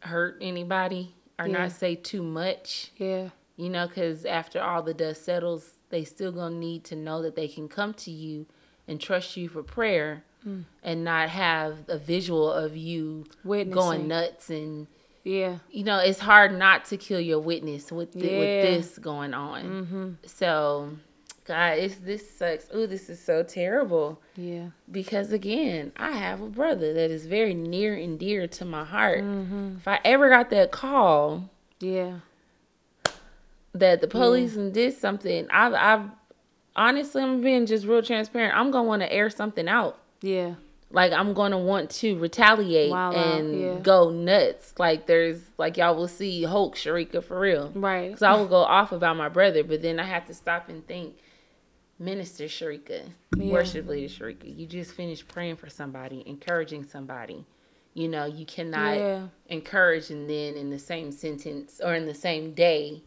hurt 0.00 0.38
anybody 0.40 1.14
or 1.38 1.46
Yeah. 1.46 1.58
not 1.58 1.72
say 1.72 1.94
too 1.94 2.22
much. 2.22 2.92
yeah, 2.96 3.30
You 3.56 3.68
know, 3.70 3.88
because 3.88 4.24
after 4.24 4.60
all 4.62 4.82
the 4.84 4.94
dust 4.94 5.24
settles, 5.24 5.74
they 5.90 6.04
still 6.04 6.30
gonna 6.30 6.54
need 6.54 6.84
to 6.84 6.96
know 6.96 7.20
that 7.22 7.34
they 7.34 7.48
can 7.48 7.68
come 7.68 7.92
to 7.94 8.10
you 8.12 8.46
and 8.86 9.00
trust 9.00 9.36
you 9.36 9.48
for 9.48 9.62
prayer, 9.64 10.22
Mm. 10.46 10.64
and 10.84 11.02
not 11.02 11.30
have 11.30 11.78
a 11.88 11.98
visual 11.98 12.50
of 12.52 12.76
you 12.76 13.24
Witnessing. 13.42 13.74
going 13.74 14.06
nuts. 14.08 14.48
And 14.48 14.86
yeah, 15.28 15.58
you 15.70 15.84
know, 15.84 15.98
it's 15.98 16.20
hard 16.20 16.56
not 16.58 16.84
to 16.86 16.96
kill 16.96 17.20
your 17.20 17.38
witness 17.40 17.92
with 17.92 18.12
the, 18.12 18.20
Yeah. 18.26 18.38
with 18.38 18.62
this 18.64 18.98
going 18.98 19.34
on. 19.34 19.64
Mm-hmm. 19.64 20.08
So, 20.26 20.90
God, 21.44 21.78
it's 21.78 21.96
this 21.96 22.30
sucks. 22.38 22.66
Ooh, 22.74 22.86
this 22.86 23.08
is 23.10 23.22
so 23.22 23.42
terrible. 23.42 24.20
Yeah. 24.36 24.68
Because 24.90 25.32
again, 25.32 25.92
I 25.96 26.12
have 26.12 26.40
a 26.40 26.48
brother 26.48 26.92
that 26.94 27.10
is 27.10 27.26
very 27.26 27.54
near 27.54 27.94
and 27.94 28.18
dear 28.18 28.46
to 28.48 28.64
my 28.64 28.84
heart. 28.84 29.22
Mm-hmm. 29.22 29.76
If 29.78 29.88
I 29.88 30.00
ever 30.04 30.28
got 30.30 30.48
that 30.50 30.70
call 30.72 31.50
Yeah. 31.80 32.20
that 33.74 34.00
the 34.00 34.08
police 34.08 34.56
and 34.56 34.72
did 34.72 34.94
something, 34.96 35.46
I've, 35.50 35.74
I've 35.74 36.10
honestly, 36.76 37.22
I'm 37.22 37.40
being 37.42 37.66
just 37.66 37.86
real 37.86 38.02
transparent. 38.02 38.56
I'm 38.56 38.70
gonna 38.70 38.88
want 38.88 39.02
to 39.02 39.12
air 39.12 39.30
something 39.30 39.68
out. 39.68 39.98
Yeah. 40.22 40.54
Like 40.90 41.12
I'm 41.12 41.34
gonna 41.34 41.58
want 41.58 41.90
to 41.90 42.18
retaliate 42.18 42.92
out, 42.92 43.14
and 43.14 43.60
yeah. 43.60 43.78
go 43.80 44.10
nuts. 44.10 44.72
Like 44.78 45.06
there's 45.06 45.40
like 45.58 45.76
y'all 45.76 45.94
will 45.94 46.08
see 46.08 46.44
Hulk 46.44 46.76
Cherekia 46.76 47.22
for 47.22 47.38
real. 47.38 47.70
Right. 47.74 48.08
Because 48.08 48.22
I 48.22 48.34
will 48.34 48.46
go 48.48 48.62
off 48.62 48.90
about 48.92 49.16
my 49.16 49.28
brother, 49.28 49.62
but 49.62 49.82
then 49.82 50.00
I 50.00 50.04
have 50.04 50.24
to 50.26 50.34
stop 50.34 50.68
and 50.68 50.86
think. 50.86 51.16
Minister 52.00 52.44
Cherekia, 52.44 53.06
Yeah. 53.36 53.52
worship 53.52 53.88
leader 53.88 54.06
Cherekia, 54.06 54.56
you 54.56 54.66
just 54.66 54.92
finished 54.92 55.26
praying 55.26 55.56
for 55.56 55.68
somebody, 55.68 56.22
encouraging 56.26 56.84
somebody. 56.84 57.44
You 57.92 58.06
know, 58.06 58.24
you 58.24 58.46
cannot 58.46 58.96
Yeah. 58.96 59.26
encourage 59.48 60.08
and 60.08 60.30
then 60.30 60.54
in 60.54 60.70
the 60.70 60.78
same 60.78 61.10
sentence 61.10 61.80
or 61.84 61.94
in 61.96 62.06
the 62.06 62.14
same 62.14 62.52
day 62.54 63.02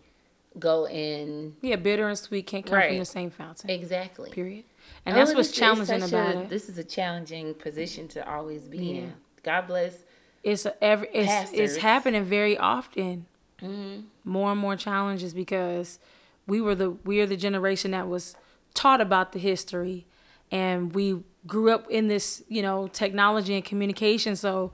go 0.59 0.87
in. 0.87 1.55
Yeah. 1.61 1.77
Bitter 1.77 2.07
and 2.07 2.17
sweet 2.17 2.45
can't 2.47 2.65
come 2.65 2.75
Right. 2.75 2.89
from 2.89 2.99
the 2.99 3.05
same 3.05 3.29
fountain. 3.29 3.69
exactly. 3.69 4.29
Period. 4.31 4.65
And 5.05 5.15
that's 5.15 5.31
Oh, 5.31 5.35
what's 5.35 5.47
this 5.49 5.53
is 5.55 5.59
challenging 5.59 6.03
about 6.03 6.35
a- 6.35 6.39
it. 6.41 6.49
This 6.49 6.69
is 6.69 6.77
a 6.77 6.83
challenging 6.83 7.53
position 7.55 8.07
to 8.09 8.29
always 8.31 8.63
be 8.67 8.77
Yeah. 8.77 8.95
in. 9.01 9.13
God 9.43 9.67
bless. 9.67 10.03
It's 10.43 10.65
a, 10.65 10.83
every 10.83 11.07
it's 11.13 11.51
it's 11.53 11.77
happening 11.77 12.23
very 12.25 12.57
often. 12.57 13.25
Mm-hmm. 13.61 14.01
More 14.23 14.51
and 14.51 14.59
more 14.59 14.75
challenges 14.75 15.33
because 15.33 15.99
we 16.47 16.59
were 16.61 16.75
the 16.75 16.91
we 17.05 17.21
are 17.21 17.25
the 17.27 17.37
generation 17.37 17.91
that 17.91 18.07
was 18.07 18.35
taught 18.73 19.01
about 19.01 19.33
the 19.33 19.39
history, 19.39 20.05
and 20.51 20.93
we 20.95 21.23
grew 21.47 21.71
up 21.71 21.89
in 21.89 22.07
this 22.07 22.43
you 22.49 22.61
know 22.63 22.87
technology 22.87 23.53
and 23.55 23.63
communication. 23.63 24.35
So 24.35 24.71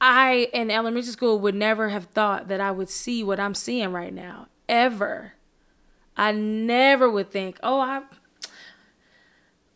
I 0.00 0.48
in 0.52 0.70
elementary 0.70 1.12
school 1.12 1.38
would 1.40 1.54
never 1.54 1.88
have 1.88 2.06
thought 2.06 2.48
that 2.48 2.60
I 2.60 2.70
would 2.70 2.90
see 2.90 3.24
what 3.24 3.40
I'm 3.40 3.54
seeing 3.54 3.92
right 3.92 4.12
now 4.12 4.48
ever. 4.68 5.34
I 6.16 6.32
never 6.32 7.10
would 7.10 7.30
think, 7.30 7.58
oh, 7.62 7.80
I 7.80 8.02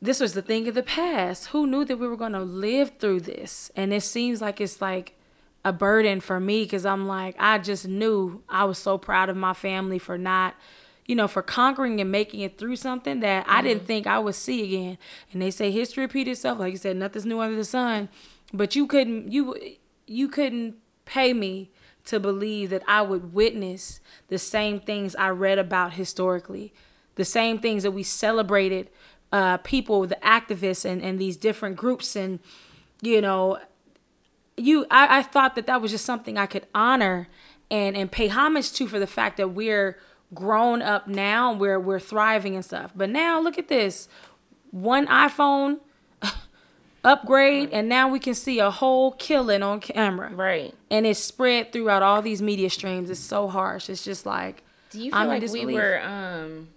this 0.00 0.20
was 0.20 0.34
the 0.34 0.42
thing 0.42 0.68
of 0.68 0.74
the 0.74 0.82
past. 0.82 1.46
Who 1.46 1.66
knew 1.66 1.84
that 1.84 1.98
we 1.98 2.06
were 2.06 2.16
going 2.16 2.32
to 2.32 2.40
live 2.40 2.98
through 2.98 3.20
this? 3.20 3.70
And 3.74 3.92
it 3.92 4.02
seems 4.02 4.40
like 4.40 4.60
it's 4.60 4.80
like 4.80 5.14
a 5.64 5.72
burden 5.72 6.20
for 6.20 6.38
me 6.38 6.62
because 6.62 6.86
I'm 6.86 7.06
like, 7.06 7.34
I 7.38 7.58
just 7.58 7.88
knew 7.88 8.42
I 8.48 8.64
was 8.64 8.78
so 8.78 8.96
proud 8.96 9.28
of 9.28 9.36
my 9.36 9.54
family 9.54 9.98
for 9.98 10.16
not, 10.16 10.54
you 11.06 11.16
know, 11.16 11.26
for 11.26 11.42
conquering 11.42 12.00
and 12.00 12.12
making 12.12 12.40
it 12.40 12.58
through 12.58 12.76
something 12.76 13.20
that 13.20 13.44
I 13.48 13.60
didn't 13.60 13.78
mm-hmm. 13.78 13.86
think 13.86 14.06
I 14.06 14.20
would 14.20 14.36
see 14.36 14.62
again. 14.62 14.98
And 15.32 15.42
they 15.42 15.50
say 15.50 15.72
history 15.72 16.04
repeats 16.04 16.30
itself. 16.30 16.60
Like 16.60 16.72
you 16.72 16.78
said, 16.78 16.96
nothing's 16.96 17.26
new 17.26 17.40
under 17.40 17.56
the 17.56 17.64
sun. 17.64 18.08
But 18.52 18.76
you 18.76 18.86
couldn't, 18.86 19.32
you, 19.32 19.56
you 20.08 20.28
couldn't 20.28 20.76
pay 21.04 21.32
me 21.32 21.70
to 22.04 22.18
believe 22.18 22.70
that 22.70 22.82
I 22.86 23.02
would 23.02 23.34
witness 23.34 24.00
the 24.28 24.38
same 24.38 24.80
things 24.80 25.14
I 25.16 25.28
read 25.28 25.58
about 25.58 25.94
historically, 25.94 26.72
the 27.16 27.24
same 27.24 27.58
things 27.58 27.82
that 27.82 27.90
we 27.90 28.02
celebrated 28.02 28.88
uh, 29.30 29.58
people, 29.58 30.06
the 30.06 30.18
activists, 30.22 30.84
and, 30.84 31.02
and 31.02 31.18
these 31.18 31.36
different 31.36 31.76
groups, 31.76 32.16
and 32.16 32.40
you 33.02 33.20
know, 33.20 33.58
you 34.56 34.86
I, 34.90 35.18
I 35.18 35.22
thought 35.22 35.54
that 35.56 35.66
that 35.66 35.82
was 35.82 35.90
just 35.90 36.04
something 36.06 36.38
I 36.38 36.46
could 36.46 36.66
honor 36.74 37.28
and 37.70 37.96
and 37.96 38.10
pay 38.10 38.28
homage 38.28 38.72
to 38.72 38.86
for 38.86 38.98
the 38.98 39.06
fact 39.06 39.36
that 39.36 39.48
we're 39.48 39.98
grown 40.32 40.80
up 40.80 41.06
now, 41.08 41.52
we're 41.52 41.78
we're 41.78 42.00
thriving 42.00 42.54
and 42.54 42.64
stuff. 42.64 42.92
But 42.94 43.10
now 43.10 43.40
look 43.40 43.58
at 43.58 43.68
this, 43.68 44.08
one 44.70 45.06
iPhone 45.08 45.80
upgrade, 47.04 47.70
and 47.72 47.88
now 47.88 48.08
we 48.08 48.18
can 48.18 48.34
see 48.34 48.58
a 48.58 48.70
whole 48.70 49.12
killing 49.12 49.62
on 49.62 49.80
camera 49.80 50.30
Right. 50.34 50.74
and 50.90 51.06
it's 51.06 51.20
spread 51.20 51.72
throughout 51.72 52.02
all 52.02 52.22
these 52.22 52.42
media 52.42 52.70
streams. 52.70 53.08
It's 53.10 53.20
so 53.20 53.48
harsh. 53.48 53.88
It's 53.88 54.04
just 54.04 54.26
like 54.26 54.62
Do 54.90 54.98
you 55.02 55.10
feel 55.10 55.20
I'm 55.20 55.28
like 55.28 55.42
we 55.52 55.66
were 55.66 56.00
um 56.04 56.68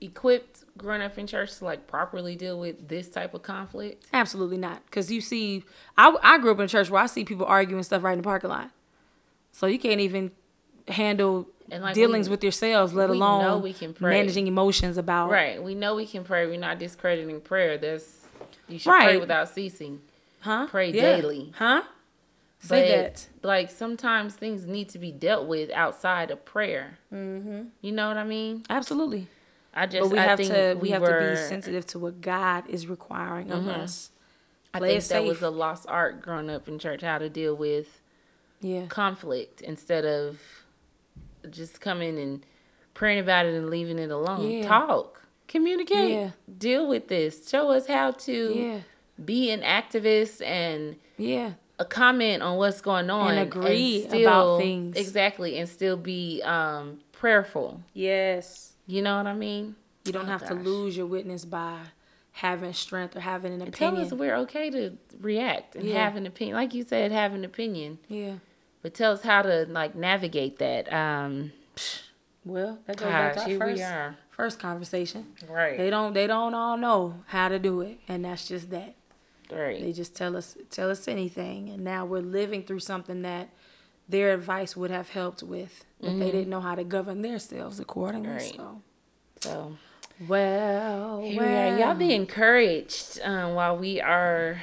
equipped 0.00 0.64
growing 0.76 1.02
up 1.02 1.18
in 1.18 1.26
church 1.26 1.56
to 1.58 1.64
like 1.64 1.86
properly 1.88 2.36
deal 2.36 2.58
with 2.58 2.88
this 2.88 3.08
type 3.08 3.34
of 3.34 3.42
conflict? 3.42 4.04
absolutely 4.12 4.56
not. 4.58 4.84
Because 4.86 5.10
you 5.12 5.20
see, 5.20 5.64
I 5.96 6.16
I 6.22 6.38
grew 6.38 6.52
up 6.52 6.58
in 6.58 6.64
a 6.64 6.68
church 6.68 6.88
where 6.90 7.02
I 7.02 7.06
see 7.06 7.24
people 7.24 7.46
arguing 7.46 7.82
stuff 7.82 8.02
right 8.02 8.12
in 8.12 8.18
the 8.18 8.24
parking 8.24 8.50
lot, 8.50 8.70
so 9.52 9.66
you 9.66 9.78
can't 9.78 10.00
even 10.00 10.30
handle 10.86 11.46
And, 11.70 11.82
like, 11.82 11.94
dealings 11.94 12.28
we- 12.28 12.34
with 12.34 12.42
yourselves, 12.42 12.94
let 12.94 13.10
alone 13.10 13.42
know 13.42 13.58
we 13.58 13.74
can 13.74 13.92
pray. 13.92 14.10
managing 14.18 14.46
emotions 14.46 14.96
about 14.96 15.28
Right. 15.30 15.62
We 15.62 15.74
know 15.74 15.94
we 15.96 16.06
can 16.06 16.24
pray. 16.24 16.46
We're 16.46 16.58
not 16.58 16.78
discrediting 16.78 17.42
prayer. 17.42 17.76
That's 17.76 18.27
you 18.68 18.78
should 18.78 18.90
pray 18.90 19.16
without 19.18 19.48
ceasing. 19.48 20.00
huh 20.40 20.66
Pray 20.68 20.90
Yeah. 20.92 21.16
daily. 21.16 21.52
huh. 21.56 21.82
Say 22.60 22.90
But 22.90 23.14
that. 23.14 23.46
like 23.46 23.70
sometimes 23.70 24.34
things 24.34 24.66
need 24.66 24.88
to 24.90 24.98
be 24.98 25.12
dealt 25.12 25.46
with 25.46 25.70
outside 25.70 26.30
of 26.32 26.44
prayer. 26.44 26.98
Mm-hmm. 27.12 27.62
You 27.82 27.92
know 27.92 28.08
what 28.08 28.16
I 28.16 28.24
mean? 28.24 28.64
Absolutely. 28.68 29.28
I 29.72 29.86
just 29.86 30.02
But 30.02 30.10
we 30.12 30.18
I 30.18 30.22
have 30.24 30.38
think 30.38 30.50
to 30.52 30.76
we, 30.80 30.90
have 30.90 31.02
were, 31.02 31.20
to 31.36 31.36
be 31.42 31.48
sensitive 31.48 31.86
to 31.88 31.98
what 32.00 32.20
God 32.20 32.64
is 32.68 32.88
requiring 32.88 33.52
of 33.52 33.68
us. 33.68 34.10
I 34.74 34.78
Play 34.78 34.98
think 34.98 35.04
that 35.04 35.24
was 35.24 35.40
a 35.40 35.50
lost 35.50 35.86
art 35.88 36.20
growing 36.20 36.50
up 36.50 36.66
in 36.66 36.78
church 36.80 37.02
how 37.02 37.18
to 37.18 37.28
deal 37.28 37.54
with 37.54 38.00
Yeah. 38.60 38.86
conflict 38.88 39.60
instead 39.60 40.04
of 40.04 40.40
just 41.48 41.80
coming 41.80 42.18
and 42.18 42.44
praying 42.94 43.20
about 43.20 43.46
it 43.46 43.54
and 43.54 43.70
leaving 43.70 43.98
it 44.00 44.10
alone. 44.10 44.50
Yeah. 44.50 44.66
Talk, 44.66 45.22
communicate, 45.48 46.10
Yeah. 46.10 46.30
deal 46.58 46.86
with 46.86 47.08
this. 47.08 47.48
Show 47.48 47.70
us 47.70 47.86
how 47.86 48.12
to 48.12 48.54
Yeah. 48.54 48.80
be 49.24 49.50
an 49.50 49.62
activist 49.62 50.40
and 50.46 50.96
Yeah. 51.16 51.52
a 51.78 51.84
comment 51.84 52.42
on 52.42 52.56
what's 52.58 52.80
going 52.80 53.10
on 53.10 53.30
and 53.34 53.40
agree 53.40 54.06
about 54.06 54.58
things. 54.58 54.96
exactly 54.96 55.58
and 55.58 55.68
still 55.68 55.96
be 55.96 56.40
um 56.42 57.00
prayerful. 57.12 57.82
Yes. 57.94 58.74
You 58.86 59.02
know 59.02 59.16
what 59.16 59.26
I 59.26 59.34
mean? 59.34 59.74
You 60.04 60.12
don't 60.12 60.24
Oh, 60.26 60.28
have 60.28 60.46
to 60.48 60.54
lose 60.54 60.96
your 60.96 61.06
witness 61.06 61.44
by 61.44 61.78
having 62.32 62.72
strength 62.72 63.16
or 63.16 63.20
having 63.20 63.52
an 63.52 63.60
And 63.62 63.74
tell 63.74 63.88
opinion. 63.88 64.06
us 64.06 64.18
we're 64.18 64.36
okay 64.36 64.70
to 64.70 64.96
react 65.20 65.74
and 65.76 65.84
Yeah. 65.84 66.04
have 66.04 66.14
an 66.16 66.26
opinion. 66.26 66.56
Like 66.56 66.72
you 66.74 66.84
said, 66.84 67.10
have 67.12 67.34
an 67.34 67.44
opinion. 67.44 67.98
yeah. 68.08 68.34
But 68.80 68.94
tell 68.94 69.12
us 69.12 69.22
how 69.22 69.42
to 69.42 69.66
like 69.68 69.94
navigate 69.96 70.58
that. 70.60 70.92
Um 70.92 71.52
Well, 72.44 72.78
that 72.86 72.96
goes 72.96 73.08
back 73.08 73.32
to 73.34 73.38
gosh, 73.40 73.50
our 73.50 73.58
first. 73.58 74.18
First 74.38 74.60
conversation. 74.60 75.26
Right. 75.50 75.76
They 75.76 75.90
don't 75.90 76.14
they 76.14 76.26
don't 76.26 76.54
all 76.54 76.78
know 76.78 77.22
how 77.26 77.48
to 77.48 77.58
do 77.58 77.82
it, 77.82 77.98
and 78.08 78.24
that's 78.24 78.48
just 78.48 78.70
that. 78.70 78.94
right. 79.52 79.82
They 79.82 79.92
just 79.92 80.14
tell 80.16 80.36
us 80.36 80.56
tell 80.70 80.90
us 80.90 81.08
anything, 81.08 81.68
and 81.68 81.84
now 81.84 82.06
we're 82.06 82.20
living 82.22 82.62
through 82.62 82.80
something 82.80 83.22
that 83.22 83.50
their 84.08 84.32
advice 84.32 84.74
would 84.76 84.90
have 84.90 85.10
helped 85.10 85.42
with, 85.42 85.84
but 86.00 86.18
they 86.18 86.30
didn't 86.30 86.48
know 86.48 86.60
how 86.60 86.74
to 86.74 86.84
govern 86.84 87.20
themselves 87.20 87.78
accordingly. 87.78 88.30
Right. 88.30 88.54
So, 88.56 88.82
so 89.40 89.76
well, 90.26 91.20
here 91.20 91.42
we 91.42 91.46
are. 91.46 91.78
Y'all 91.78 91.94
be 91.94 92.14
encouraged 92.14 93.20
um, 93.22 93.54
while 93.54 93.76
we 93.76 94.00
are 94.00 94.62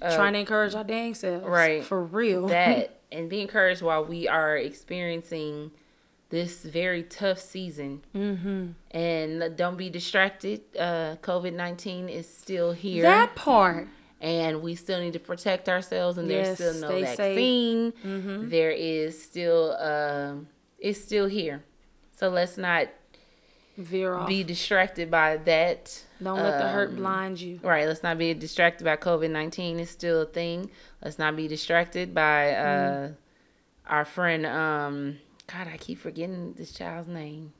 uh, 0.00 0.16
trying 0.16 0.32
to 0.32 0.38
encourage 0.38 0.74
our 0.74 0.82
dang 0.82 1.14
selves, 1.14 1.46
right. 1.46 1.84
For 1.84 2.02
real. 2.02 2.48
that 2.48 3.00
and 3.12 3.28
be 3.28 3.42
encouraged 3.42 3.82
while 3.82 4.04
we 4.04 4.26
are 4.28 4.56
experiencing 4.56 5.70
this 6.34 6.62
very 6.80 7.02
tough 7.02 7.38
season. 7.54 8.02
Mm-hmm. 8.14 8.62
And 8.90 9.56
don't 9.56 9.78
be 9.84 9.88
distracted. 9.90 10.60
Uh, 10.78 11.16
COVID 11.22 11.54
19 11.54 12.08
is 12.08 12.26
still 12.42 12.72
here. 12.72 13.02
that 13.02 13.34
part. 13.36 13.86
and 14.20 14.62
we 14.66 14.74
still 14.74 15.00
need 15.04 15.12
to 15.12 15.24
protect 15.32 15.68
ourselves 15.68 16.18
and 16.18 16.28
Yes, 16.28 16.58
there's 16.58 16.76
still 16.78 16.90
no 16.90 17.04
safe. 17.04 17.18
Mm-hmm. 17.18 17.90
vaccine 17.92 18.48
There 18.56 18.70
is 18.96 19.10
still 19.28 19.62
um 19.92 20.48
it's 20.86 21.00
still 21.08 21.28
here 21.40 21.58
so 22.18 22.24
let's 22.38 22.56
not 22.68 22.86
Veer 23.76 24.14
off. 24.14 24.28
be 24.28 24.44
distracted 24.44 25.10
by 25.10 25.36
that 25.52 26.04
don't 26.22 26.38
let 26.38 26.58
the 26.62 26.68
hurt 26.68 26.90
um, 26.90 26.96
blind 26.96 27.40
you. 27.40 27.58
right 27.62 27.86
let's 27.88 28.02
not 28.08 28.16
be 28.18 28.32
distracted 28.34 28.84
by 28.84 28.96
covid-19 28.96 29.78
it's 29.80 29.90
still 29.90 30.22
a 30.22 30.26
thing 30.40 30.70
let's 31.02 31.18
not 31.18 31.32
be 31.36 31.46
distracted 31.48 32.14
by 32.14 32.52
uh 32.52 32.64
Mm-hmm. 32.64 33.94
our 33.94 34.04
friend 34.16 34.46
um 34.46 35.18
god 35.46 35.68
i 35.72 35.76
keep 35.76 35.98
forgetting 35.98 36.54
this 36.54 36.72
child's 36.72 37.08
name 37.08 37.52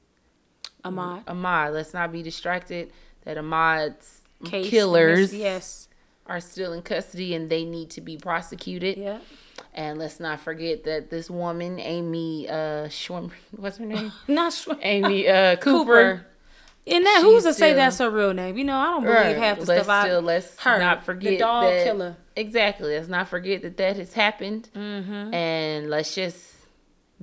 Ahmaud. 0.85 1.25
ahmaud 1.25 1.73
let's 1.73 1.95
not 1.95 2.13
be 2.13 2.23
distracted 2.23 2.91
that 3.25 3.37
ahmaud's 3.37 4.21
Case, 4.45 4.69
killers 4.69 5.33
Yes. 5.35 5.89
are 6.27 6.41
still 6.41 6.73
in 6.75 6.83
custody 6.83 7.35
and 7.35 7.49
they 7.49 7.65
need 7.65 7.91
to 7.91 8.01
be 8.01 8.17
prosecuted 8.17 8.97
Yeah. 8.99 9.19
And 9.77 9.99
let's 9.99 10.21
not 10.21 10.41
forget 10.41 10.85
that 10.85 11.11
this 11.11 11.29
woman, 11.31 11.81
Amy 11.81 12.49
uh 12.49 12.89
Schwimmer, 12.89 13.31
what's 13.57 13.77
her 13.79 13.85
name? 13.87 14.13
Not 14.29 14.53
sure. 14.53 14.77
Amy 14.83 15.29
uh 15.29 15.57
Cooper. 15.61 15.85
Cooper. 15.85 16.27
And 16.87 17.05
that 17.07 17.21
who's 17.23 17.43
to 17.45 17.55
say 17.55 17.73
that's 17.73 17.99
her 17.99 18.11
real 18.11 18.35
name? 18.35 18.57
You 18.59 18.65
know, 18.65 18.77
I 18.77 18.85
don't 18.87 19.05
believe 19.05 19.37
half 19.37 19.59
the 19.61 19.65
let's 19.67 19.85
stuff 19.85 20.05
still 20.07 20.19
I 20.19 20.23
let's 20.23 20.61
her, 20.61 20.79
not 20.79 21.05
forget 21.05 21.31
the 21.33 21.39
dog 21.39 21.65
that 21.65 21.85
killer. 21.85 22.17
exactly. 22.37 22.95
Let's 22.97 23.09
not 23.09 23.29
forget 23.29 23.63
that 23.63 23.77
that 23.79 23.97
has 23.97 24.13
happened, 24.13 24.69
Mm-hmm. 24.77 25.35
and 25.35 25.91
let's 25.91 26.15
just 26.15 26.54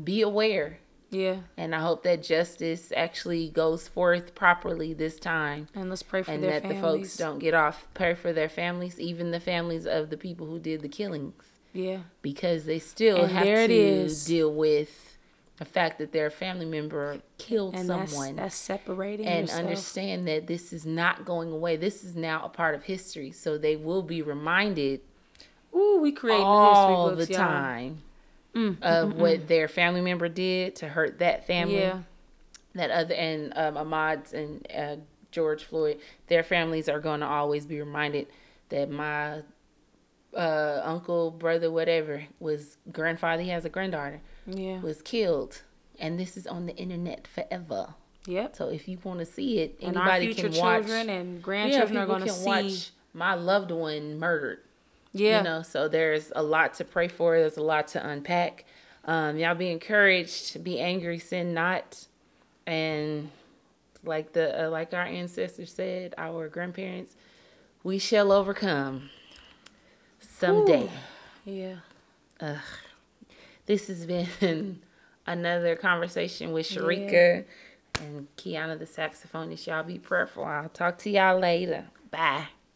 be 0.02 0.22
aware. 0.22 0.80
Yeah. 1.10 1.38
And 1.58 1.76
I 1.76 1.80
hope 1.82 2.04
that 2.04 2.24
justice 2.24 2.94
actually 2.96 3.50
goes 3.50 3.88
forth 3.90 4.34
properly 4.34 4.94
this 4.94 5.20
time. 5.20 5.68
And 5.76 5.90
let's 5.90 6.04
pray 6.04 6.24
for 6.24 6.32
and 6.32 6.42
their 6.44 6.52
that 6.52 6.62
families. 6.62 6.82
the 6.82 6.88
folks 6.88 7.18
don't 7.18 7.40
get 7.40 7.54
off. 7.54 7.86
Pray 7.94 8.14
for 8.14 8.32
their 8.32 8.48
families, 8.48 9.00
even 9.00 9.32
the 9.32 9.42
families 9.42 9.86
of 9.86 10.10
the 10.10 10.16
people 10.18 10.48
who 10.48 10.58
did 10.58 10.82
the 10.82 10.88
killings, 10.88 11.44
Yeah. 11.74 12.04
because 12.22 12.64
they 12.66 12.80
still 12.80 13.24
And 13.24 13.32
have 13.34 13.44
to 13.44 13.74
is. 13.74 14.24
deal 14.26 14.54
with 14.54 15.18
the 15.58 15.66
fact 15.66 16.00
that 16.00 16.14
their 16.14 16.30
family 16.30 16.66
member 16.66 17.20
killed 17.38 17.76
And 17.76 17.88
someone. 17.88 18.38
that's 18.38 18.56
separating 18.56 19.28
and 19.28 19.42
yourself. 19.50 19.60
understand 19.60 20.28
that 20.30 20.48
this 20.48 20.72
is 20.72 20.86
not 20.86 21.26
going 21.26 21.52
away. 21.52 21.76
This 21.76 22.06
is 22.06 22.16
now 22.16 22.46
a 22.46 22.50
part 22.50 22.74
of 22.74 22.84
history. 22.86 23.32
So 23.32 23.58
they 23.58 23.76
will 23.76 24.02
be 24.02 24.22
reminded 24.22 25.02
Ooh, 25.76 26.00
we 26.02 26.12
create 26.14 26.40
all 26.40 27.10
history 27.10 27.16
books, 27.18 27.28
the 27.28 27.34
y'all. 27.34 27.92
Mm, 28.56 28.82
of 28.82 29.16
what 29.16 29.48
their 29.48 29.68
family 29.70 30.02
member 30.02 30.28
did 30.28 30.76
to 30.78 30.88
hurt 30.90 31.20
that 31.20 31.48
family. 31.48 31.80
Yeah. 31.80 32.00
That 32.76 32.92
other 32.92 33.14
and 33.16 33.54
um, 33.56 33.76
Ahmaud's 33.78 34.34
and 34.34 34.68
uh, 34.76 34.96
George 35.32 35.64
Floyd, 35.64 36.00
their 36.28 36.44
families 36.44 36.88
are 36.90 37.00
going 37.00 37.20
to 37.22 37.26
always 37.28 37.66
be 37.66 37.80
reminded 37.80 38.28
that 38.70 38.90
my 38.90 39.42
uh, 40.36 40.82
uncle, 40.84 41.32
brother, 41.32 41.70
whatever, 41.72 42.24
was 42.40 42.78
grandfather. 42.92 43.44
He 43.44 43.50
has 43.50 43.66
a 43.66 43.70
granddaughter 43.70 44.22
Yeah. 44.46 44.80
was 44.80 45.02
killed, 45.02 45.62
and 46.00 46.20
this 46.20 46.38
is 46.38 46.48
on 46.48 46.66
the 46.66 46.76
internet 46.76 47.28
forever. 47.28 47.96
Yep. 48.28 48.56
So 48.56 48.70
if 48.70 48.88
you 48.88 49.00
want 49.04 49.20
to 49.20 49.26
see 49.26 49.60
it, 49.60 49.78
And 49.82 49.98
our 49.98 50.04
anybody 50.10 50.34
future 50.34 50.50
can 50.50 50.60
watch. 50.60 50.82
children 50.84 51.10
and 51.10 51.36
yeah, 51.38 51.42
grandchildren 51.42 51.98
are 51.98 52.06
going 52.06 52.22
to 52.24 52.30
see. 52.30 52.46
watch 52.46 52.92
my 53.14 53.34
loved 53.34 53.72
one 53.72 54.20
murdered. 54.20 54.60
Yeah. 55.14 55.40
You 55.40 55.44
know, 55.44 55.62
so 55.62 55.88
there's 55.88 56.32
a 56.36 56.44
lot 56.44 56.74
to 56.76 56.86
pray 56.86 57.08
for. 57.08 57.38
There's 57.38 57.58
a 57.58 57.64
lot 57.64 57.88
to 57.90 58.08
unpack. 58.08 58.66
Um, 59.06 59.38
y'all 59.38 59.56
be 59.56 59.70
encouraged. 59.70 60.64
Be 60.64 60.80
angry, 60.80 61.20
sin 61.20 61.54
not, 61.54 62.08
and 62.66 63.30
like 64.04 64.34
the 64.34 64.68
uh, 64.68 64.70
like 64.70 64.94
our 64.94 65.04
ancestors 65.06 65.74
said, 65.74 66.14
our 66.18 66.48
grandparents, 66.48 67.16
we 67.84 68.00
shall 68.00 68.32
overcome 68.32 69.10
someday. 70.20 70.90
yeah. 71.46 71.76
Ugh. 72.40 72.58
This 73.66 73.88
has 73.88 74.06
been 74.06 74.82
another 75.28 75.76
conversation 75.76 76.52
with 76.52 76.68
Cherekia 76.68 77.46
and 78.00 78.28
Kiana 78.38 78.78
the 78.78 78.86
saxophonist. 78.86 79.68
Y'all 79.68 79.84
be 79.84 80.00
prayerful. 80.00 80.44
I'll 80.44 80.70
talk 80.70 80.98
to 81.00 81.10
y'all 81.10 81.40
later. 81.40 81.86
Bye. 82.10 82.48